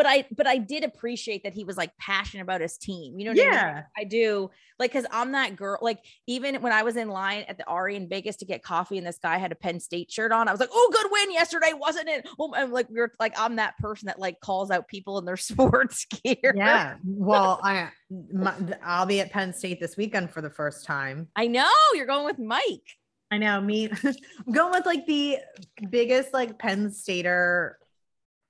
But 0.00 0.06
I 0.06 0.24
but 0.34 0.46
I 0.46 0.56
did 0.56 0.82
appreciate 0.82 1.42
that 1.42 1.52
he 1.52 1.62
was 1.62 1.76
like 1.76 1.94
passionate 1.98 2.42
about 2.42 2.62
his 2.62 2.78
team. 2.78 3.18
You 3.18 3.26
know 3.26 3.32
what 3.32 3.40
I 3.40 3.44
mean? 3.44 3.52
yeah. 3.52 3.82
I 3.98 4.04
do. 4.04 4.50
Like, 4.78 4.94
cause 4.94 5.04
I'm 5.10 5.32
that 5.32 5.56
girl. 5.56 5.78
Like, 5.82 5.98
even 6.26 6.54
when 6.62 6.72
I 6.72 6.84
was 6.84 6.96
in 6.96 7.10
line 7.10 7.44
at 7.48 7.58
the 7.58 7.66
Aria 7.66 7.98
in 7.98 8.08
Vegas 8.08 8.36
to 8.36 8.46
get 8.46 8.62
coffee 8.62 8.96
and 8.96 9.06
this 9.06 9.18
guy 9.18 9.36
had 9.36 9.52
a 9.52 9.54
Penn 9.54 9.78
State 9.78 10.10
shirt 10.10 10.32
on, 10.32 10.48
I 10.48 10.52
was 10.52 10.58
like, 10.58 10.70
oh, 10.72 10.90
good 10.90 11.06
win 11.12 11.32
yesterday, 11.32 11.74
wasn't 11.74 12.08
it? 12.08 12.26
Oh, 12.38 12.50
I'm 12.56 12.72
like, 12.72 12.88
we 12.88 12.98
are 13.00 13.12
like, 13.20 13.38
I'm 13.38 13.56
that 13.56 13.76
person 13.76 14.06
that 14.06 14.18
like 14.18 14.40
calls 14.40 14.70
out 14.70 14.88
people 14.88 15.18
in 15.18 15.26
their 15.26 15.36
sports 15.36 16.06
gear. 16.06 16.54
Yeah. 16.56 16.96
Well, 17.04 17.60
I 17.62 17.90
my, 18.32 18.54
I'll 18.82 19.04
be 19.04 19.20
at 19.20 19.30
Penn 19.30 19.52
State 19.52 19.80
this 19.80 19.98
weekend 19.98 20.30
for 20.30 20.40
the 20.40 20.48
first 20.48 20.86
time. 20.86 21.28
I 21.36 21.46
know 21.46 21.68
you're 21.92 22.06
going 22.06 22.24
with 22.24 22.38
Mike. 22.38 22.96
I 23.30 23.36
know. 23.36 23.60
Me, 23.60 23.90
I'm 24.02 24.52
going 24.52 24.72
with 24.72 24.86
like 24.86 25.04
the 25.04 25.40
biggest 25.90 26.32
like 26.32 26.58
Penn 26.58 26.90
Stater 26.90 27.76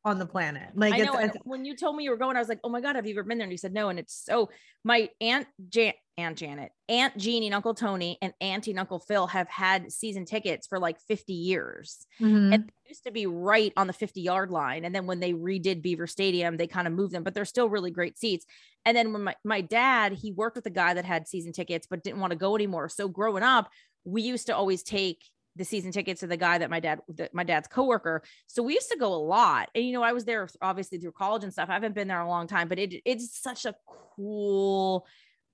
on 0.04 0.18
the 0.18 0.26
planet. 0.26 0.70
Like 0.74 0.94
I 0.94 0.98
it's, 0.98 1.06
know. 1.06 1.18
and 1.18 1.30
it's 1.30 1.38
when 1.44 1.64
you 1.64 1.76
told 1.76 1.96
me 1.96 2.04
you 2.04 2.10
were 2.10 2.16
going, 2.16 2.36
I 2.36 2.40
was 2.40 2.48
like, 2.48 2.60
oh 2.64 2.68
my 2.68 2.80
God, 2.80 2.96
have 2.96 3.06
you 3.06 3.14
ever 3.14 3.22
been 3.22 3.38
there? 3.38 3.44
And 3.44 3.52
you 3.52 3.58
said 3.58 3.74
no. 3.74 3.90
And 3.90 3.98
it's 3.98 4.14
so 4.24 4.48
my 4.82 5.10
aunt 5.20 5.46
Jan, 5.68 5.92
Aunt 6.16 6.38
Janet, 6.38 6.72
Aunt 6.88 7.16
Jeannie, 7.18 7.46
and 7.46 7.54
Uncle 7.54 7.74
Tony, 7.74 8.16
and 8.22 8.32
Auntie 8.40 8.70
and 8.70 8.80
Uncle 8.80 8.98
Phil 8.98 9.26
have 9.26 9.48
had 9.48 9.92
season 9.92 10.24
tickets 10.24 10.66
for 10.66 10.78
like 10.78 10.98
50 11.08 11.32
years. 11.34 12.06
Mhm. 12.20 12.54
And 12.54 12.64
they 12.64 12.88
used 12.88 13.04
to 13.04 13.10
be 13.10 13.26
right 13.26 13.72
on 13.76 13.86
the 13.86 13.92
50 13.92 14.22
yard 14.22 14.50
line. 14.50 14.84
And 14.84 14.94
then 14.94 15.06
when 15.06 15.20
they 15.20 15.32
redid 15.32 15.82
Beaver 15.82 16.06
Stadium, 16.06 16.56
they 16.56 16.66
kind 16.66 16.86
of 16.86 16.94
moved 16.94 17.12
them, 17.12 17.22
but 17.22 17.34
they're 17.34 17.44
still 17.44 17.68
really 17.68 17.90
great 17.90 18.18
seats. 18.18 18.46
And 18.86 18.96
then 18.96 19.12
when 19.12 19.24
my, 19.24 19.34
my 19.44 19.60
dad, 19.60 20.12
he 20.12 20.32
worked 20.32 20.56
with 20.56 20.66
a 20.66 20.70
guy 20.70 20.94
that 20.94 21.04
had 21.04 21.28
season 21.28 21.52
tickets, 21.52 21.86
but 21.88 22.02
didn't 22.02 22.20
want 22.20 22.30
to 22.30 22.38
go 22.38 22.54
anymore. 22.54 22.88
So 22.88 23.08
growing 23.08 23.42
up, 23.42 23.70
we 24.04 24.22
used 24.22 24.46
to 24.46 24.56
always 24.56 24.82
take 24.82 25.22
the 25.56 25.64
season 25.64 25.92
tickets 25.92 26.20
to 26.20 26.26
the 26.26 26.36
guy 26.36 26.58
that 26.58 26.70
my 26.70 26.80
dad, 26.80 27.00
that 27.16 27.34
my 27.34 27.44
dad's 27.44 27.68
coworker. 27.68 28.22
So 28.46 28.62
we 28.62 28.74
used 28.74 28.90
to 28.90 28.98
go 28.98 29.12
a 29.12 29.22
lot. 29.22 29.68
And, 29.74 29.84
you 29.84 29.92
know, 29.92 30.02
I 30.02 30.12
was 30.12 30.24
there 30.24 30.48
obviously 30.62 30.98
through 30.98 31.12
college 31.12 31.42
and 31.42 31.52
stuff. 31.52 31.68
I 31.68 31.74
haven't 31.74 31.94
been 31.94 32.08
there 32.08 32.20
a 32.20 32.28
long 32.28 32.46
time, 32.46 32.68
but 32.68 32.78
it, 32.78 33.02
it's 33.04 33.40
such 33.40 33.66
a 33.66 33.74
cool, 34.14 35.06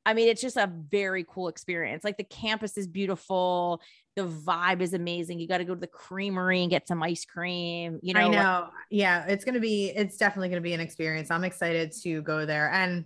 I 0.05 0.15
mean, 0.15 0.29
it's 0.29 0.43
just 0.43 0.57
a 0.57 0.71
very 0.91 1.25
cool 1.29 1.49
experience. 1.49 2.05
Like 2.05 2.17
the 2.17 2.25
campus 2.25 2.77
is 2.77 2.87
beautiful. 2.87 3.81
The 4.15 4.27
vibe 4.27 4.81
is 4.81 4.95
amazing. 4.95 5.41
You 5.41 5.49
got 5.49 5.59
to 5.59 5.65
go 5.65 5.75
to 5.75 5.81
the 5.81 5.87
creamery 5.87 6.63
and 6.63 6.71
get 6.71 6.87
some 6.87 7.03
ice 7.03 7.25
cream. 7.25 7.99
You 8.03 8.15
know, 8.15 8.21
I 8.21 8.25
like- 8.25 8.33
know. 8.33 8.69
Yeah, 8.91 9.27
it's 9.27 9.45
gonna 9.45 9.61
be. 9.61 9.91
It's 9.91 10.17
definitely 10.17 10.49
gonna 10.49 10.63
be 10.63 10.73
an 10.73 10.81
experience. 10.81 11.31
I'm 11.31 11.45
excited 11.45 11.93
to 12.03 12.23
go 12.23 12.47
there, 12.47 12.71
and 12.71 13.05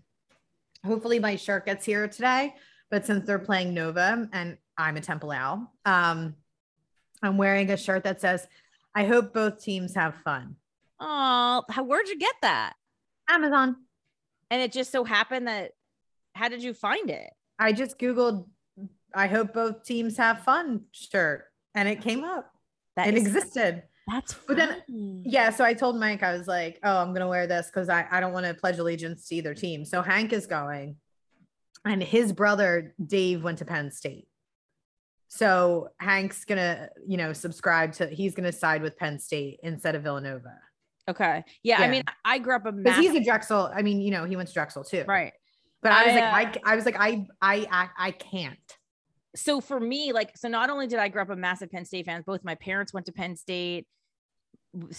hopefully 0.86 1.18
my 1.18 1.34
shirt 1.34 1.66
gets 1.66 1.84
here 1.84 2.07
today. 2.07 2.55
But 2.93 3.07
since 3.07 3.26
they're 3.26 3.41
playing 3.41 3.74
Nova 3.74 4.28
and 4.32 4.59
I'm 4.76 4.97
a 4.97 5.01
Temple 5.01 5.32
Owl, 5.32 5.72
um, 5.84 6.34
I'm 7.23 7.37
wearing 7.37 7.71
a 7.71 7.77
shirt 7.77 8.05
that 8.05 8.21
says, 8.21 8.47
"I 8.95 9.05
hope 9.05 9.33
both 9.35 9.62
teams 9.62 9.95
have 9.95 10.14
fun." 10.25 10.57
Oh, 10.99 11.62
how 11.68 11.83
where'd 11.85 12.09
you 12.09 12.18
get 12.18 12.35
that? 12.43 12.75
Amazon. 13.29 13.77
and 14.51 14.61
it 14.61 14.73
just 14.73 14.91
so 14.91 15.05
happened 15.05 15.47
that 15.49 15.73
how 16.35 16.49
did 16.49 16.62
you 16.62 16.75
find 16.75 17.09
it? 17.11 17.31
I 17.59 17.73
just 17.73 17.99
Googled, 17.99 18.47
I 19.14 19.27
hope 19.29 19.53
both 19.55 19.85
teams 19.85 20.16
have 20.16 20.43
fun 20.43 20.83
shirt 20.93 21.45
and 21.75 21.89
it 21.89 22.01
came 22.01 22.25
up. 22.25 22.51
That 22.97 23.09
it 23.09 23.14
is- 23.14 23.27
existed. 23.27 23.85
That's 24.09 24.35
But 24.35 24.57
then- 24.57 24.83
funny. 24.89 25.23
Yeah. 25.25 25.51
So 25.51 25.64
I 25.64 25.75
told 25.75 25.97
Mike, 26.01 26.23
I 26.25 26.33
was 26.37 26.49
like, 26.49 26.81
oh, 26.83 26.97
I'm 26.97 27.11
going 27.11 27.21
to 27.21 27.29
wear 27.29 27.47
this 27.47 27.66
because 27.66 27.89
I, 27.89 28.07
I 28.11 28.18
don't 28.18 28.33
want 28.33 28.47
to 28.47 28.55
pledge 28.55 28.79
allegiance 28.79 29.29
to 29.29 29.37
either 29.37 29.55
team. 29.55 29.85
So 29.85 30.03
Hank 30.03 30.33
is 30.33 30.47
going, 30.49 30.97
and 31.85 32.03
his 32.03 32.33
brother, 32.33 32.95
Dave, 33.05 33.45
went 33.45 33.59
to 33.59 33.64
Penn 33.64 33.93
State. 33.93 34.27
So 35.33 35.91
Hank's 36.01 36.45
to, 36.59 36.91
you 37.07 37.16
know, 37.16 37.33
subscribe 37.33 37.93
to, 37.95 38.09
he's 38.09 38.35
to 38.51 38.53
side 38.53 38.83
with 38.83 38.97
Penn 38.97 39.20
State 39.20 39.61
instead 39.62 39.95
of 39.95 40.03
Villanova. 40.03 40.59
Okay. 41.09 41.45
Yeah, 41.62 41.81
I 41.81 41.89
mean, 41.89 42.03
I 42.24 42.39
grew 42.39 42.57
up 42.57 42.66
a 42.66 42.72
Because 42.72 42.97
massive, 42.97 43.12
he's 43.12 43.22
a 43.22 43.24
Drexel. 43.24 43.70
I 43.74 43.83
mean, 43.83 44.01
you 44.01 44.11
know, 44.11 44.24
he 44.24 44.35
went 44.35 44.49
to 44.49 44.55
Drexel 44.55 44.83
too. 44.85 45.05
right. 45.07 45.33
But 45.83 45.93
I 45.93 46.07
was 46.07 46.16
I, 46.16 46.31
like, 46.31 46.57
I, 46.66 46.72
I 46.72 46.76
was 46.76 46.85
like, 46.85 46.97
I, 46.99 47.26
I, 47.41 47.66
I, 47.70 47.89
I 47.97 48.11
can't. 48.11 48.59
So 49.37 49.61
for 49.61 49.78
me, 49.78 50.12
like, 50.12 50.37
so 50.37 50.49
not 50.49 50.68
only 50.68 50.89
did 50.89 50.99
I 50.99 51.09
grow 51.09 51.22
up 51.22 51.31
a 51.31 51.37
massive 51.37 51.70
Penn 51.70 51.85
State 51.85 52.07
fan, 52.07 52.22
both 52.26 52.45
my 52.45 52.57
parents 52.57 52.93
went 52.93 53.07
to 53.07 53.12
Penn 53.12 53.37
State. 53.37 53.87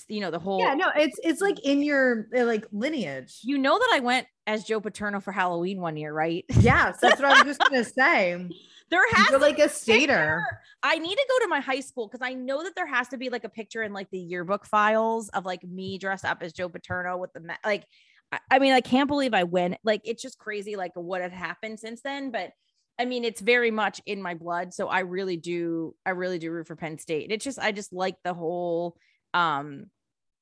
You 0.08 0.22
know 0.22 0.32
the 0.32 0.40
whole. 0.40 0.60
Yeah, 0.60 0.74
no, 0.74 0.92
it's 0.98 1.18
it's 1.24 1.40
like 1.40 1.66
in 1.66 1.82
your 1.82 2.28
uh, 2.36 2.44
like 2.44 2.66
lineage. 2.74 3.40
You 3.42 3.58
know 3.58 3.78
that 3.80 3.90
I 3.94 4.00
went 4.00 4.28
as 4.46 4.66
Joe 4.66 4.82
Paterno 4.82 5.22
for 5.22 5.32
Halloween 5.32 5.80
one 5.80 5.96
year, 5.96 6.12
right? 6.12 6.44
Yes, 6.60 6.98
that's 7.02 7.22
what 7.22 7.32
I 7.32 7.42
was 7.42 7.58
just 7.58 7.62
gonna 7.70 7.86
say. 7.86 8.50
There 8.92 9.02
has 9.14 9.30
You're 9.30 9.40
to 9.40 9.46
like 9.46 9.56
be 9.56 9.64
a 9.64 9.70
stater. 9.70 10.44
picture. 10.46 10.60
I 10.84 10.98
need 10.98 11.16
to 11.16 11.26
go 11.28 11.46
to 11.46 11.48
my 11.48 11.62
high 11.62 11.80
school 11.80 12.08
because 12.08 12.26
I 12.26 12.34
know 12.34 12.62
that 12.64 12.76
there 12.76 12.86
has 12.86 13.08
to 13.08 13.18
be 13.18 13.30
like 13.30 13.46
a 13.46 13.50
picture 13.50 13.82
in 13.82 13.94
like 13.94 14.10
the 14.12 14.20
yearbook 14.20 14.66
files 14.66 15.30
of 15.30 15.46
like 15.46 15.64
me 15.64 15.98
dressed 15.98 16.26
up 16.26 16.40
as 16.42 16.54
Joe 16.54 16.70
Paterno 16.70 17.18
with 17.18 17.32
the 17.34 17.42
like. 17.66 17.86
I, 18.32 18.40
I 18.52 18.60
mean, 18.60 18.74
I 18.74 18.82
can't 18.82 19.08
believe 19.08 19.34
I 19.34 19.44
went. 19.44 19.78
Like, 19.84 20.02
it's 20.06 20.22
just 20.22 20.38
crazy, 20.38 20.76
like 20.76 20.92
what 20.96 21.22
had 21.22 21.34
happened 21.34 21.80
since 21.80 22.02
then. 22.02 22.32
But 22.32 22.52
I 23.00 23.06
mean, 23.06 23.24
it's 23.24 23.42
very 23.42 23.72
much 23.72 24.02
in 24.06 24.22
my 24.22 24.36
blood. 24.36 24.74
So 24.74 24.88
I 24.88 25.00
really 25.00 25.38
do, 25.38 25.96
I 26.06 26.12
really 26.12 26.38
do 26.40 26.52
root 26.52 26.68
for 26.68 26.76
Penn 26.76 26.98
State. 26.98 27.32
It's 27.32 27.44
just, 27.44 27.60
I 27.60 27.72
just 27.72 27.92
like 27.92 28.16
the 28.24 28.34
whole, 28.34 28.96
um, 29.34 29.86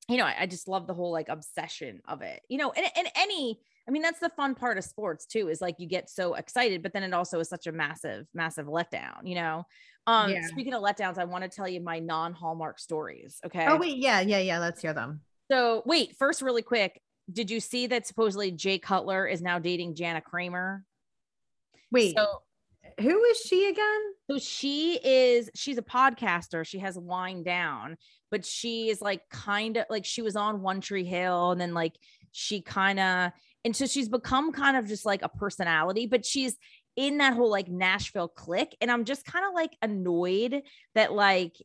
you 0.08 0.16
know, 0.16 0.24
I, 0.24 0.34
I 0.40 0.46
just 0.46 0.68
love 0.68 0.86
the 0.86 0.94
whole 0.94 1.12
like 1.12 1.28
obsession 1.28 2.00
of 2.06 2.22
it. 2.22 2.40
You 2.48 2.58
know, 2.58 2.70
and 2.72 2.86
and 2.96 3.08
any. 3.16 3.60
I 3.90 3.92
mean, 3.92 4.02
that's 4.02 4.20
the 4.20 4.30
fun 4.30 4.54
part 4.54 4.78
of 4.78 4.84
sports 4.84 5.26
too, 5.26 5.48
is 5.48 5.60
like 5.60 5.74
you 5.80 5.88
get 5.88 6.08
so 6.08 6.34
excited, 6.34 6.80
but 6.80 6.92
then 6.92 7.02
it 7.02 7.12
also 7.12 7.40
is 7.40 7.48
such 7.48 7.66
a 7.66 7.72
massive, 7.72 8.24
massive 8.32 8.66
letdown, 8.66 9.22
you 9.24 9.34
know? 9.34 9.64
Um, 10.06 10.30
Yeah. 10.30 10.46
speaking 10.46 10.74
of 10.74 10.80
letdowns, 10.80 11.18
I 11.18 11.24
want 11.24 11.42
to 11.42 11.50
tell 11.50 11.66
you 11.66 11.80
my 11.80 11.98
non-hallmark 11.98 12.78
stories. 12.78 13.40
Okay. 13.44 13.66
Oh 13.66 13.76
wait, 13.78 13.96
yeah, 13.96 14.20
yeah, 14.20 14.38
yeah. 14.38 14.60
Let's 14.60 14.80
hear 14.80 14.92
them. 14.92 15.22
So 15.50 15.82
wait, 15.86 16.14
first, 16.16 16.40
really 16.40 16.62
quick. 16.62 17.02
Did 17.32 17.50
you 17.50 17.58
see 17.58 17.88
that 17.88 18.06
supposedly 18.06 18.52
Jay 18.52 18.78
Cutler 18.78 19.26
is 19.26 19.42
now 19.42 19.58
dating 19.58 19.96
Jana 19.96 20.20
Kramer? 20.20 20.84
Wait, 21.90 22.14
So, 22.16 22.42
who 23.00 23.24
is 23.24 23.38
she 23.38 23.68
again? 23.68 24.00
so 24.30 24.38
she 24.38 25.00
is 25.02 25.50
she's 25.56 25.78
a 25.78 25.82
podcaster. 25.82 26.64
She 26.64 26.78
has 26.78 26.96
Whine 26.96 27.42
Down, 27.42 27.96
but 28.30 28.46
she 28.46 28.88
is 28.88 29.02
like 29.02 29.28
kind 29.30 29.78
of 29.78 29.86
like 29.90 30.04
she 30.04 30.22
was 30.22 30.36
on 30.36 30.62
One 30.62 30.80
Tree 30.80 31.04
Hill, 31.04 31.50
and 31.50 31.60
then 31.60 31.74
like 31.74 31.96
she 32.32 32.62
kind 32.62 33.00
of 33.00 33.32
and 33.64 33.76
so 33.76 33.86
she's 33.86 34.08
become 34.08 34.52
kind 34.52 34.76
of 34.76 34.86
just 34.86 35.04
like 35.04 35.22
a 35.22 35.28
personality, 35.28 36.06
but 36.06 36.24
she's 36.24 36.56
in 36.96 37.18
that 37.18 37.34
whole 37.34 37.50
like 37.50 37.68
Nashville 37.68 38.28
clique. 38.28 38.76
And 38.80 38.90
I'm 38.90 39.04
just 39.04 39.24
kind 39.24 39.44
of 39.44 39.54
like 39.54 39.76
annoyed 39.82 40.62
that 40.94 41.12
like 41.12 41.56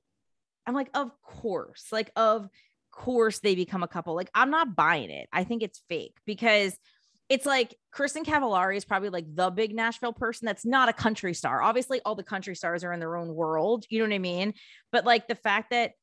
I'm 0.67 0.73
like, 0.73 0.89
of 0.93 1.11
course, 1.21 1.87
like 1.91 2.11
of 2.15 2.49
course 2.91 3.39
they 3.39 3.55
become 3.55 3.83
a 3.83 3.87
couple. 3.87 4.15
Like 4.15 4.31
I'm 4.33 4.49
not 4.51 4.75
buying 4.75 5.09
it. 5.09 5.27
I 5.31 5.43
think 5.43 5.63
it's 5.63 5.81
fake 5.89 6.15
because 6.25 6.77
it's 7.27 7.45
like 7.45 7.75
Kristin 7.93 8.23
Cavallari 8.23 8.77
is 8.77 8.85
probably 8.85 9.09
like 9.09 9.25
the 9.33 9.49
big 9.49 9.75
Nashville 9.75 10.13
person 10.13 10.45
that's 10.45 10.65
not 10.65 10.89
a 10.89 10.93
country 10.93 11.33
star. 11.33 11.61
Obviously, 11.61 11.99
all 12.05 12.15
the 12.15 12.23
country 12.23 12.55
stars 12.55 12.83
are 12.83 12.93
in 12.93 12.99
their 12.99 13.15
own 13.15 13.33
world. 13.33 13.85
You 13.89 13.99
know 13.99 14.05
what 14.05 14.13
I 14.13 14.19
mean? 14.19 14.53
But 14.91 15.05
like 15.05 15.27
the 15.27 15.35
fact 15.35 15.71
that 15.71 15.93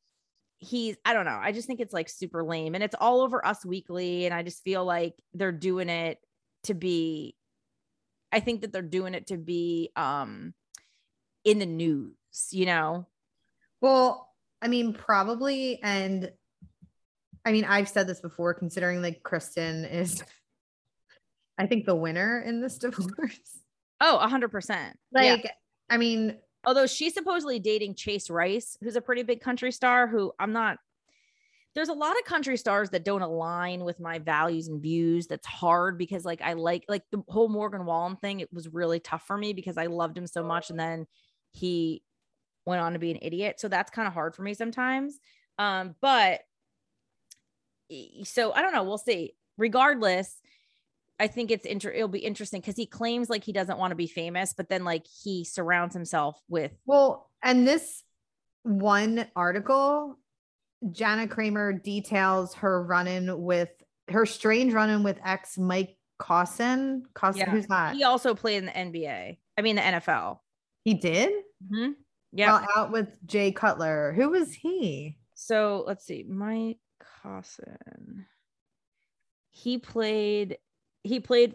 he's, 0.63 0.97
I 1.05 1.13
don't 1.13 1.25
know, 1.25 1.39
I 1.43 1.53
just 1.53 1.67
think 1.67 1.81
it's 1.81 1.93
like 1.93 2.09
super 2.09 2.45
lame 2.45 2.75
and 2.75 2.85
it's 2.85 2.95
all 2.99 3.21
over 3.21 3.45
Us 3.45 3.65
Weekly. 3.65 4.27
And 4.27 4.35
I 4.35 4.43
just 4.43 4.63
feel 4.63 4.85
like 4.85 5.15
they're 5.35 5.53
doing 5.53 5.89
it 5.89 6.19
to 6.65 6.75
be, 6.75 7.37
I 8.31 8.41
think 8.41 8.61
that 8.61 8.73
they're 8.73 8.83
doing 8.83 9.15
it 9.15 9.27
to 9.27 9.37
be 9.37 9.91
um 9.97 10.55
in 11.45 11.59
the 11.59 11.67
news, 11.67 12.15
you 12.53 12.67
know? 12.67 13.07
Well, 13.81 14.29
I 14.63 14.69
mean, 14.69 14.95
probably, 14.95 15.81
and 15.83 16.31
I 17.45 17.51
mean, 17.51 17.65
I've 17.65 17.89
said 17.89 18.07
this 18.07 18.21
before, 18.21 18.55
considering 18.55 19.03
like 19.03 19.25
Kristin 19.25 19.91
is, 19.93 20.23
I 21.59 21.67
think 21.67 21.85
the 21.85 21.97
winner 21.97 22.41
in 22.41 22.61
this 22.61 22.79
divorce. 22.79 23.59
Oh, 24.01 24.19
a 24.19 24.29
hundred 24.29 24.53
percent. 24.53 24.97
Like, 25.13 25.51
I 25.91 25.97
mean, 25.97 26.37
although 26.65 26.87
she's 26.87 27.15
supposedly 27.15 27.59
dating 27.59 27.95
Chase 27.95 28.31
Rice, 28.31 28.77
who's 28.83 28.97
a 28.97 29.01
pretty 29.01 29.23
big 29.23 29.41
country 29.41 29.73
star, 29.73 30.07
who 30.07 30.33
I'm 30.39 30.53
not. 30.53 30.79
There's 31.75 31.89
a 31.89 31.95
lot 31.95 32.19
of 32.19 32.25
country 32.25 32.59
stars 32.59 32.91
that 32.91 33.05
don't 33.05 33.23
align 33.23 33.83
with 33.83 33.99
my 33.99 34.19
values 34.19 34.69
and 34.69 34.83
views. 34.83 35.27
That's 35.27 35.47
hard 35.47 35.97
because, 35.97 36.23
like, 36.25 36.43
I 36.43 36.53
like 36.53 36.85
like 36.87 37.03
the 37.11 37.23
whole 37.29 37.49
Morgan 37.49 37.87
Wallen 37.87 38.17
thing. 38.17 38.41
It 38.41 38.53
was 38.53 38.69
really 38.69 39.01
tough 39.01 39.27
for 39.27 39.39
me 39.39 39.55
because 39.55 39.79
I 39.79 39.87
loved 39.87 40.19
him 40.19 40.27
so 40.27 40.45
much, 40.45 40.69
and 40.69 40.79
then 40.79 41.07
he 41.53 42.03
went 42.67 42.83
on 42.83 42.93
to 42.93 42.99
be 42.99 43.11
an 43.11 43.19
idiot. 43.23 43.59
So 43.59 43.69
that's 43.69 43.91
kind 43.91 44.07
of 44.07 44.13
hard 44.13 44.35
for 44.35 44.43
me 44.43 44.53
sometimes. 44.53 45.19
Um, 45.59 45.95
but 46.03 46.41
so 48.25 48.53
I 48.53 48.61
don't 48.61 48.75
know. 48.75 48.85
We'll 48.85 48.99
see. 48.99 49.33
Regardless, 49.57 50.42
I 51.21 51.27
think 51.29 51.51
it's 51.51 51.65
inter- 51.67 51.91
it'll 51.91 52.09
be 52.09 52.19
interesting 52.19 52.61
because 52.61 52.77
he 52.77 52.87
claims 52.87 53.31
like 53.31 53.45
he 53.45 53.53
doesn't 53.53 53.79
want 53.79 53.93
to 53.93 53.97
be 53.97 54.07
famous, 54.09 54.55
but 54.55 54.69
then 54.69 54.85
like 54.85 55.07
he 55.23 55.45
surrounds 55.45 55.95
himself 55.95 56.41
with 56.49 56.73
well, 56.87 57.31
and 57.43 57.67
this 57.67 58.03
one 58.65 59.27
article, 59.37 60.17
Jana 60.91 61.29
Kramer 61.29 61.73
details 61.73 62.55
her 62.55 62.83
run-in 62.83 63.41
with 63.43 63.71
her 64.11 64.27
strange 64.27 64.73
run-in 64.73 65.03
with 65.05 65.19
ex 65.25 65.57
Mike 65.59 65.97
Caussin. 66.19 67.05
Caussin, 67.15 67.41
Yeah. 67.41 67.51
who's 67.51 67.67
that? 67.69 67.95
he 67.95 68.05
also 68.05 68.35
played 68.35 68.57
in 68.59 68.67
the 68.67 68.73
NBA. 68.77 69.39
I 69.57 69.63
mean 69.63 69.77
the 69.77 69.83
NFL. 69.83 70.39
He 70.85 70.95
did. 70.95 71.31
Mm-hmm. 71.65 71.93
Yeah. 72.33 72.53
Well, 72.53 72.69
out 72.77 72.93
with 72.93 73.25
Jay 73.27 73.53
Cutler. 73.53 74.13
Who 74.17 74.31
was 74.31 74.53
he? 74.53 75.19
so 75.35 75.85
let's 75.87 76.05
see, 76.05 76.25
Mike 76.29 76.79
Caussin. 77.23 78.27
He 79.51 79.79
played. 79.79 80.59
He 81.05 81.21
played 81.21 81.55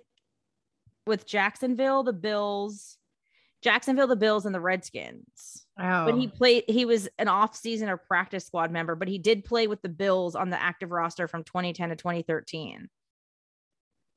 with 1.06 1.26
Jacksonville, 1.26 2.04
the 2.04 2.14
Bills, 2.14 2.98
Jacksonville, 3.64 4.08
the 4.08 4.16
Bills, 4.16 4.46
and 4.46 4.54
the 4.54 4.60
Redskins. 4.60 5.66
Oh, 5.80 6.06
But 6.06 6.16
he 6.18 6.28
oh. 6.28 6.38
played. 6.38 6.64
He 6.68 6.86
was 6.86 7.08
an 7.18 7.28
off-season 7.28 7.90
or 7.90 7.98
practice 7.98 8.46
squad 8.46 8.72
member, 8.72 8.96
but 8.96 9.08
he 9.08 9.18
did 9.18 9.46
play 9.46 9.68
with 9.68 9.82
the 9.82 9.90
Bills 9.90 10.36
on 10.36 10.50
the 10.50 10.62
active 10.62 10.92
roster 10.92 11.28
from 11.28 11.44
2010 11.44 11.90
to 11.90 11.96
2013. 11.96 12.90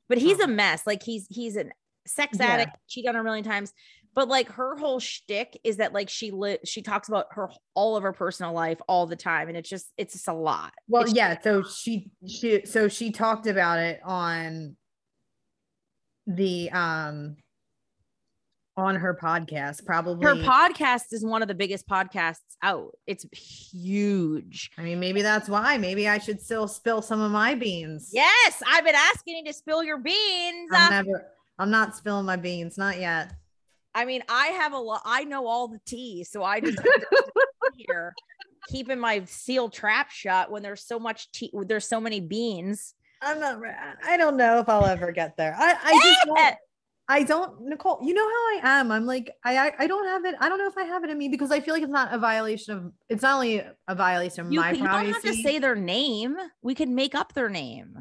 But 0.08 0.18
he's 0.18 0.38
Huh. 0.38 0.44
a 0.44 0.48
mess. 0.48 0.86
Like 0.86 1.02
he's 1.02 1.26
he's 1.30 1.56
a 1.56 1.66
sex 2.06 2.38
Yeah. 2.40 2.46
addict, 2.46 2.76
cheated 2.88 3.08
on 3.10 3.14
her 3.14 3.20
a 3.20 3.24
million 3.24 3.44
times. 3.44 3.72
But 4.12 4.26
like 4.28 4.48
her 4.52 4.76
whole 4.76 4.98
shtick 4.98 5.58
is 5.62 5.76
that 5.76 5.92
like 5.92 6.08
she 6.08 6.32
lit 6.32 6.66
she 6.66 6.82
talks 6.82 7.06
about 7.08 7.26
her 7.30 7.48
all 7.74 7.96
of 7.96 8.02
her 8.02 8.12
personal 8.12 8.52
life 8.52 8.80
all 8.88 9.06
the 9.06 9.14
time, 9.14 9.46
and 9.48 9.56
it's 9.56 9.68
just 9.68 9.92
it's 9.96 10.14
just 10.14 10.26
a 10.26 10.32
lot. 10.32 10.72
Well, 10.88 11.02
It's- 11.02 11.14
yeah. 11.14 11.40
So 11.40 11.62
she 11.62 12.10
she 12.26 12.66
so 12.66 12.88
she 12.88 13.12
talked 13.12 13.46
about 13.46 13.78
it 13.78 14.00
on 14.04 14.76
the 16.26 16.70
um 16.70 17.36
on 18.76 18.96
her 18.96 19.14
podcast. 19.14 19.84
Probably 19.84 20.24
her 20.26 20.34
podcast 20.36 21.12
is 21.12 21.24
one 21.24 21.42
of 21.42 21.48
the 21.48 21.54
biggest 21.54 21.88
podcasts 21.88 22.38
out. 22.62 22.92
It's 23.06 23.26
huge. 23.32 24.70
I 24.78 24.82
mean, 24.82 25.00
maybe 25.00 25.22
that's 25.22 25.48
why. 25.48 25.76
Maybe 25.78 26.08
I 26.08 26.18
should 26.18 26.40
still 26.40 26.68
spill 26.68 27.02
some 27.02 27.20
of 27.20 27.30
my 27.30 27.54
beans. 27.54 28.10
Yes, 28.12 28.62
I've 28.66 28.84
been 28.84 28.94
asking 28.94 29.38
you 29.38 29.44
to 29.44 29.52
spill 29.52 29.82
your 29.84 29.98
beans. 29.98 30.70
I'm 30.72 30.90
never. 30.90 31.26
I'm 31.58 31.70
not 31.70 31.96
spilling 31.96 32.26
my 32.26 32.36
beans. 32.36 32.78
Not 32.78 32.98
yet. 32.98 33.32
I 33.94 34.04
mean, 34.04 34.22
I 34.28 34.48
have 34.48 34.72
a 34.72 34.78
lot. 34.78 35.02
I 35.04 35.24
know 35.24 35.46
all 35.46 35.68
the 35.68 35.80
tea, 35.84 36.24
so 36.24 36.42
I 36.42 36.60
just 36.60 36.78
here 37.76 38.14
keeping 38.68 38.98
my 38.98 39.24
seal 39.24 39.68
trap 39.68 40.10
shut 40.10 40.50
when 40.50 40.62
there's 40.62 40.82
so 40.86 40.98
much 40.98 41.30
tea. 41.32 41.50
There's 41.66 41.88
so 41.88 42.00
many 42.00 42.20
beans. 42.20 42.94
I'm 43.22 43.40
not. 43.40 43.60
I 44.06 44.16
don't 44.16 44.36
know 44.36 44.58
if 44.58 44.68
I'll 44.68 44.86
ever 44.86 45.12
get 45.12 45.36
there. 45.36 45.54
I. 45.58 45.76
I 45.82 45.92
just. 45.92 46.26
Don't, 46.26 46.56
I 47.10 47.24
don't, 47.24 47.62
Nicole. 47.62 47.98
You 48.04 48.14
know 48.14 48.22
how 48.22 48.28
I 48.28 48.60
am. 48.78 48.92
I'm 48.92 49.04
like, 49.04 49.32
I, 49.44 49.58
I, 49.58 49.72
I 49.80 49.86
don't 49.88 50.06
have 50.06 50.24
it. 50.24 50.36
I 50.38 50.48
don't 50.48 50.58
know 50.58 50.68
if 50.68 50.78
I 50.78 50.84
have 50.84 51.02
it 51.02 51.10
in 51.10 51.18
me 51.18 51.28
because 51.28 51.50
I 51.50 51.58
feel 51.58 51.74
like 51.74 51.82
it's 51.82 51.90
not 51.90 52.14
a 52.14 52.18
violation 52.18 52.76
of. 52.76 52.92
It's 53.08 53.22
not 53.22 53.34
only 53.34 53.64
a 53.88 53.94
violation 53.96 54.46
of 54.46 54.52
You, 54.52 54.60
my 54.60 54.70
you 54.70 54.84
don't 54.84 55.06
have 55.06 55.22
to 55.22 55.34
say 55.34 55.58
their 55.58 55.74
name. 55.74 56.36
We 56.62 56.76
can 56.76 56.94
make 56.94 57.16
up 57.16 57.34
their 57.34 57.48
name. 57.48 57.96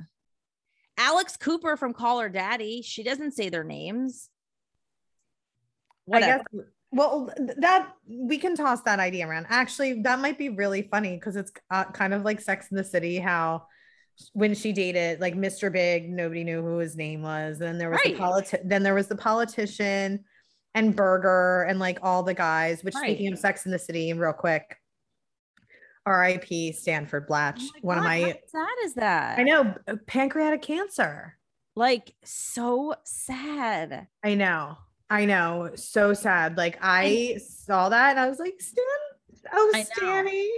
Alex 1.00 1.38
Cooper 1.38 1.76
from 1.76 1.94
Call 1.94 2.20
Her 2.20 2.30
Daddy. 2.30 2.84
She 2.84 3.02
doesn't 3.02 3.32
say 3.32 3.50
their 3.50 3.64
names. 3.64 4.30
I 6.14 6.20
guess. 6.20 6.44
Well, 6.92 7.34
that 7.58 7.92
we 8.08 8.38
can 8.38 8.56
toss 8.56 8.82
that 8.82 9.00
idea 9.00 9.28
around. 9.28 9.48
Actually, 9.50 10.02
that 10.04 10.20
might 10.20 10.38
be 10.38 10.50
really 10.50 10.84
funny 10.84 11.16
because 11.16 11.36
it's 11.36 11.52
uh, 11.72 11.86
kind 11.86 12.14
of 12.14 12.24
like 12.24 12.42
Sex 12.42 12.68
in 12.70 12.78
the 12.78 12.84
City, 12.84 13.18
how 13.18 13.66
when 14.34 14.54
she 14.54 14.72
dated 14.74 15.20
like 15.22 15.36
Mr. 15.36 15.72
Big, 15.72 16.10
nobody 16.10 16.44
knew 16.44 16.62
who 16.62 16.78
his 16.78 16.96
name 16.96 17.22
was. 17.22 17.58
Then 17.60 17.78
there 17.78 17.90
was 17.90 18.00
Right. 18.06 18.16
the 18.18 18.22
politi- 18.22 18.62
then 18.68 18.84
there 18.84 18.94
was 18.96 19.08
the 19.08 19.16
politician 19.16 20.26
and 20.76 20.96
Burger 20.96 21.64
and 21.64 21.80
like 21.80 22.00
all 22.04 22.24
the 22.24 22.34
guys, 22.34 22.84
which 22.84 22.96
Right. 22.96 23.04
speaking 23.06 23.32
of 23.34 23.40
Sex 23.40 23.66
in 23.66 23.72
the 23.72 23.80
City, 23.80 24.12
real 24.14 24.34
quick. 24.34 24.76
R.I.P. 26.06 26.72
Stanford 26.74 27.28
Blatch. 27.28 27.62
Oh 27.62 27.80
One 27.82 27.98
of 28.00 28.04
my 28.04 28.22
how 28.22 28.34
sad 28.48 28.76
is 28.86 28.94
that? 28.96 29.38
I 29.40 29.44
know 29.44 29.76
pancreatic 30.08 30.62
cancer. 30.62 31.38
Like 31.76 32.14
so 32.24 32.96
sad. 33.04 34.08
I 34.24 34.34
know. 34.36 34.78
I 35.10 35.26
know. 35.26 35.72
So 35.76 36.14
sad. 36.14 36.58
Like 36.58 36.78
I 36.82 37.38
saw 37.46 37.90
that 37.90 38.12
and 38.12 38.20
I 38.20 38.28
was 38.28 38.40
like, 38.40 38.56
Stan, 38.60 38.84
oh. 39.54 39.84
Stanny. 39.96 40.50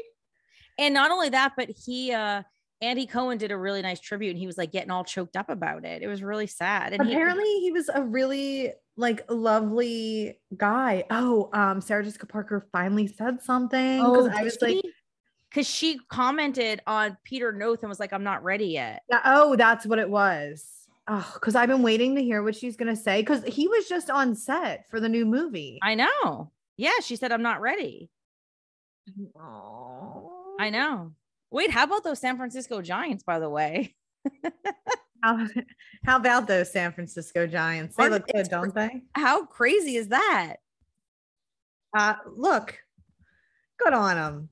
And 0.80 0.94
not 0.94 1.12
only 1.12 1.30
that, 1.30 1.54
but 1.58 1.70
he 1.70 2.14
uh 2.14 2.44
Andy 2.82 3.06
Cohen 3.06 3.38
did 3.38 3.52
a 3.52 3.58
really 3.58 3.82
nice 3.82 4.00
tribute 4.00 4.32
and 4.32 4.40
he 4.40 4.48
was 4.48 4.58
like 4.58 4.72
getting 4.72 4.90
all 4.90 5.04
choked 5.04 5.36
up 5.38 5.50
about 5.50 5.86
it. 5.86 6.02
It 6.02 6.08
was 6.08 6.24
really 6.24 6.48
sad. 6.48 6.94
And 6.94 7.04
he- 7.06 7.14
Apparently 7.14 7.60
he 7.60 7.72
was 7.72 7.90
a 7.94 8.02
really 8.04 8.74
like 8.98 9.24
lovely 9.30 10.40
guy. 10.58 11.04
Oh, 11.12 11.50
um, 11.54 11.80
Sarah 11.82 12.04
Jessica 12.04 12.26
Parker 12.26 12.68
finally 12.72 13.08
said 13.08 13.42
something. 13.42 14.00
Because 14.00 14.28
I 14.28 14.44
was 14.44 14.58
like, 14.62 14.82
because 15.50 15.68
she 15.68 16.00
commented 16.10 16.82
on 16.88 17.18
Peter 17.24 17.52
Noth 17.52 17.82
and 17.84 17.90
was 17.90 18.00
like, 18.00 18.14
I'm 18.14 18.24
not 18.24 18.44
ready 18.44 18.68
yet. 18.68 19.04
Yeah, 19.10 19.22
oh, 19.26 19.56
that's 19.56 19.86
what 19.86 20.00
it 20.00 20.10
was. 20.10 20.66
Oh, 21.08 21.30
because 21.36 21.56
I've 21.56 21.70
been 21.70 21.84
waiting 21.84 22.16
to 22.16 22.24
hear 22.24 22.42
what 22.42 22.56
she's 22.56 22.76
gonna 22.78 22.96
say. 22.96 23.22
Because 23.22 23.44
he 23.44 23.68
was 23.68 23.88
just 23.88 24.10
on 24.10 24.34
set 24.36 24.90
for 24.90 25.00
the 25.00 25.10
new 25.10 25.26
movie. 25.26 25.78
I 25.84 25.96
know. 25.96 26.52
Yeah, 26.78 27.00
she 27.04 27.16
said, 27.16 27.32
I'm 27.32 27.42
not 27.44 27.62
ready. 27.62 28.10
Oh. 29.40 30.56
I 30.60 30.70
know. 30.70 31.12
Wait, 31.52 31.70
how 31.72 31.84
about 31.84 32.04
those 32.04 32.20
San 32.20 32.38
Francisco 32.38 32.82
Giants, 32.82 33.24
by 33.24 33.40
the 33.40 33.50
way? 33.50 33.96
How, 35.24 35.46
how 36.04 36.16
about 36.18 36.48
those 36.48 36.72
San 36.72 36.94
Francisco 36.94 37.46
Giants? 37.46 37.96
They 37.96 38.10
look 38.10 38.26
good, 38.26 38.48
don't 38.50 38.74
they? 38.74 39.04
How 39.14 39.46
crazy 39.46 39.96
is 39.96 40.08
that? 40.08 40.56
Uh, 41.96 42.16
look, 42.36 42.76
good 43.80 43.94
on 43.94 44.16
them. 44.16 44.50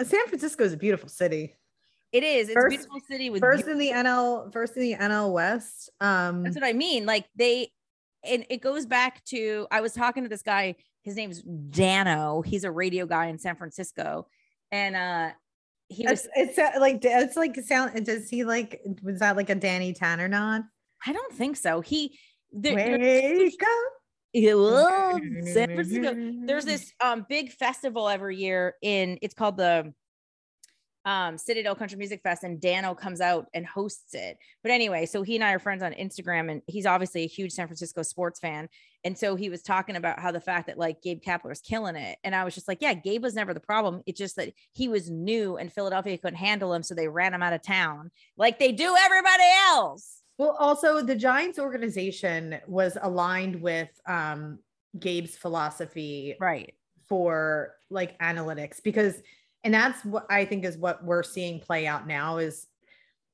San 0.00 0.24
Francisco 0.28 0.62
is 0.62 0.72
a 0.72 0.76
beautiful 0.76 1.08
city. 1.08 1.56
It 2.12 2.22
is. 2.22 2.48
It's 2.48 2.54
First- 2.54 2.66
a 2.66 2.78
beautiful 2.78 3.00
city 3.10 3.30
with 3.30 3.40
First 3.40 3.66
beautiful- 3.66 3.72
in 3.72 4.04
the 4.04 4.08
NL, 4.08 4.52
first 4.52 4.76
in 4.76 4.82
the 4.84 4.94
NL 4.94 5.32
West. 5.32 5.90
Um, 6.00 6.44
That's 6.44 6.54
what 6.54 6.64
I 6.64 6.74
mean. 6.74 7.04
Like 7.04 7.26
they, 7.34 7.72
and 8.22 8.46
it 8.48 8.58
goes 8.60 8.86
back 8.86 9.24
to 9.26 9.66
I 9.72 9.80
was 9.80 9.94
talking 9.94 10.22
to 10.22 10.28
this 10.28 10.42
guy. 10.42 10.76
His 11.02 11.16
name's 11.16 11.42
Dano. 11.42 12.42
He's 12.42 12.62
a 12.62 12.70
radio 12.70 13.04
guy 13.04 13.26
in 13.26 13.38
San 13.40 13.56
Francisco, 13.56 14.28
and 14.70 14.94
uh, 14.94 15.30
he 15.88 16.06
was. 16.06 16.28
it's, 16.36 16.58
it's 16.58 16.76
uh, 16.76 16.80
like 16.80 17.00
it's 17.02 17.36
like 17.36 17.56
sound. 17.60 18.04
Does 18.04 18.28
he 18.28 18.44
like? 18.44 18.80
Was 19.02 19.20
that 19.20 19.36
like 19.36 19.50
a 19.50 19.54
Danny 19.54 19.92
Tanner 19.92 20.28
nod? 20.28 20.62
I 21.06 21.12
don't 21.12 21.32
think 21.32 21.56
so. 21.56 21.80
He. 21.80 22.18
There, 22.52 22.74
there- 22.74 23.38
Wake 23.38 23.62
up. 23.62 23.92
San 25.44 25.74
Francisco. 25.74 26.32
There's 26.44 26.64
this 26.66 26.92
um 27.00 27.26
big 27.28 27.52
festival 27.52 28.08
every 28.08 28.36
year 28.36 28.74
in 28.82 29.18
it's 29.22 29.34
called 29.34 29.56
the 29.56 29.92
um 31.08 31.38
Citadel 31.38 31.74
Country 31.74 31.96
Music 31.96 32.20
Fest 32.22 32.44
and 32.44 32.60
Dano 32.60 32.94
comes 32.94 33.22
out 33.22 33.46
and 33.54 33.64
hosts 33.64 34.12
it. 34.12 34.36
But 34.62 34.72
anyway, 34.72 35.06
so 35.06 35.22
he 35.22 35.36
and 35.36 35.42
I 35.44 35.52
are 35.54 35.58
friends 35.58 35.82
on 35.82 35.92
Instagram 35.94 36.50
and 36.50 36.60
he's 36.66 36.84
obviously 36.84 37.22
a 37.22 37.26
huge 37.26 37.52
San 37.52 37.66
Francisco 37.66 38.02
sports 38.02 38.38
fan. 38.38 38.68
And 39.04 39.16
so 39.16 39.34
he 39.34 39.48
was 39.48 39.62
talking 39.62 39.96
about 39.96 40.18
how 40.20 40.32
the 40.32 40.40
fact 40.40 40.66
that 40.66 40.76
like 40.76 41.00
Gabe 41.00 41.22
Kapler 41.26 41.50
is 41.50 41.62
killing 41.62 41.96
it. 41.96 42.18
And 42.24 42.34
I 42.34 42.44
was 42.44 42.54
just 42.54 42.68
like, 42.68 42.78
yeah, 42.82 42.92
Gabe 42.92 43.22
was 43.22 43.34
never 43.34 43.54
the 43.54 43.60
problem. 43.60 44.02
It's 44.04 44.18
just 44.18 44.36
that 44.36 44.52
he 44.74 44.88
was 44.88 45.08
new 45.08 45.56
and 45.56 45.72
Philadelphia 45.72 46.18
couldn't 46.18 46.36
handle 46.36 46.74
him. 46.74 46.82
So 46.82 46.94
they 46.94 47.08
ran 47.08 47.32
him 47.32 47.42
out 47.42 47.54
of 47.54 47.62
town 47.62 48.10
like 48.36 48.58
they 48.58 48.72
do 48.72 48.94
everybody 49.02 49.44
else. 49.70 50.16
Well, 50.36 50.56
also 50.58 51.00
the 51.00 51.16
Giants 51.16 51.58
organization 51.58 52.58
was 52.66 52.98
aligned 53.00 53.62
with 53.62 53.88
um 54.06 54.58
Gabe's 54.98 55.36
philosophy 55.38 56.36
Right. 56.38 56.74
for 57.08 57.74
like 57.88 58.18
analytics 58.18 58.82
because 58.82 59.14
and 59.64 59.74
that's 59.74 60.04
what 60.04 60.26
I 60.30 60.44
think 60.44 60.64
is 60.64 60.76
what 60.76 61.04
we're 61.04 61.22
seeing 61.22 61.60
play 61.60 61.86
out 61.86 62.06
now 62.06 62.38
is 62.38 62.66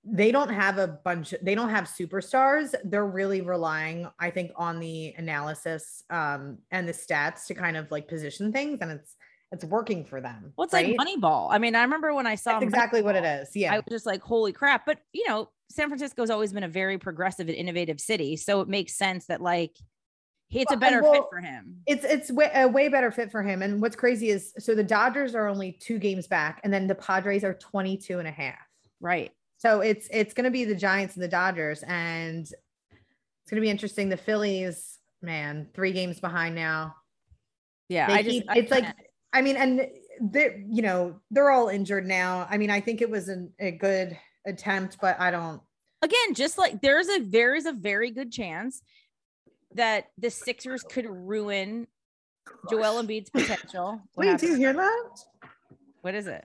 they 0.05 0.31
don't 0.31 0.51
have 0.51 0.79
a 0.79 0.87
bunch 0.87 1.35
they 1.43 1.55
don't 1.55 1.71
have 1.71 1.85
superstars 1.85 2.75
they're 2.85 3.07
really 3.07 3.41
relying 3.41 4.07
i 4.21 4.29
think 4.29 4.51
on 4.55 4.79
the 4.79 5.15
analysis 5.17 6.03
um 6.11 6.59
and 6.71 6.87
the 6.87 6.93
stats 6.93 7.47
to 7.47 7.55
kind 7.55 7.75
of 7.75 7.91
like 7.91 8.07
position 8.07 8.53
things 8.53 8.79
and 8.83 8.91
it's 8.91 9.17
it's 9.51 9.65
working 9.65 10.05
for 10.05 10.21
them 10.21 10.53
Well, 10.57 10.65
it's 10.65 10.75
right? 10.75 10.99
like 10.99 11.09
Moneyball. 11.09 11.49
I 11.51 11.59
mean, 11.59 11.77
I 11.77 11.83
remember 11.83 12.13
when 12.13 12.27
I 12.27 12.35
saw 12.35 12.55
that's 12.55 12.65
exactly 12.65 13.03
what 13.03 13.15
it 13.15 13.25
is 13.25 13.55
yeah 13.55 13.73
I 13.73 13.77
was 13.77 13.85
just 13.89 14.05
like, 14.05 14.21
holy 14.21 14.53
crap. 14.53 14.85
But 14.85 14.99
you 15.13 15.25
know, 15.29 15.49
San 15.71 15.89
Francisco's 15.89 16.29
always 16.29 16.53
been 16.53 16.65
a 16.65 16.69
very 16.69 16.99
progressive 16.99 17.49
and 17.49 17.57
innovative 17.57 18.01
city. 18.01 18.37
So 18.37 18.61
it 18.63 18.69
makes 18.69 18.97
sense 18.97 19.27
that 19.27 19.41
like 19.41 19.79
it's 20.55 20.71
Well, 20.71 20.77
a 20.77 20.81
better 20.81 20.99
and 20.99 21.07
fit 21.15 21.23
for 21.31 21.41
him. 21.41 21.77
it's 21.87 22.05
it's 22.05 22.31
way, 22.31 22.51
a 22.55 22.69
way 22.69 22.89
better 22.89 23.11
fit 23.11 23.31
for 23.31 23.43
him 23.43 23.63
and 23.63 23.81
what's 23.83 23.97
crazy 23.97 24.31
is 24.31 24.53
so 24.59 24.75
the 24.75 24.85
dodgers 24.85 25.35
are 25.35 25.49
only 25.49 25.73
two 25.73 25.99
games 25.99 26.27
back 26.27 26.61
and 26.65 26.73
then 26.73 26.87
the 26.87 26.95
padres 26.95 27.45
are 27.45 27.55
22 27.55 28.19
and 28.19 28.29
a 28.29 28.31
half 28.31 28.59
Right. 29.01 29.33
so 29.59 29.81
it's 29.81 30.09
it's 30.11 30.35
going 30.35 30.45
to 30.45 30.51
be 30.51 30.65
the 30.65 30.75
giants 30.75 31.15
and 31.15 31.23
the 31.23 31.29
dodgers 31.29 31.83
and 31.87 32.43
it's 32.43 33.51
going 33.51 33.57
to 33.57 33.61
be 33.61 33.71
interesting 33.71 34.09
the 34.09 34.17
phillies 34.17 34.99
man 35.23 35.69
three 35.75 35.93
games 35.93 36.21
behind 36.21 36.55
now 36.55 36.95
Yeah. 37.89 38.07
They 38.07 38.13
I 38.15 38.23
just 38.23 38.31
keep- 38.31 38.51
I 38.51 38.59
it's 38.59 38.71
like 38.71 38.87
i 39.33 39.43
mean 39.43 39.57
and 39.57 39.89
they're 40.21 40.57
you 40.69 40.83
know 40.83 41.21
they're 41.33 41.51
all 41.51 41.69
injured 41.69 42.07
now 42.07 42.47
i 42.49 42.57
mean 42.57 42.71
i 42.71 42.81
think 42.81 43.03
it 43.03 43.11
was 43.11 43.29
an, 43.29 43.53
a 43.59 43.73
good 43.73 44.17
attempt 44.47 44.99
but 45.01 45.19
i 45.19 45.31
don't 45.33 45.61
again, 46.03 46.35
just 46.35 46.59
like 46.59 46.81
there's 46.83 47.09
a 47.09 47.21
there 47.21 47.55
is 47.55 47.65
a 47.67 47.73
very 47.73 48.11
good 48.11 48.31
chance 48.31 48.83
that 49.75 50.07
the 50.19 50.31
Sixers 50.31 50.83
could 50.83 51.07
ruin 51.09 51.87
Joel 52.71 53.03
Embiid's 53.03 53.31
potential. 53.31 54.01
What, 54.15 54.27
wait 54.27 54.39
do 54.39 54.47
you 54.49 54.57
hear 54.57 54.73
that 54.73 55.25
what 56.05 56.15
is 56.15 56.27
it? 56.27 56.45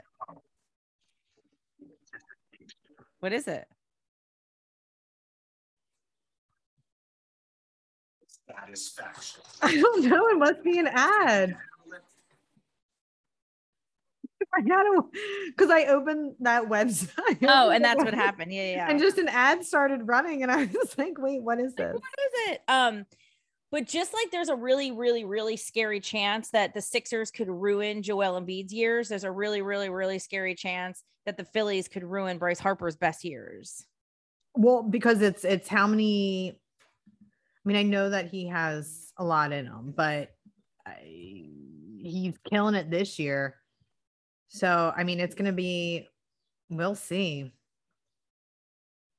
What 3.19 3.33
is 3.33 3.45
it? 3.49 3.67
Satisfaction. 8.47 9.41
i 9.61 9.75
don't 9.75 10.05
know 10.05 10.29
it 10.29 10.37
must 10.37 10.63
be 10.63 10.79
an 10.79 10.87
ad 10.87 11.57
i 14.57 14.61
gotta 14.61 15.01
because 15.47 15.69
i 15.69 15.85
opened 15.85 16.33
that 16.39 16.63
website 16.63 17.37
Oh, 17.47 17.69
and 17.69 17.83
that's 17.83 18.03
what 18.03 18.13
happened. 18.13 18.51
Yeah, 18.53 18.71
yeah. 18.71 18.89
and 18.89 18.99
just 18.99 19.17
an 19.17 19.27
ad 19.29 19.63
started 19.63 20.07
running 20.07 20.43
and 20.43 20.51
i 20.51 20.65
was 20.65 20.93
like 20.97 21.17
wait 21.17 21.41
what 21.41 21.59
is 21.59 21.75
this 21.75 21.93
what 21.93 22.01
is 22.03 22.51
it? 22.53 22.61
Um, 22.67 23.05
but 23.71 23.85
just 23.85 24.13
like 24.15 24.31
there's 24.31 24.49
a 24.49 24.55
really, 24.55 24.91
really, 24.91 25.25
really 25.25 25.55
scary 25.55 25.99
chance 25.99 26.49
that 26.49 26.73
the 26.73 26.81
Sixers 26.81 27.29
could 27.29 27.47
ruin 27.49 28.01
Joel 28.01 28.41
Embiid's 28.41 28.73
years, 28.73 29.09
there's 29.09 29.23
a 29.23 29.29
really, 29.29 29.61
really, 29.61 29.89
really 29.89 30.17
scary 30.17 30.55
chance 30.55 31.03
that 31.27 31.37
the 31.37 31.45
Phillies 31.45 31.87
could 31.87 32.03
ruin 32.03 32.39
Bryce 32.39 32.59
Harper's 32.59 32.95
best 32.95 33.23
years. 33.23 33.85
well 34.55 34.81
because 34.81 35.21
it's 35.21 35.45
it's 35.45 35.67
how 35.67 35.85
many 35.85 36.59
i 37.19 37.63
mean 37.63 37.77
i 37.77 37.83
know 37.83 38.09
that 38.09 38.25
he 38.27 38.47
has 38.47 39.11
a 39.17 39.23
lot 39.23 39.51
in 39.51 39.65
him 39.67 39.93
but 39.95 40.31
I, 40.87 40.95
he's 42.01 42.33
killing 42.49 42.73
it 42.73 42.89
this 42.89 43.19
year 43.19 43.58
so 44.49 44.91
i 44.97 45.03
mean 45.03 45.19
it's 45.19 45.35
gonna 45.35 45.53
be 45.53 46.07
we'll 46.69 46.95
see 46.95 47.51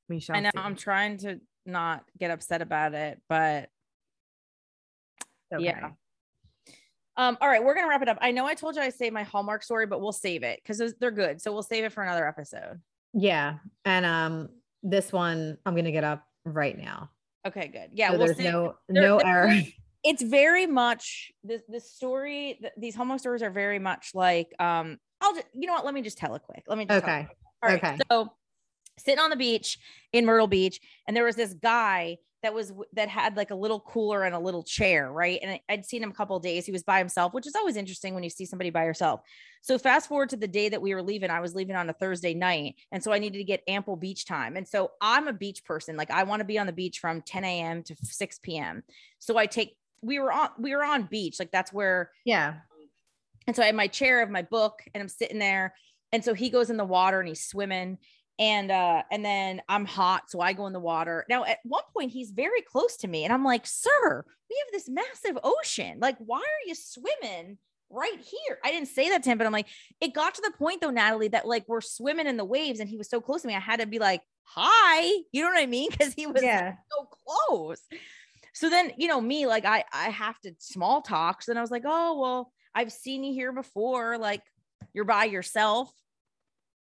we 0.08 0.18
shall 0.20 0.36
I 0.36 0.40
know 0.40 0.50
see. 0.54 0.60
I'm 0.60 0.74
trying 0.76 1.18
to 1.18 1.40
not 1.66 2.02
get 2.18 2.30
upset 2.32 2.62
about 2.62 2.94
it, 2.94 3.20
but 3.28 3.68
Okay. 5.54 5.64
yeah. 5.64 5.90
Um, 7.16 7.36
all 7.40 7.48
right, 7.48 7.62
we're 7.62 7.74
gonna 7.74 7.86
wrap 7.88 8.02
it 8.02 8.08
up. 8.08 8.18
I 8.20 8.30
know 8.32 8.44
I 8.46 8.54
told 8.54 8.74
you 8.76 8.82
I 8.82 8.88
saved 8.88 9.12
my 9.14 9.22
Hallmark 9.24 9.62
story, 9.62 9.86
but 9.86 10.00
we'll 10.00 10.10
save 10.12 10.42
it 10.42 10.60
because 10.62 10.94
they're 11.00 11.10
good. 11.12 11.40
So 11.40 11.52
we'll 11.52 11.62
save 11.62 11.84
it 11.84 11.92
for 11.92 12.02
another 12.02 12.26
episode. 12.26 12.80
yeah 13.12 13.58
and 13.84 14.06
um 14.06 14.48
this 14.84 15.12
one 15.12 15.58
i'm 15.66 15.74
gonna 15.76 15.90
get 15.92 16.04
up 16.04 16.24
right 16.44 16.78
now 16.78 17.10
Okay, 17.46 17.68
good. 17.68 17.90
Yeah, 17.92 18.10
so 18.10 18.18
we'll 18.18 18.26
there's 18.26 18.36
save 18.36 18.52
no 18.52 18.74
there- 18.88 19.02
no 19.02 19.18
there- 19.18 19.26
error 19.26 19.60
it's 20.04 20.22
very 20.22 20.66
much 20.66 21.30
this 21.44 21.62
this 21.68 21.92
story 21.92 22.58
th- 22.60 22.72
these 22.76 22.94
hallmark 22.94 23.20
stories 23.20 23.42
are 23.42 23.50
very 23.50 23.78
much 23.78 24.10
like 24.14 24.48
um 24.58 24.98
i'll 25.20 25.34
just 25.34 25.46
you 25.54 25.66
know 25.66 25.74
what? 25.74 25.84
Let 25.84 25.94
me 25.94 26.02
just 26.02 26.18
tell 26.18 26.34
it 26.34 26.42
quick. 26.42 26.64
Let 26.66 26.78
me 26.78 26.86
just 26.86 27.02
okay. 27.02 27.26
quick. 27.26 27.38
All 27.62 27.68
right, 27.68 27.84
okay. 27.84 27.98
so 28.10 28.32
sitting 28.98 29.20
on 29.20 29.30
the 29.30 29.36
beach 29.36 29.78
in 30.12 30.26
myrtle 30.26 30.46
beach 30.46 30.80
and 31.06 31.16
there 31.16 31.24
was 31.24 31.36
this 31.36 31.54
guy 31.54 32.18
that 32.42 32.54
was 32.54 32.72
that 32.94 33.08
had 33.08 33.36
like 33.36 33.50
a 33.50 33.54
little 33.54 33.80
cooler 33.80 34.24
and 34.24 34.34
a 34.34 34.38
little 34.38 34.62
chair 34.62 35.12
right? 35.12 35.38
And 35.42 35.60
i'd 35.68 35.84
seen 35.84 36.02
him 36.02 36.10
a 36.10 36.14
couple 36.14 36.36
of 36.36 36.42
days. 36.42 36.66
He 36.66 36.72
was 36.72 36.82
by 36.82 36.98
himself 36.98 37.34
which 37.34 37.46
is 37.46 37.54
always 37.54 37.76
interesting 37.76 38.14
when 38.14 38.22
you 38.22 38.30
see 38.30 38.44
somebody 38.44 38.70
by 38.70 38.84
yourself. 38.84 39.20
So 39.62 39.78
fast 39.78 40.08
forward 40.08 40.30
to 40.30 40.36
the 40.36 40.48
day 40.48 40.68
that 40.70 40.80
we 40.80 40.94
were 40.94 41.02
leaving 41.02 41.30
i 41.30 41.40
was 41.40 41.54
leaving 41.54 41.76
on 41.76 41.90
a 41.90 41.94
thursday 41.94 42.34
night 42.34 42.76
and 42.92 43.02
so 43.02 43.12
i 43.12 43.18
needed 43.18 43.38
to 43.38 43.44
get 43.44 43.62
ample 43.68 43.96
beach 43.96 44.26
time. 44.26 44.56
And 44.56 44.66
so 44.66 44.92
i'm 45.00 45.28
a 45.28 45.32
beach 45.32 45.64
person. 45.64 45.96
Like 45.96 46.10
i 46.10 46.22
want 46.22 46.40
to 46.40 46.46
be 46.46 46.58
on 46.58 46.66
the 46.66 46.72
beach 46.72 46.98
from 46.98 47.22
10 47.22 47.44
a.m 47.44 47.82
to 47.84 47.96
6 48.00 48.38
p.m 48.42 48.82
so 49.18 49.36
i 49.36 49.46
take 49.46 49.76
we 50.02 50.18
were 50.18 50.32
on 50.32 50.48
we 50.58 50.74
were 50.74 50.84
on 50.84 51.04
beach. 51.04 51.38
Like 51.38 51.50
that's 51.50 51.72
where 51.72 52.10
yeah 52.24 52.54
and 53.50 53.56
so 53.56 53.64
I 53.64 53.66
had 53.66 53.74
my 53.74 53.88
chair 53.88 54.22
of 54.22 54.30
my 54.30 54.42
book 54.42 54.78
and 54.94 55.02
I'm 55.02 55.08
sitting 55.08 55.40
there. 55.40 55.74
And 56.12 56.24
so 56.24 56.34
he 56.34 56.50
goes 56.50 56.70
in 56.70 56.76
the 56.76 56.84
water 56.84 57.18
and 57.18 57.26
he's 57.28 57.44
swimming. 57.44 57.98
and 58.38 58.70
uh 58.70 59.02
and 59.10 59.24
then 59.24 59.60
i'm 59.68 59.84
hot 59.84 60.30
so 60.30 60.40
i 60.40 60.52
go 60.54 60.66
in 60.66 60.72
the 60.72 60.78
water 60.92 61.26
now 61.28 61.44
at 61.44 61.58
one 61.64 61.82
point 61.92 62.10
he's 62.12 62.30
very 62.30 62.62
close 62.62 62.96
to 62.96 63.08
me 63.08 63.24
and 63.24 63.32
i'm 63.34 63.44
like 63.44 63.66
sir 63.66 64.24
we 64.48 64.56
have 64.64 64.72
this 64.72 64.88
massive 64.88 65.36
ocean 65.42 65.98
like 66.00 66.16
why 66.18 66.38
are 66.38 66.64
you 66.68 66.74
swimming 66.74 67.58
right 67.90 68.18
here 68.20 68.58
i 68.64 68.70
didn't 68.70 68.88
say 68.88 69.08
that 69.10 69.22
to 69.22 69.28
him 69.30 69.36
but 69.36 69.46
i'm 69.48 69.52
like 69.52 69.66
it 70.00 70.14
got 70.14 70.34
to 70.36 70.42
the 70.42 70.52
point 70.56 70.80
though 70.80 70.90
natalie 70.90 71.28
that 71.28 71.44
like 71.46 71.64
we're 71.68 71.80
swimming 71.82 72.26
in 72.28 72.36
the 72.38 72.44
waves 72.44 72.78
and 72.80 72.88
he 72.88 72.96
was 72.96 73.10
so 73.10 73.20
close 73.20 73.42
to 73.42 73.48
me 73.48 73.54
i 73.54 73.60
had 73.60 73.80
to 73.80 73.86
be 73.86 73.98
like 73.98 74.22
hi 74.44 75.00
you 75.32 75.42
know 75.42 75.48
what 75.50 75.58
i 75.58 75.66
mean 75.66 75.90
because 75.94 76.14
he 76.14 76.26
was 76.26 76.42
Yeah. 76.42 76.74
so 76.92 77.08
close 77.26 77.82
so 78.54 78.70
then 78.70 78.92
you 78.96 79.08
know 79.08 79.20
me 79.20 79.46
like 79.46 79.66
i 79.66 79.84
i 79.92 80.08
have 80.08 80.40
to 80.42 80.52
small 80.58 81.02
talk 81.02 81.42
so 81.42 81.50
then 81.52 81.58
i 81.58 81.60
was 81.60 81.70
like 81.70 81.84
oh 81.84 82.18
well 82.18 82.52
i've 82.74 82.92
seen 82.92 83.24
you 83.24 83.32
here 83.32 83.52
before 83.52 84.18
like 84.18 84.42
you're 84.92 85.04
by 85.04 85.24
yourself 85.24 85.92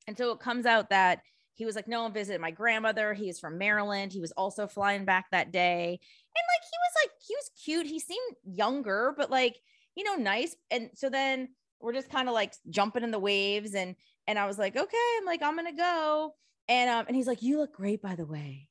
and 0.08 0.18
so 0.18 0.32
it 0.32 0.40
comes 0.40 0.66
out 0.66 0.90
that 0.90 1.22
he 1.60 1.66
was 1.66 1.76
like, 1.76 1.90
no, 1.90 2.06
I'm 2.06 2.14
visiting 2.14 2.40
my 2.40 2.52
grandmother. 2.52 3.14
He 3.14 3.28
is 3.28 3.38
from 3.38 3.58
Maryland. 3.58 4.14
He 4.14 4.22
was 4.22 4.32
also 4.32 4.66
flying 4.66 5.04
back 5.04 5.26
that 5.30 5.52
day. 5.52 5.90
And 5.90 6.46
like, 6.56 6.64
he 6.64 6.78
was 6.80 7.04
like, 7.04 7.12
he 7.28 7.36
was 7.36 7.52
cute. 7.64 7.86
He 7.86 8.00
seemed 8.00 8.36
younger, 8.46 9.14
but 9.18 9.30
like, 9.30 9.60
you 9.96 10.06
know, 10.06 10.16
nice. 10.16 10.56
And 10.72 10.90
so 10.96 11.10
then 11.10 11.50
we're 11.82 11.94
just 11.94 12.10
kind 12.10 12.30
of 12.30 12.34
like 12.34 12.54
jumping 12.70 13.04
in 13.04 13.12
the 13.12 13.20
waves. 13.20 13.76
And, 13.76 13.96
and 14.26 14.40
I 14.40 14.46
was 14.46 14.58
like, 14.58 14.78
okay, 14.78 14.98
I'm 15.20 15.26
like, 15.26 15.44
I'm 15.44 15.56
going 15.56 15.68
to 15.68 15.74
go. 15.74 16.34
And, 16.70 16.90
um, 16.90 17.06
and 17.08 17.16
he's 17.16 17.28
like, 17.28 17.42
you 17.42 17.58
look 17.58 17.74
great, 17.74 18.02
by 18.02 18.16
the 18.16 18.26
way. 18.26 18.70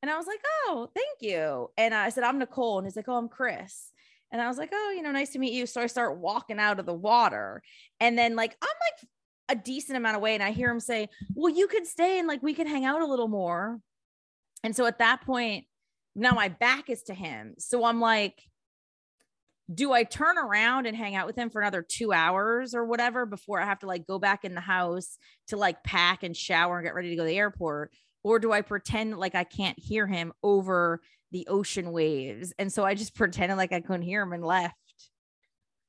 And 0.00 0.10
I 0.10 0.16
was 0.16 0.26
like, 0.26 0.40
oh, 0.66 0.88
thank 0.94 1.20
you. 1.20 1.70
And 1.76 1.94
I 1.94 2.08
said, 2.08 2.24
I'm 2.24 2.38
Nicole. 2.38 2.78
And 2.78 2.86
he's 2.86 2.96
like, 2.96 3.08
oh, 3.08 3.18
I'm 3.18 3.28
Chris. 3.28 3.92
And 4.34 4.42
I 4.42 4.48
was 4.48 4.58
like, 4.58 4.70
oh, 4.72 4.92
you 4.96 5.00
know, 5.00 5.12
nice 5.12 5.30
to 5.34 5.38
meet 5.38 5.52
you. 5.52 5.64
So 5.64 5.80
I 5.80 5.86
start 5.86 6.18
walking 6.18 6.58
out 6.58 6.80
of 6.80 6.86
the 6.86 6.92
water. 6.92 7.62
And 8.00 8.18
then 8.18 8.34
like, 8.34 8.56
I'm 8.60 8.68
like 8.68 9.08
a 9.48 9.62
decent 9.62 9.96
amount 9.96 10.16
of 10.16 10.22
way. 10.22 10.34
And 10.34 10.42
I 10.42 10.50
hear 10.50 10.68
him 10.68 10.80
say, 10.80 11.08
well, 11.36 11.54
you 11.54 11.68
could 11.68 11.86
stay 11.86 12.18
and 12.18 12.26
like 12.26 12.42
we 12.42 12.52
could 12.52 12.66
hang 12.66 12.84
out 12.84 13.00
a 13.00 13.06
little 13.06 13.28
more. 13.28 13.78
And 14.64 14.74
so 14.74 14.86
at 14.86 14.98
that 14.98 15.20
point, 15.20 15.66
now 16.16 16.32
my 16.32 16.48
back 16.48 16.90
is 16.90 17.04
to 17.04 17.14
him. 17.14 17.54
So 17.58 17.84
I'm 17.84 18.00
like, 18.00 18.42
do 19.72 19.92
I 19.92 20.02
turn 20.02 20.36
around 20.36 20.86
and 20.86 20.96
hang 20.96 21.14
out 21.14 21.28
with 21.28 21.36
him 21.36 21.48
for 21.48 21.60
another 21.60 21.86
two 21.88 22.12
hours 22.12 22.74
or 22.74 22.84
whatever 22.84 23.26
before 23.26 23.60
I 23.60 23.66
have 23.66 23.78
to 23.78 23.86
like 23.86 24.04
go 24.04 24.18
back 24.18 24.44
in 24.44 24.56
the 24.56 24.60
house 24.60 25.16
to 25.48 25.56
like 25.56 25.84
pack 25.84 26.24
and 26.24 26.36
shower 26.36 26.78
and 26.78 26.84
get 26.84 26.96
ready 26.96 27.10
to 27.10 27.16
go 27.16 27.22
to 27.22 27.28
the 27.28 27.38
airport? 27.38 27.92
Or 28.24 28.40
do 28.40 28.50
I 28.50 28.62
pretend 28.62 29.16
like 29.16 29.36
I 29.36 29.44
can't 29.44 29.78
hear 29.78 30.08
him 30.08 30.32
over 30.42 31.02
the 31.34 31.46
ocean 31.48 31.92
waves? 31.92 32.54
And 32.58 32.72
so 32.72 32.84
I 32.84 32.94
just 32.94 33.14
pretended 33.14 33.56
like 33.56 33.72
I 33.72 33.80
couldn't 33.80 34.02
hear 34.02 34.22
him 34.22 34.32
and 34.32 34.44
left. 34.44 34.74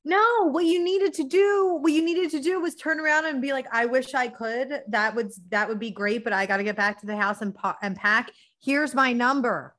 No, 0.04 0.50
what 0.52 0.66
you 0.66 0.84
needed 0.84 1.14
to 1.16 1.24
do, 1.24 1.80
what 1.82 1.92
you 1.92 2.04
needed 2.04 2.30
to 2.32 2.42
do 2.42 2.60
was 2.60 2.76
turn 2.76 3.00
around 3.00 3.26
and 3.26 3.42
be 3.42 3.54
like, 3.54 3.66
I 3.72 3.86
wish 3.86 4.14
I 4.14 4.28
could. 4.28 4.82
That 4.90 5.16
would 5.16 5.32
that 5.50 5.70
would 5.70 5.80
be 5.80 5.92
great, 5.92 6.24
but 6.24 6.34
I 6.34 6.46
got 6.46 6.58
to 6.58 6.64
get 6.64 6.76
back 6.76 7.00
to 7.00 7.06
the 7.06 7.16
house 7.16 7.42
and 7.42 7.56
pa- 7.56 7.78
and 7.82 7.96
pack. 7.96 8.32
Here's 8.62 8.94
my 8.94 9.14
number. 9.14 9.76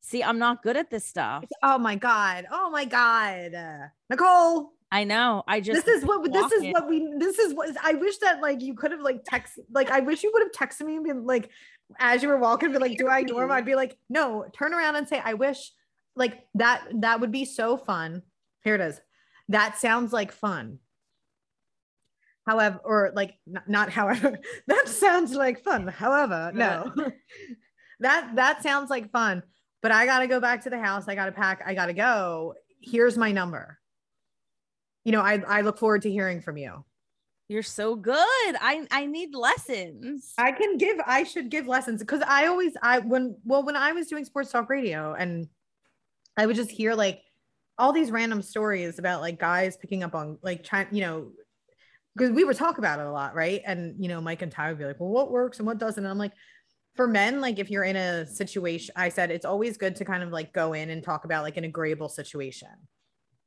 See, 0.00 0.22
I'm 0.22 0.38
not 0.38 0.62
good 0.62 0.76
at 0.76 0.90
this 0.90 1.04
stuff. 1.04 1.44
Oh 1.62 1.78
my 1.78 1.96
god. 1.96 2.46
Oh 2.50 2.68
my 2.70 2.84
god. 2.84 3.54
Uh, 3.54 3.86
Nicole, 4.10 4.72
I 4.90 5.02
know. 5.02 5.42
I 5.48 5.60
just 5.60 5.84
this 5.84 6.02
is 6.02 6.04
what 6.04 6.22
this 6.32 6.52
is 6.52 6.62
walking. 6.62 6.72
what 6.72 6.88
we 6.88 7.14
this 7.18 7.38
is 7.38 7.52
what 7.52 7.76
I 7.82 7.94
wish 7.94 8.18
that 8.18 8.40
like 8.40 8.60
you 8.60 8.74
could 8.74 8.92
have 8.92 9.00
like 9.00 9.22
text 9.24 9.58
like 9.72 9.90
I 9.90 10.00
wish 10.00 10.22
you 10.22 10.30
would 10.32 10.42
have 10.42 10.52
texted 10.52 10.86
me 10.86 10.96
and 10.96 11.04
been 11.04 11.26
like 11.26 11.50
as 11.98 12.22
you 12.22 12.28
were 12.28 12.38
walking, 12.38 12.72
be 12.72 12.78
like, 12.78 12.98
do 12.98 13.08
I 13.08 13.20
ignore 13.20 13.44
him? 13.44 13.50
I'd 13.50 13.64
be 13.64 13.74
like, 13.74 13.96
no, 14.08 14.46
turn 14.56 14.74
around 14.74 14.96
and 14.96 15.08
say, 15.08 15.20
I 15.22 15.34
wish 15.34 15.70
like 16.16 16.44
that 16.54 16.84
that 17.00 17.20
would 17.20 17.32
be 17.32 17.44
so 17.44 17.76
fun. 17.76 18.22
Here 18.62 18.74
it 18.74 18.80
is. 18.80 19.00
That 19.48 19.78
sounds 19.78 20.12
like 20.12 20.32
fun. 20.32 20.78
However, 22.46 22.80
or 22.84 23.12
like 23.14 23.34
not, 23.46 23.68
not 23.68 23.90
however, 23.90 24.38
that 24.66 24.88
sounds 24.88 25.34
like 25.34 25.62
fun. 25.62 25.88
However, 25.88 26.52
no. 26.54 26.92
that 28.00 28.36
that 28.36 28.62
sounds 28.62 28.90
like 28.90 29.10
fun. 29.10 29.42
But 29.82 29.92
I 29.92 30.06
gotta 30.06 30.26
go 30.26 30.40
back 30.40 30.64
to 30.64 30.70
the 30.70 30.78
house. 30.78 31.08
I 31.08 31.14
gotta 31.14 31.32
pack. 31.32 31.62
I 31.66 31.74
gotta 31.74 31.92
go. 31.92 32.54
Here's 32.80 33.16
my 33.16 33.32
number. 33.32 33.78
You 35.04 35.12
know, 35.12 35.20
I 35.20 35.42
I 35.46 35.60
look 35.62 35.78
forward 35.78 36.02
to 36.02 36.10
hearing 36.10 36.40
from 36.40 36.56
you. 36.56 36.84
You're 37.48 37.62
so 37.62 37.94
good. 37.94 38.16
I 38.16 38.86
I 38.90 39.06
need 39.06 39.34
lessons. 39.34 40.32
I 40.38 40.52
can 40.52 40.78
give, 40.78 40.96
I 41.06 41.24
should 41.24 41.50
give 41.50 41.66
lessons 41.66 42.00
because 42.00 42.22
I 42.26 42.46
always, 42.46 42.72
I, 42.82 43.00
when, 43.00 43.36
well, 43.44 43.64
when 43.64 43.76
I 43.76 43.92
was 43.92 44.06
doing 44.06 44.24
sports 44.24 44.50
talk 44.50 44.70
radio 44.70 45.12
and 45.14 45.46
I 46.36 46.46
would 46.46 46.56
just 46.56 46.70
hear 46.70 46.94
like 46.94 47.20
all 47.76 47.92
these 47.92 48.10
random 48.10 48.40
stories 48.40 48.98
about 48.98 49.20
like 49.20 49.38
guys 49.38 49.76
picking 49.76 50.02
up 50.02 50.14
on 50.14 50.38
like 50.42 50.64
trying, 50.64 50.86
you 50.90 51.02
know, 51.02 51.32
because 52.16 52.30
we 52.30 52.44
would 52.44 52.56
talk 52.56 52.78
about 52.78 52.98
it 52.98 53.06
a 53.06 53.10
lot, 53.10 53.34
right? 53.34 53.60
And, 53.66 54.02
you 54.02 54.08
know, 54.08 54.20
Mike 54.20 54.40
and 54.40 54.50
Ty 54.50 54.70
would 54.70 54.78
be 54.78 54.84
like, 54.86 55.00
well, 55.00 55.10
what 55.10 55.30
works 55.30 55.58
and 55.58 55.66
what 55.66 55.78
doesn't? 55.78 56.02
And 56.02 56.10
I'm 56.10 56.18
like, 56.18 56.32
for 56.94 57.06
men, 57.08 57.40
like 57.40 57.58
if 57.58 57.70
you're 57.70 57.84
in 57.84 57.96
a 57.96 58.26
situation, 58.26 58.94
I 58.96 59.08
said 59.08 59.30
it's 59.30 59.44
always 59.44 59.76
good 59.76 59.96
to 59.96 60.04
kind 60.04 60.22
of 60.22 60.30
like 60.30 60.52
go 60.52 60.72
in 60.72 60.90
and 60.90 61.02
talk 61.02 61.24
about 61.24 61.42
like 61.42 61.56
an 61.56 61.64
agreeable 61.64 62.08
situation, 62.08 62.68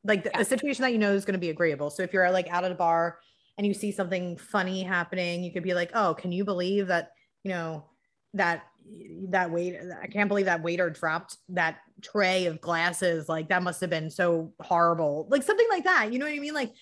like 0.03 0.23
the, 0.23 0.31
Yeah. 0.35 0.41
a 0.41 0.45
situation 0.45 0.83
that 0.83 0.91
you 0.91 0.97
know 0.99 1.13
is 1.13 1.23
going 1.25 1.33
to 1.33 1.39
be 1.39 1.49
agreeable. 1.49 1.89
So 1.89 2.03
if 2.03 2.13
you're 2.13 2.29
like 2.29 2.49
out 2.49 2.65
at 2.65 2.71
a 2.71 2.75
bar 2.75 3.19
and 3.57 3.65
you 3.65 3.73
see 3.73 3.91
something 3.91 4.37
funny 4.37 4.83
happening, 4.83 5.43
you 5.43 5.51
could 5.51 5.63
be 5.63 5.73
like, 5.73 5.91
oh, 5.93 6.13
can 6.13 6.31
you 6.31 6.45
believe 6.45 6.87
that, 6.87 7.11
you 7.43 7.51
know, 7.51 7.85
that 8.33 8.63
that 9.29 9.51
wait 9.51 9.75
I 10.01 10.07
can't 10.07 10.29
believe 10.29 10.45
that 10.45 10.63
waiter 10.63 10.89
dropped 10.89 11.37
that 11.49 11.79
tray 12.01 12.45
of 12.45 12.61
glasses. 12.61 13.27
Like 13.27 13.49
that 13.49 13.63
must 13.63 13.81
have 13.81 13.89
been 13.89 14.09
so 14.09 14.53
horrible. 14.61 15.27
Like 15.29 15.43
something 15.43 15.67
like 15.69 15.83
that. 15.83 16.13
You 16.13 16.19
know 16.19 16.25
what 16.25 16.35
I 16.35 16.39
mean? 16.39 16.53
Like 16.53 16.73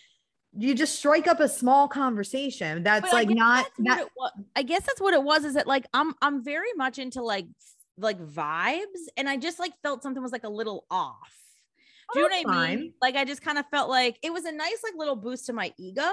you 0.57 0.73
just 0.73 0.95
strike 0.95 1.27
up 1.27 1.39
a 1.39 1.49
small 1.49 1.87
conversation 1.87 2.83
that's 2.83 3.11
like 3.11 3.29
not 3.29 3.67
that's 3.79 4.05
that 4.05 4.31
I 4.55 4.63
guess 4.63 4.83
that's 4.85 5.01
what 5.01 5.13
it 5.13 5.23
was. 5.23 5.45
Is 5.45 5.55
that 5.55 5.67
like 5.67 5.85
I'm 5.93 6.13
I'm 6.21 6.43
very 6.43 6.73
much 6.75 6.99
into 6.99 7.21
like 7.21 7.45
like 7.97 8.19
vibes, 8.19 8.83
and 9.17 9.29
I 9.29 9.37
just 9.37 9.59
like 9.59 9.73
felt 9.81 10.03
something 10.03 10.21
was 10.21 10.31
like 10.31 10.43
a 10.43 10.49
little 10.49 10.85
off. 10.89 11.33
Do 12.13 12.19
oh, 12.19 12.23
you 12.23 12.29
know 12.29 12.35
Oh, 12.45 12.49
what 12.49 12.57
I 12.57 12.75
mean? 12.75 12.93
Like 13.01 13.15
I 13.15 13.25
just 13.25 13.41
kind 13.41 13.57
of 13.57 13.65
felt 13.71 13.89
like 13.89 14.17
it 14.21 14.31
was 14.31 14.45
a 14.45 14.51
nice 14.51 14.77
like 14.83 14.93
little 14.95 15.15
boost 15.15 15.47
to 15.47 15.53
my 15.53 15.73
ego, 15.77 16.11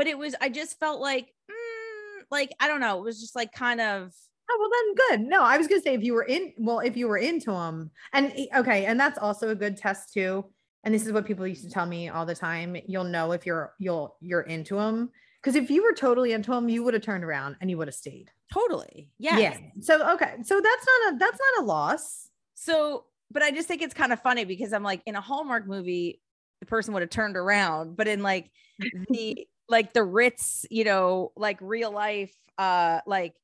but 0.00 0.06
it 0.06 0.16
was 0.16 0.34
I 0.40 0.48
just 0.48 0.78
felt 0.80 0.98
like 0.98 1.26
mm, 1.50 2.22
like 2.30 2.54
I 2.58 2.68
don't 2.68 2.80
know. 2.80 2.96
It 3.00 3.04
was 3.04 3.20
just 3.20 3.36
like 3.36 3.52
kind 3.52 3.82
of 3.82 4.14
Oh, 4.50 4.56
well 4.58 4.70
then 4.72 5.18
good. 5.18 5.28
No, 5.28 5.42
I 5.42 5.58
was 5.58 5.68
gonna 5.68 5.82
say 5.82 5.92
if 5.92 6.02
you 6.02 6.14
were 6.14 6.22
in, 6.22 6.54
well, 6.56 6.78
if 6.78 6.96
you 6.96 7.06
were 7.06 7.18
into 7.18 7.50
them, 7.50 7.90
and 8.14 8.32
okay, 8.56 8.86
and 8.86 8.98
that's 8.98 9.18
also 9.18 9.50
a 9.50 9.54
good 9.54 9.76
test 9.76 10.14
too. 10.14 10.46
And 10.84 10.94
this 10.94 11.04
is 11.06 11.12
what 11.12 11.26
people 11.26 11.46
used 11.46 11.64
to 11.64 11.70
tell 11.70 11.84
me 11.84 12.08
all 12.08 12.24
the 12.24 12.34
time. 12.34 12.78
You'll 12.86 13.04
know 13.04 13.32
if 13.32 13.44
you're 13.44 13.74
you'll 13.78 14.16
you're 14.22 14.40
into 14.40 14.76
them 14.76 15.10
because 15.42 15.54
if 15.54 15.70
you 15.70 15.82
were 15.82 15.92
totally 15.92 16.32
into 16.32 16.50
them, 16.52 16.70
you 16.70 16.82
would 16.82 16.94
have 16.94 17.02
turned 17.02 17.22
around 17.22 17.56
and 17.60 17.68
you 17.68 17.76
would 17.76 17.88
have 17.88 17.94
stayed. 17.94 18.30
totally 18.50 19.10
yes. 19.18 19.38
Yeah. 19.38 19.58
So 19.82 20.12
okay, 20.14 20.36
so 20.42 20.62
that's 20.62 20.86
not 20.86 21.12
a 21.12 21.18
that's 21.18 21.38
not 21.38 21.62
a 21.62 21.66
loss. 21.66 22.30
So, 22.54 23.04
but 23.30 23.42
I 23.42 23.50
just 23.50 23.68
think 23.68 23.82
it's 23.82 23.92
kind 23.92 24.14
of 24.14 24.22
funny 24.22 24.46
because 24.46 24.72
I'm 24.72 24.82
like 24.82 25.02
in 25.04 25.14
a 25.14 25.20
Hallmark 25.20 25.66
movie, 25.66 26.22
the 26.60 26.66
person 26.66 26.94
would 26.94 27.02
have 27.02 27.10
turned 27.10 27.36
around, 27.36 27.98
but 27.98 28.08
in 28.08 28.22
like 28.22 28.50
the 29.10 29.46
like 29.70 29.92
the 29.92 30.02
Ritz, 30.04 30.66
you 30.70 30.84
know, 30.84 31.32
like 31.36 31.58
real 31.60 31.90
life, 31.92 32.34
uh, 32.58 33.00
like 33.06 33.34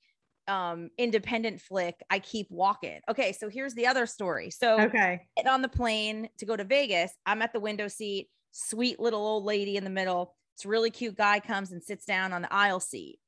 um 0.48 0.90
independent 0.98 1.60
flick, 1.60 1.96
I 2.10 2.18
keep 2.20 2.46
walking. 2.50 3.00
Okay, 3.08 3.32
so 3.32 3.48
here's 3.48 3.74
the 3.74 3.86
other 3.88 4.06
story. 4.06 4.50
So 4.50 4.80
Okay. 4.80 5.26
get 5.36 5.46
on 5.46 5.62
the 5.62 5.68
plane 5.68 6.28
to 6.38 6.46
go 6.46 6.56
to 6.56 6.64
Vegas. 6.64 7.12
I'm 7.26 7.42
at 7.42 7.52
the 7.52 7.60
window 7.60 7.88
seat, 7.88 8.28
sweet 8.52 9.00
little 9.00 9.20
old 9.20 9.44
lady 9.44 9.76
in 9.76 9.84
the 9.84 9.90
middle. 9.90 10.34
This 10.56 10.66
really 10.66 10.90
cute 10.90 11.16
guy 11.16 11.40
comes 11.40 11.72
and 11.72 11.82
sits 11.82 12.04
down 12.06 12.32
on 12.32 12.42
the 12.42 12.52
aisle 12.52 12.80
seat. 12.80 13.18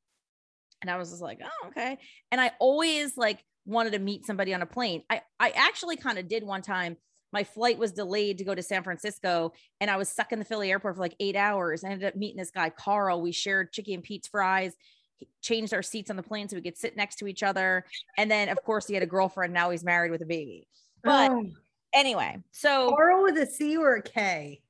And 0.80 0.90
I 0.90 0.96
was 0.96 1.10
just 1.10 1.22
like, 1.22 1.40
oh, 1.44 1.68
okay. 1.68 1.98
And 2.30 2.40
I 2.40 2.52
always 2.60 3.16
like 3.16 3.44
wanted 3.66 3.92
to 3.94 3.98
meet 3.98 4.24
somebody 4.24 4.54
on 4.54 4.62
a 4.62 4.66
plane. 4.66 5.02
I, 5.10 5.22
I 5.40 5.50
actually 5.50 5.96
kind 5.96 6.18
of 6.18 6.28
did 6.28 6.44
one 6.44 6.62
time. 6.62 6.96
My 7.32 7.44
flight 7.44 7.78
was 7.78 7.92
delayed 7.92 8.38
to 8.38 8.44
go 8.44 8.54
to 8.54 8.62
San 8.62 8.82
Francisco 8.82 9.52
and 9.80 9.90
I 9.90 9.96
was 9.96 10.08
stuck 10.08 10.32
in 10.32 10.38
the 10.38 10.44
Philly 10.44 10.70
airport 10.70 10.96
for 10.96 11.00
like 11.00 11.16
eight 11.20 11.36
hours. 11.36 11.84
I 11.84 11.90
ended 11.90 12.08
up 12.08 12.16
meeting 12.16 12.38
this 12.38 12.50
guy, 12.50 12.70
Carl. 12.70 13.20
We 13.20 13.32
shared 13.32 13.72
Chickie's 13.72 13.94
and 13.94 14.02
Pete's 14.02 14.28
fries, 14.28 14.74
He 15.18 15.28
changed 15.42 15.74
our 15.74 15.82
seats 15.82 16.10
on 16.10 16.16
the 16.16 16.22
plane 16.22 16.48
so 16.48 16.56
we 16.56 16.62
could 16.62 16.78
sit 16.78 16.96
next 16.96 17.16
to 17.16 17.26
each 17.26 17.42
other. 17.42 17.84
And 18.16 18.30
then, 18.30 18.48
of 18.48 18.62
course, 18.64 18.86
he 18.86 18.94
had 18.94 19.02
a 19.02 19.06
girlfriend. 19.06 19.52
Now 19.52 19.70
he's 19.70 19.84
married 19.84 20.10
with 20.10 20.22
a 20.22 20.26
baby. 20.26 20.66
But 21.04 21.30
Oh, 21.30 21.46
anyway, 21.92 22.38
so 22.50 22.90
Oral 22.94 23.22
with 23.22 23.36
a 23.36 23.46
C 23.46 23.76
or 23.76 23.96
a 23.96 24.02
K. 24.02 24.60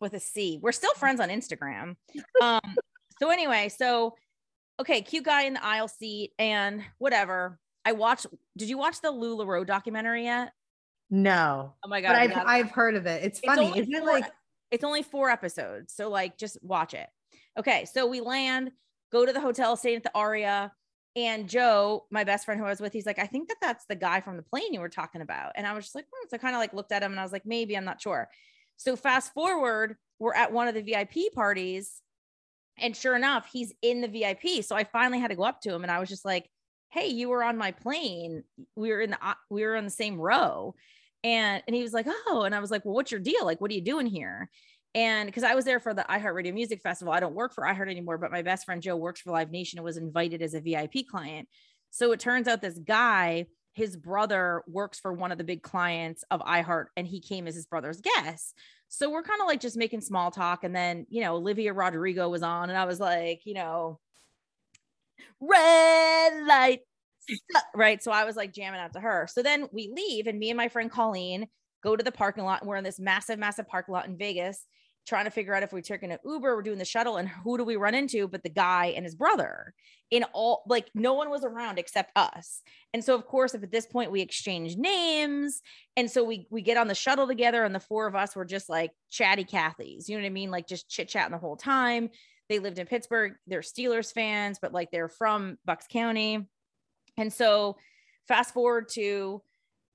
with 0.00 0.14
a 0.14 0.20
C. 0.20 0.58
We're 0.62 0.72
still 0.72 0.94
friends 0.94 1.20
on 1.20 1.28
Instagram. 1.28 1.96
Um, 2.42 2.60
so 3.20 3.30
anyway, 3.30 3.68
so 3.68 4.14
okay, 4.80 5.02
cute 5.02 5.24
guy 5.24 5.42
in 5.42 5.54
the 5.54 5.64
aisle 5.64 5.88
seat 5.88 6.32
and 6.38 6.84
whatever. 6.98 7.58
I 7.84 7.92
watched. 7.92 8.26
Did 8.56 8.68
you 8.68 8.78
watch 8.78 9.00
the 9.00 9.12
Lularoe 9.12 9.66
documentary 9.66 10.24
yet? 10.24 10.52
No, 11.10 11.74
Oh 11.84 11.88
my 11.88 12.00
god! 12.00 12.08
but 12.08 12.16
I've 12.16 12.46
I've 12.46 12.70
heard 12.70 12.94
of 12.94 13.06
it. 13.06 13.22
It's 13.24 13.38
It's 13.38 13.46
funny, 13.46 13.78
isn't 13.78 13.94
it? 13.94 14.04
Like 14.04 14.24
it's 14.70 14.84
only 14.84 15.02
four 15.02 15.30
episodes, 15.30 15.94
so 15.94 16.08
like 16.08 16.36
just 16.36 16.58
watch 16.62 16.94
it. 16.94 17.08
Okay, 17.58 17.86
so 17.86 18.06
we 18.06 18.20
land, 18.20 18.70
go 19.10 19.24
to 19.24 19.32
the 19.32 19.40
hotel, 19.40 19.76
stay 19.76 19.96
at 19.96 20.02
the 20.02 20.10
Aria, 20.14 20.72
and 21.16 21.48
Joe, 21.48 22.06
my 22.10 22.24
best 22.24 22.44
friend 22.44 22.60
who 22.60 22.66
I 22.66 22.70
was 22.70 22.80
with, 22.80 22.92
he's 22.92 23.06
like, 23.06 23.18
I 23.18 23.26
think 23.26 23.48
that 23.48 23.56
that's 23.60 23.86
the 23.86 23.96
guy 23.96 24.20
from 24.20 24.36
the 24.36 24.42
plane 24.42 24.72
you 24.72 24.80
were 24.80 24.88
talking 24.88 25.22
about, 25.22 25.52
and 25.56 25.66
I 25.66 25.72
was 25.72 25.84
just 25.84 25.94
like, 25.94 26.04
hmm. 26.04 26.26
so 26.28 26.36
I 26.36 26.38
kind 26.38 26.54
of 26.54 26.60
like 26.60 26.74
looked 26.74 26.92
at 26.92 27.02
him 27.02 27.12
and 27.12 27.20
I 27.20 27.22
was 27.22 27.32
like, 27.32 27.46
maybe 27.46 27.76
I'm 27.76 27.84
not 27.84 28.00
sure. 28.00 28.28
So 28.76 28.94
fast 28.94 29.32
forward, 29.32 29.96
we're 30.18 30.34
at 30.34 30.52
one 30.52 30.68
of 30.68 30.74
the 30.74 30.82
VIP 30.82 31.32
parties, 31.34 32.02
and 32.78 32.94
sure 32.94 33.16
enough, 33.16 33.48
he's 33.50 33.72
in 33.82 34.02
the 34.02 34.08
VIP. 34.08 34.62
So 34.62 34.76
I 34.76 34.84
finally 34.84 35.18
had 35.18 35.30
to 35.30 35.36
go 35.36 35.44
up 35.44 35.60
to 35.62 35.74
him, 35.74 35.82
and 35.82 35.90
I 35.90 35.98
was 35.98 36.08
just 36.08 36.24
like, 36.24 36.48
hey, 36.90 37.08
you 37.08 37.28
were 37.28 37.42
on 37.42 37.56
my 37.56 37.72
plane. 37.72 38.44
We 38.76 38.90
were 38.90 39.00
in 39.00 39.10
the 39.10 39.18
we 39.50 39.64
were 39.64 39.76
on 39.76 39.84
the 39.84 39.90
same 39.90 40.20
row. 40.20 40.74
And 41.24 41.62
and 41.66 41.74
he 41.74 41.82
was 41.82 41.92
like, 41.92 42.06
"Oh." 42.08 42.42
And 42.44 42.54
I 42.54 42.60
was 42.60 42.70
like, 42.70 42.84
"Well, 42.84 42.94
what's 42.94 43.10
your 43.10 43.20
deal? 43.20 43.44
Like 43.44 43.60
what 43.60 43.70
are 43.70 43.74
you 43.74 43.82
doing 43.82 44.06
here?" 44.06 44.50
And 44.94 45.26
because 45.26 45.44
I 45.44 45.54
was 45.54 45.64
there 45.64 45.80
for 45.80 45.92
the 45.94 46.06
iHeartRadio 46.08 46.54
Music 46.54 46.80
Festival, 46.82 47.12
I 47.12 47.20
don't 47.20 47.34
work 47.34 47.54
for 47.54 47.64
iHeart 47.64 47.90
anymore, 47.90 48.18
but 48.18 48.30
my 48.30 48.42
best 48.42 48.64
friend 48.64 48.82
Joe 48.82 48.96
works 48.96 49.20
for 49.20 49.32
Live 49.32 49.50
Nation 49.50 49.78
and 49.78 49.84
was 49.84 49.96
invited 49.96 50.42
as 50.42 50.54
a 50.54 50.60
VIP 50.60 51.06
client. 51.10 51.48
So 51.90 52.12
it 52.12 52.20
turns 52.20 52.48
out 52.48 52.62
this 52.62 52.78
guy, 52.78 53.46
his 53.72 53.96
brother 53.96 54.62
works 54.66 54.98
for 54.98 55.12
one 55.12 55.30
of 55.30 55.38
the 55.38 55.44
big 55.44 55.62
clients 55.62 56.24
of 56.30 56.40
iHeart, 56.40 56.86
and 56.96 57.06
he 57.06 57.20
came 57.20 57.46
as 57.46 57.54
his 57.54 57.66
brother's 57.66 58.00
guest. 58.00 58.54
So 58.88 59.10
we're 59.10 59.22
kind 59.22 59.40
of 59.40 59.46
like 59.46 59.60
just 59.60 59.76
making 59.76 60.00
small 60.00 60.30
talk. 60.30 60.64
And 60.64 60.74
then, 60.74 61.06
you 61.10 61.20
know, 61.20 61.36
Olivia 61.36 61.72
Rodrigo 61.72 62.28
was 62.28 62.42
on, 62.42 62.70
and 62.70 62.78
I 62.78 62.86
was 62.86 62.98
like, 62.98 63.42
you 63.44 63.54
know, 63.54 64.00
red 65.40 66.44
light. 66.46 66.80
Right. 67.74 68.02
So 68.02 68.10
I 68.10 68.24
was 68.24 68.36
like 68.36 68.52
jamming 68.52 68.80
out 68.80 68.92
to 68.94 69.00
her. 69.00 69.28
So 69.30 69.42
then 69.42 69.68
we 69.72 69.92
leave, 69.94 70.26
and 70.26 70.38
me 70.38 70.50
and 70.50 70.56
my 70.56 70.68
friend 70.68 70.90
Colleen 70.90 71.46
go 71.82 71.94
to 71.96 72.02
the 72.02 72.12
parking 72.12 72.44
lot. 72.44 72.60
And 72.60 72.68
we're 72.68 72.76
in 72.76 72.84
this 72.84 72.98
massive, 72.98 73.38
massive 73.38 73.68
parking 73.68 73.92
lot 73.94 74.06
in 74.06 74.16
Vegas 74.16 74.64
trying 75.08 75.24
to 75.24 75.30
figure 75.30 75.54
out 75.54 75.62
if 75.62 75.72
we're 75.72 75.80
taking 75.80 76.12
an 76.12 76.18
Uber, 76.24 76.54
we're 76.54 76.62
doing 76.62 76.78
the 76.78 76.84
shuttle, 76.84 77.16
and 77.16 77.28
who 77.28 77.56
do 77.56 77.64
we 77.64 77.76
run 77.76 77.94
into 77.94 78.28
but 78.28 78.42
the 78.42 78.50
guy 78.50 78.86
and 78.94 79.04
his 79.04 79.14
brother? 79.14 79.72
In 80.10 80.24
all, 80.34 80.62
like 80.68 80.88
no 80.94 81.14
one 81.14 81.30
was 81.30 81.44
around 81.44 81.78
except 81.78 82.12
us. 82.16 82.62
And 82.92 83.02
so, 83.02 83.14
of 83.14 83.26
course, 83.26 83.54
if 83.54 83.62
at 83.62 83.70
this 83.70 83.86
point 83.86 84.10
we 84.10 84.20
exchange 84.20 84.76
names, 84.76 85.60
and 85.96 86.10
so 86.10 86.24
we 86.24 86.46
we 86.50 86.62
get 86.62 86.76
on 86.76 86.88
the 86.88 86.94
shuttle 86.94 87.26
together, 87.26 87.64
and 87.64 87.74
the 87.74 87.80
four 87.80 88.06
of 88.06 88.14
us 88.14 88.36
were 88.36 88.44
just 88.44 88.68
like 88.68 88.90
chatty 89.10 89.44
Cathys, 89.44 90.08
you 90.08 90.16
know 90.16 90.22
what 90.22 90.26
I 90.26 90.30
mean? 90.30 90.50
Like 90.50 90.66
just 90.68 90.88
chit 90.88 91.08
chatting 91.08 91.32
the 91.32 91.38
whole 91.38 91.56
time. 91.56 92.10
They 92.48 92.58
lived 92.58 92.78
in 92.78 92.86
Pittsburgh. 92.86 93.34
They're 93.46 93.60
Steelers 93.60 94.12
fans, 94.12 94.58
but 94.60 94.72
like 94.72 94.90
they're 94.90 95.08
from 95.08 95.58
Bucks 95.64 95.86
County. 95.90 96.46
And 97.18 97.32
so, 97.32 97.76
fast 98.26 98.54
forward 98.54 98.88
to 98.90 99.42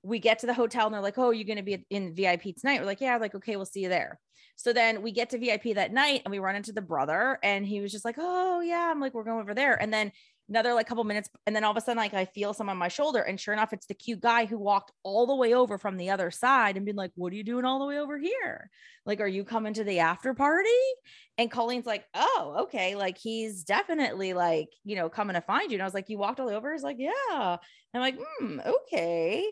we 0.04 0.20
get 0.20 0.40
to 0.40 0.46
the 0.46 0.54
hotel 0.54 0.86
and 0.86 0.94
they're 0.94 1.02
like, 1.02 1.18
Oh, 1.18 1.32
you're 1.32 1.46
going 1.46 1.58
to 1.58 1.64
be 1.64 1.86
in 1.90 2.14
VIP 2.14 2.56
tonight. 2.58 2.80
We're 2.80 2.86
like, 2.86 3.02
Yeah, 3.02 3.18
like, 3.18 3.36
okay, 3.36 3.56
we'll 3.56 3.66
see 3.66 3.82
you 3.82 3.90
there. 3.90 4.20
So 4.56 4.74
then 4.74 5.02
we 5.02 5.12
get 5.12 5.30
to 5.32 5.40
VIP 5.40 5.76
that 5.76 5.94
night 5.94 6.22
and 6.26 6.32
we 6.32 6.40
run 6.40 6.56
into 6.56 6.74
the 6.74 6.82
brother 6.82 7.40
and 7.42 7.66
he 7.66 7.82
was 7.82 7.92
just 7.92 8.06
like, 8.06 8.16
Oh, 8.20 8.60
yeah. 8.60 8.92
I'm 8.92 9.00
like, 9.00 9.14
We're 9.14 9.24
going 9.24 9.42
over 9.42 9.54
there. 9.54 9.82
And 9.82 9.94
then 9.94 10.12
another 10.50 10.74
like 10.74 10.88
couple 10.88 11.04
minutes. 11.04 11.30
And 11.46 11.56
then 11.56 11.64
all 11.64 11.72
of 11.72 11.78
a 11.78 11.82
sudden, 11.82 11.98
like, 11.98 12.14
I 12.14 12.26
feel 12.26 12.54
some 12.54 12.70
on 12.70 12.78
my 12.78 12.88
shoulder. 12.88 13.22
And 13.22 13.40
sure 13.40 13.54
enough, 13.54 13.74
it's 13.74 13.86
the 13.86 13.94
cute 13.94 14.20
guy 14.20 14.46
who 14.46 14.58
walked 14.58 14.92
all 15.04 15.26
the 15.26 15.36
way 15.36 15.54
over 15.54 15.78
from 15.78 15.98
the 15.98 16.10
other 16.10 16.32
side 16.32 16.78
and 16.78 16.86
been 16.86 16.96
like, 16.96 17.12
What 17.16 17.34
are 17.34 17.36
you 17.36 17.44
doing 17.44 17.66
all 17.66 17.80
the 17.80 17.86
way 17.86 18.00
over 18.00 18.18
here? 18.18 18.70
Like, 19.06 19.20
are 19.20 19.28
you 19.28 19.44
coming 19.44 19.74
to 19.74 19.84
the 19.84 20.00
after 20.00 20.34
party? 20.34 20.70
And 21.38 21.52
Colleen's 21.52 21.86
like, 21.86 22.06
Oh, 22.14 22.56
okay. 22.64 22.96
Like, 22.96 23.18
he's 23.18 23.64
definitely 23.64 24.34
like, 24.34 24.70
you 24.84 24.96
know, 24.96 25.10
coming 25.10 25.36
to 25.36 25.42
find 25.42 25.72
you. 25.72 25.76
And 25.76 25.84
I 25.84 25.86
was 25.86 25.94
like, 25.94 26.10
You 26.10 26.18
walked 26.18 26.40
all 26.40 26.46
the 26.46 26.52
way 26.52 26.58
over? 26.58 26.72
He's 26.72 26.84
like, 26.84 26.98
Yeah. 27.00 27.12
And 27.32 27.58
I'm 27.94 28.02
like, 28.02 28.20
Hmm, 28.40 28.60
okay 28.60 29.46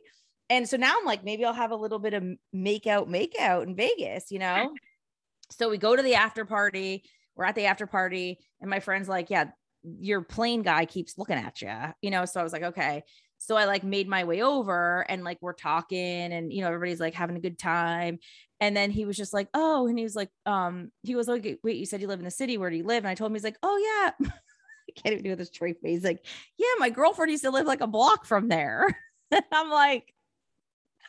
and 0.52 0.68
so 0.68 0.76
now 0.76 0.98
I'm 1.00 1.06
like, 1.06 1.24
maybe 1.24 1.46
I'll 1.46 1.54
have 1.54 1.72
a 1.72 1.78
little 1.78 1.98
bit 1.98 2.14
of 2.14 2.26
make 2.52 2.86
out, 2.86 3.10
make 3.10 3.38
out 3.40 3.66
in 3.66 3.74
Vegas, 3.74 4.32
you 4.32 4.40
know? 4.40 4.70
so 5.50 5.70
we 5.70 5.78
go 5.78 5.96
to 5.96 6.02
the 6.04 6.16
after 6.16 6.44
party. 6.44 7.04
We're 7.38 7.46
at 7.46 7.56
the 7.56 7.66
after 7.66 7.88
party, 7.88 8.38
and 8.60 8.70
my 8.70 8.82
friend's 8.82 9.08
like, 9.08 9.30
Yeah, 9.30 9.46
your 9.84 10.22
plane 10.22 10.62
guy 10.62 10.86
keeps 10.86 11.18
looking 11.18 11.38
at 11.38 11.62
you, 11.62 11.74
you 12.02 12.12
know? 12.12 12.26
So 12.26 12.40
I 12.40 12.44
was 12.44 12.54
like, 12.54 12.64
Okay. 12.64 13.04
So 13.38 13.56
I 13.56 13.66
like 13.66 13.84
made 13.84 14.08
my 14.08 14.24
way 14.24 14.44
over 14.44 15.04
and 15.10 15.24
like 15.24 15.40
we're 15.42 15.54
talking 15.54 15.98
and 16.00 16.54
you 16.54 16.62
know 16.62 16.68
everybody's 16.68 17.00
like 17.00 17.16
having 17.16 17.36
a 17.36 17.42
good 17.42 17.58
time. 17.58 18.20
And 18.60 18.78
then 18.78 18.92
he 18.92 19.06
was 19.06 19.18
just 19.18 19.34
like 19.34 19.48
oh 19.56 19.88
and 19.88 19.98
he 19.98 20.04
was 20.04 20.16
like 20.16 20.30
um 20.46 20.92
he 21.02 21.16
was 21.16 21.28
like 21.28 21.60
wait 21.64 21.78
you 21.78 21.88
said 21.88 22.02
you 22.02 22.08
live 22.08 22.20
in 22.20 22.26
the 22.26 22.32
city. 22.32 22.60
Where 22.60 22.70
do 22.70 22.76
you 22.76 22.84
live? 22.84 23.04
And 23.04 23.08
I 23.08 23.16
told 23.16 23.32
him 23.32 23.36
he's 23.36 23.44
like 23.44 23.58
oh 23.64 23.78
yeah. 24.22 24.28
I 24.32 24.92
can't 24.96 25.14
even 25.14 25.24
do 25.24 25.36
this 25.36 25.48
straight 25.48 25.82
face. 25.82 25.96
He's 25.98 26.04
like 26.04 26.24
yeah 26.58 26.68
my 26.78 26.92
girlfriend 26.92 27.32
used 27.32 27.44
to 27.44 27.50
live 27.50 27.66
like 27.66 27.82
a 27.82 27.88
block 27.88 28.26
from 28.26 28.48
there. 28.48 28.86
I'm 29.52 29.72
like 29.72 30.14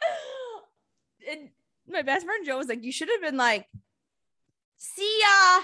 and 1.30 1.50
my 1.88 2.02
best 2.02 2.26
friend 2.26 2.46
Joe 2.46 2.58
was 2.58 2.68
like, 2.68 2.82
You 2.82 2.92
should 2.92 3.08
have 3.08 3.22
been 3.22 3.36
like, 3.36 3.66
see 4.76 5.20
ya, 5.20 5.62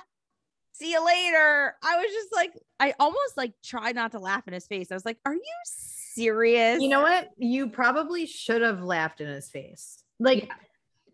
see 0.78 0.92
you 0.92 1.04
later. 1.04 1.74
I 1.82 1.96
was 1.96 2.06
just 2.12 2.28
like, 2.34 2.52
I 2.78 2.94
almost 3.00 3.36
like 3.36 3.52
tried 3.62 3.94
not 3.94 4.12
to 4.12 4.18
laugh 4.18 4.46
in 4.46 4.54
his 4.54 4.66
face. 4.66 4.90
I 4.90 4.94
was 4.94 5.04
like, 5.04 5.18
Are 5.24 5.34
you 5.34 5.42
serious? 5.64 6.80
You 6.80 6.88
know 6.88 7.02
what? 7.02 7.30
You 7.36 7.68
probably 7.68 8.26
should 8.26 8.62
have 8.62 8.82
laughed 8.82 9.20
in 9.20 9.28
his 9.28 9.48
face. 9.48 10.02
Like, 10.18 10.46
yeah. 10.46 10.54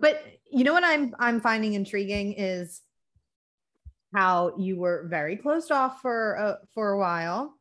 but 0.01 0.23
you 0.51 0.65
know 0.65 0.73
what 0.73 0.85
I'm 0.85 1.15
I'm 1.19 1.41
finding 1.41 1.75
intriguing 1.75 2.35
is 2.35 2.81
how 4.15 4.55
you 4.57 4.77
were 4.77 5.07
very 5.09 5.37
closed 5.37 5.73
off 5.73 6.01
for 6.01 6.39
uh, 6.39 6.55
for 6.73 6.93
a 6.93 6.99
while 6.99 7.59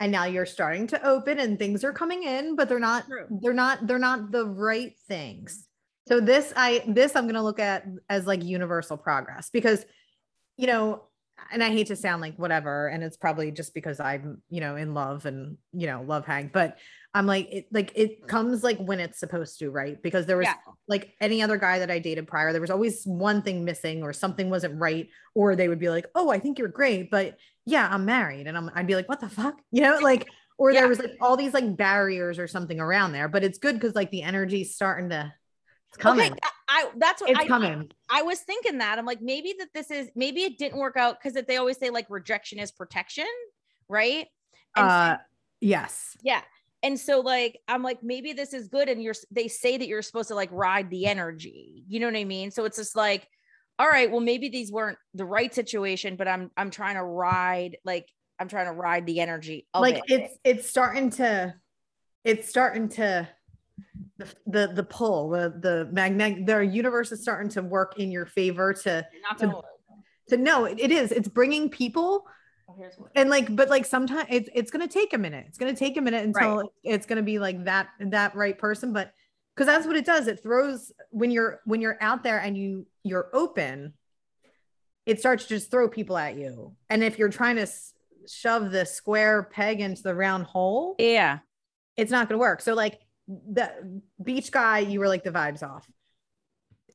and 0.00 0.12
now 0.12 0.24
you're 0.24 0.46
starting 0.46 0.86
to 0.86 1.06
open 1.06 1.38
and 1.40 1.58
things 1.58 1.82
are 1.82 1.92
coming 1.92 2.22
in 2.22 2.54
but 2.54 2.68
they're 2.68 2.78
not 2.78 3.06
True. 3.06 3.26
they're 3.42 3.52
not 3.52 3.86
they're 3.86 3.98
not 3.98 4.30
the 4.30 4.46
right 4.46 4.92
things 5.08 5.66
so 6.06 6.20
this 6.20 6.52
i 6.56 6.84
this 6.86 7.16
i'm 7.16 7.24
going 7.24 7.34
to 7.34 7.42
look 7.42 7.58
at 7.58 7.84
as 8.08 8.26
like 8.26 8.44
universal 8.44 8.96
progress 8.96 9.50
because 9.50 9.84
you 10.56 10.68
know 10.68 11.02
and 11.52 11.62
i 11.62 11.70
hate 11.70 11.86
to 11.86 11.96
sound 11.96 12.20
like 12.20 12.36
whatever 12.36 12.88
and 12.88 13.02
it's 13.02 13.16
probably 13.16 13.50
just 13.50 13.74
because 13.74 14.00
i'm 14.00 14.42
you 14.48 14.60
know 14.60 14.76
in 14.76 14.94
love 14.94 15.26
and 15.26 15.56
you 15.72 15.86
know 15.86 16.02
love 16.02 16.24
hang 16.26 16.50
but 16.52 16.78
i'm 17.14 17.26
like 17.26 17.48
it 17.50 17.66
like 17.72 17.92
it 17.94 18.26
comes 18.26 18.62
like 18.62 18.78
when 18.78 19.00
it's 19.00 19.18
supposed 19.18 19.58
to 19.58 19.70
right 19.70 20.02
because 20.02 20.26
there 20.26 20.36
was 20.36 20.46
yeah. 20.46 20.54
like 20.88 21.14
any 21.20 21.42
other 21.42 21.56
guy 21.56 21.78
that 21.78 21.90
i 21.90 21.98
dated 21.98 22.26
prior 22.26 22.52
there 22.52 22.60
was 22.60 22.70
always 22.70 23.04
one 23.04 23.42
thing 23.42 23.64
missing 23.64 24.02
or 24.02 24.12
something 24.12 24.50
wasn't 24.50 24.80
right 24.80 25.08
or 25.34 25.56
they 25.56 25.68
would 25.68 25.78
be 25.78 25.88
like 25.88 26.06
oh 26.14 26.30
i 26.30 26.38
think 26.38 26.58
you're 26.58 26.68
great 26.68 27.10
but 27.10 27.36
yeah, 27.68 27.86
I'm 27.90 28.06
married. 28.06 28.46
And 28.46 28.56
I'm, 28.56 28.70
I'd 28.74 28.86
be 28.86 28.94
like, 28.94 29.08
what 29.08 29.20
the 29.20 29.28
fuck? 29.28 29.54
You 29.70 29.82
know, 29.82 29.98
like, 29.98 30.26
or 30.56 30.72
yeah. 30.72 30.80
there 30.80 30.88
was 30.88 30.98
like 30.98 31.12
all 31.20 31.36
these 31.36 31.52
like 31.52 31.76
barriers 31.76 32.38
or 32.38 32.48
something 32.48 32.80
around 32.80 33.12
there, 33.12 33.28
but 33.28 33.44
it's 33.44 33.58
good 33.58 33.74
because 33.74 33.94
like 33.94 34.10
the 34.10 34.22
energy's 34.22 34.74
starting 34.74 35.10
to, 35.10 35.32
it's 35.88 35.98
coming. 35.98 36.32
Okay, 36.32 36.38
I, 36.68 36.90
that's 36.96 37.20
what 37.20 37.30
it's 37.30 37.40
I, 37.40 37.46
coming. 37.46 37.90
I, 38.10 38.20
I 38.20 38.22
was 38.22 38.40
thinking 38.40 38.78
that 38.78 38.98
I'm 38.98 39.06
like, 39.06 39.22
maybe 39.22 39.54
that 39.58 39.68
this 39.74 39.90
is, 39.90 40.10
maybe 40.14 40.42
it 40.42 40.58
didn't 40.58 40.78
work 40.78 40.96
out 40.96 41.16
because 41.22 41.42
they 41.46 41.56
always 41.56 41.78
say 41.78 41.90
like 41.90 42.06
rejection 42.10 42.58
is 42.58 42.70
protection, 42.70 43.26
right? 43.88 44.26
And 44.76 44.86
uh, 44.86 45.16
so, 45.16 45.22
yes. 45.60 46.16
Yeah. 46.22 46.42
And 46.82 46.98
so 46.98 47.20
like 47.20 47.58
I'm 47.66 47.82
like 47.82 48.02
maybe 48.02 48.32
this 48.32 48.54
is 48.54 48.68
good 48.68 48.88
and 48.88 49.02
you're 49.02 49.14
they 49.30 49.48
say 49.48 49.76
that 49.76 49.88
you're 49.88 50.02
supposed 50.02 50.28
to 50.28 50.34
like 50.34 50.50
ride 50.52 50.90
the 50.90 51.06
energy. 51.06 51.84
You 51.88 52.00
know 52.00 52.06
what 52.06 52.16
I 52.16 52.24
mean? 52.24 52.50
So 52.50 52.64
it's 52.64 52.76
just 52.76 52.94
like 52.94 53.26
all 53.80 53.88
right, 53.88 54.10
well, 54.10 54.20
maybe 54.20 54.48
these 54.48 54.72
weren't 54.72 54.98
the 55.14 55.24
right 55.24 55.54
situation, 55.54 56.16
but 56.16 56.26
I'm 56.26 56.50
I'm 56.56 56.70
trying 56.70 56.96
to 56.96 57.02
ride 57.02 57.78
like 57.84 58.08
I'm 58.38 58.48
trying 58.48 58.66
to 58.66 58.72
ride 58.72 59.06
the 59.06 59.20
energy 59.20 59.66
like 59.74 59.96
it. 59.96 60.02
it's 60.08 60.38
it's 60.44 60.68
starting 60.68 61.10
to 61.10 61.54
it's 62.24 62.48
starting 62.48 62.88
to 62.90 63.28
the 64.18 64.26
the, 64.46 64.72
the 64.74 64.82
pull 64.82 65.30
the 65.30 65.54
the 65.60 65.88
magnet 65.92 66.46
the 66.46 66.60
universe 66.60 67.12
is 67.12 67.22
starting 67.22 67.48
to 67.48 67.62
work 67.62 67.98
in 67.98 68.10
your 68.10 68.26
favor 68.26 68.72
to 68.72 69.06
to, 69.38 69.62
to 70.28 70.36
no 70.36 70.64
it, 70.64 70.78
it 70.80 70.90
is 70.90 71.12
it's 71.12 71.28
bringing 71.28 71.68
people 71.68 72.26
oh, 72.68 72.84
and 73.14 73.30
like 73.30 73.54
but 73.54 73.68
like 73.68 73.84
sometimes 73.84 74.26
it's 74.30 74.48
it's 74.54 74.70
gonna 74.70 74.88
take 74.88 75.12
a 75.12 75.18
minute 75.18 75.44
it's 75.48 75.58
gonna 75.58 75.74
take 75.74 75.96
a 75.96 76.00
minute 76.00 76.24
until 76.24 76.58
right. 76.58 76.66
it's 76.82 77.06
gonna 77.06 77.22
be 77.22 77.38
like 77.38 77.64
that 77.64 77.88
that 78.00 78.34
right 78.34 78.58
person 78.58 78.92
but 78.92 79.12
because 79.54 79.66
that's 79.66 79.86
what 79.86 79.96
it 79.96 80.04
does 80.04 80.26
it 80.26 80.42
throws 80.42 80.92
when 81.10 81.30
you're 81.30 81.60
when 81.64 81.80
you're 81.80 81.98
out 82.00 82.22
there 82.22 82.38
and 82.38 82.56
you 82.56 82.86
you're 83.04 83.28
open 83.32 83.92
it 85.08 85.18
starts 85.18 85.44
to 85.44 85.48
just 85.48 85.70
throw 85.70 85.88
people 85.88 86.18
at 86.18 86.36
you. 86.36 86.76
And 86.90 87.02
if 87.02 87.18
you're 87.18 87.30
trying 87.30 87.56
to 87.56 87.62
s- 87.62 87.94
shove 88.30 88.70
the 88.70 88.84
square 88.84 89.42
peg 89.42 89.80
into 89.80 90.02
the 90.02 90.14
round 90.14 90.44
hole 90.44 90.96
yeah. 90.98 91.38
it's 91.96 92.10
not 92.10 92.28
going 92.28 92.38
to 92.38 92.40
work. 92.40 92.60
So 92.60 92.74
like 92.74 93.00
the 93.28 94.00
beach 94.22 94.50
guy 94.50 94.78
you 94.78 95.00
were 95.00 95.08
like 95.08 95.22
the 95.22 95.30
vibes 95.30 95.62
off 95.62 95.86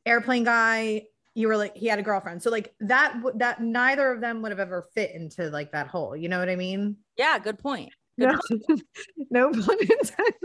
airplane 0.05 0.43
guy 0.43 1.03
you 1.35 1.47
were 1.47 1.57
like 1.57 1.75
he 1.75 1.87
had 1.87 1.99
a 1.99 2.03
girlfriend 2.03 2.41
so 2.41 2.49
like 2.49 2.73
that 2.79 3.15
that 3.35 3.61
neither 3.61 4.11
of 4.11 4.19
them 4.19 4.41
would 4.41 4.51
have 4.51 4.59
ever 4.59 4.81
fit 4.93 5.11
into 5.11 5.49
like 5.49 5.71
that 5.71 5.87
hole 5.87 6.15
you 6.15 6.29
know 6.29 6.39
what 6.39 6.49
i 6.49 6.55
mean 6.55 6.97
yeah 7.17 7.37
good 7.37 7.59
point 7.59 7.91
good 8.19 8.29
no, 8.29 8.39
point. 8.67 8.83
no 9.29 9.51
pun 9.51 9.77
intended 9.79 10.33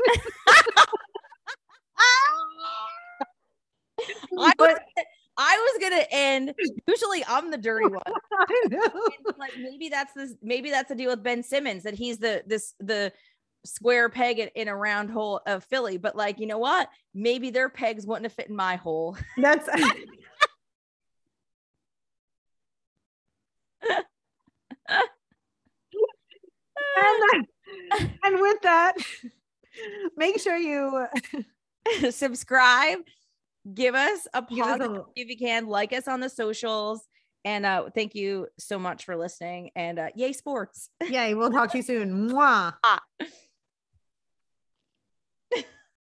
I 4.39 4.53
was, 4.59 4.79
I 5.37 5.57
was 5.57 5.81
gonna 5.81 6.05
end. 6.11 6.55
Usually, 6.87 7.25
I'm 7.27 7.51
the 7.51 7.59
dirty 7.59 7.87
one. 7.89 8.03
I 8.07 8.65
know. 8.71 9.09
like 9.39 9.53
maybe 9.59 9.89
that's 9.89 10.13
this. 10.13 10.35
Maybe 10.43 10.71
that's 10.71 10.89
the 10.89 10.95
deal 10.95 11.11
with 11.11 11.23
Ben 11.23 11.43
Simmons 11.43 11.85
that 11.85 11.95
he's 11.95 12.19
the 12.19 12.43
this 12.47 12.75
the 12.81 13.13
square 13.69 14.09
peg 14.09 14.39
in, 14.39 14.49
in 14.55 14.69
a 14.69 14.77
round 14.77 15.11
hole 15.11 15.41
of 15.47 15.65
Philly. 15.65 15.99
But 15.99 16.17
like, 16.17 16.41
you 16.41 16.47
know 16.47 16.59
what? 16.59 16.89
Maybe 17.15 17.51
their 17.51 17.69
pegs 17.69 18.07
wouldn't 18.07 18.25
have 18.27 18.33
fit 18.33 18.49
in 18.49 18.57
my 18.57 18.77
hole. 18.77 19.17
That's. 19.37 19.69
and, 26.97 27.47
and 28.25 28.41
with 28.41 28.61
that, 28.63 28.95
make 30.17 30.41
sure 30.41 30.57
you 30.57 31.07
subscribe 32.11 32.99
give 33.75 33.95
us 33.95 34.27
a 34.35 34.43
positive 34.43 35.03
if 35.15 35.29
you 35.29 35.37
can 35.37 35.67
like 35.67 35.93
us 35.93 36.09
on 36.09 36.21
the 36.21 36.29
socials 36.29 37.07
and 37.45 37.67
uh 37.67 37.85
thank 37.95 38.15
you 38.15 38.47
so 38.59 38.79
much 38.79 39.05
for 39.05 39.17
listening 39.17 39.71
and 39.77 39.99
uh 39.99 40.09
yay 40.15 40.33
sports 40.33 40.91
yay 41.09 41.35
we'll 41.35 41.51
talk 41.51 41.71
to 41.71 41.79
you 41.79 41.83
soon 41.83 42.31
Mwah. 42.31 42.75
Ah. 42.83 43.01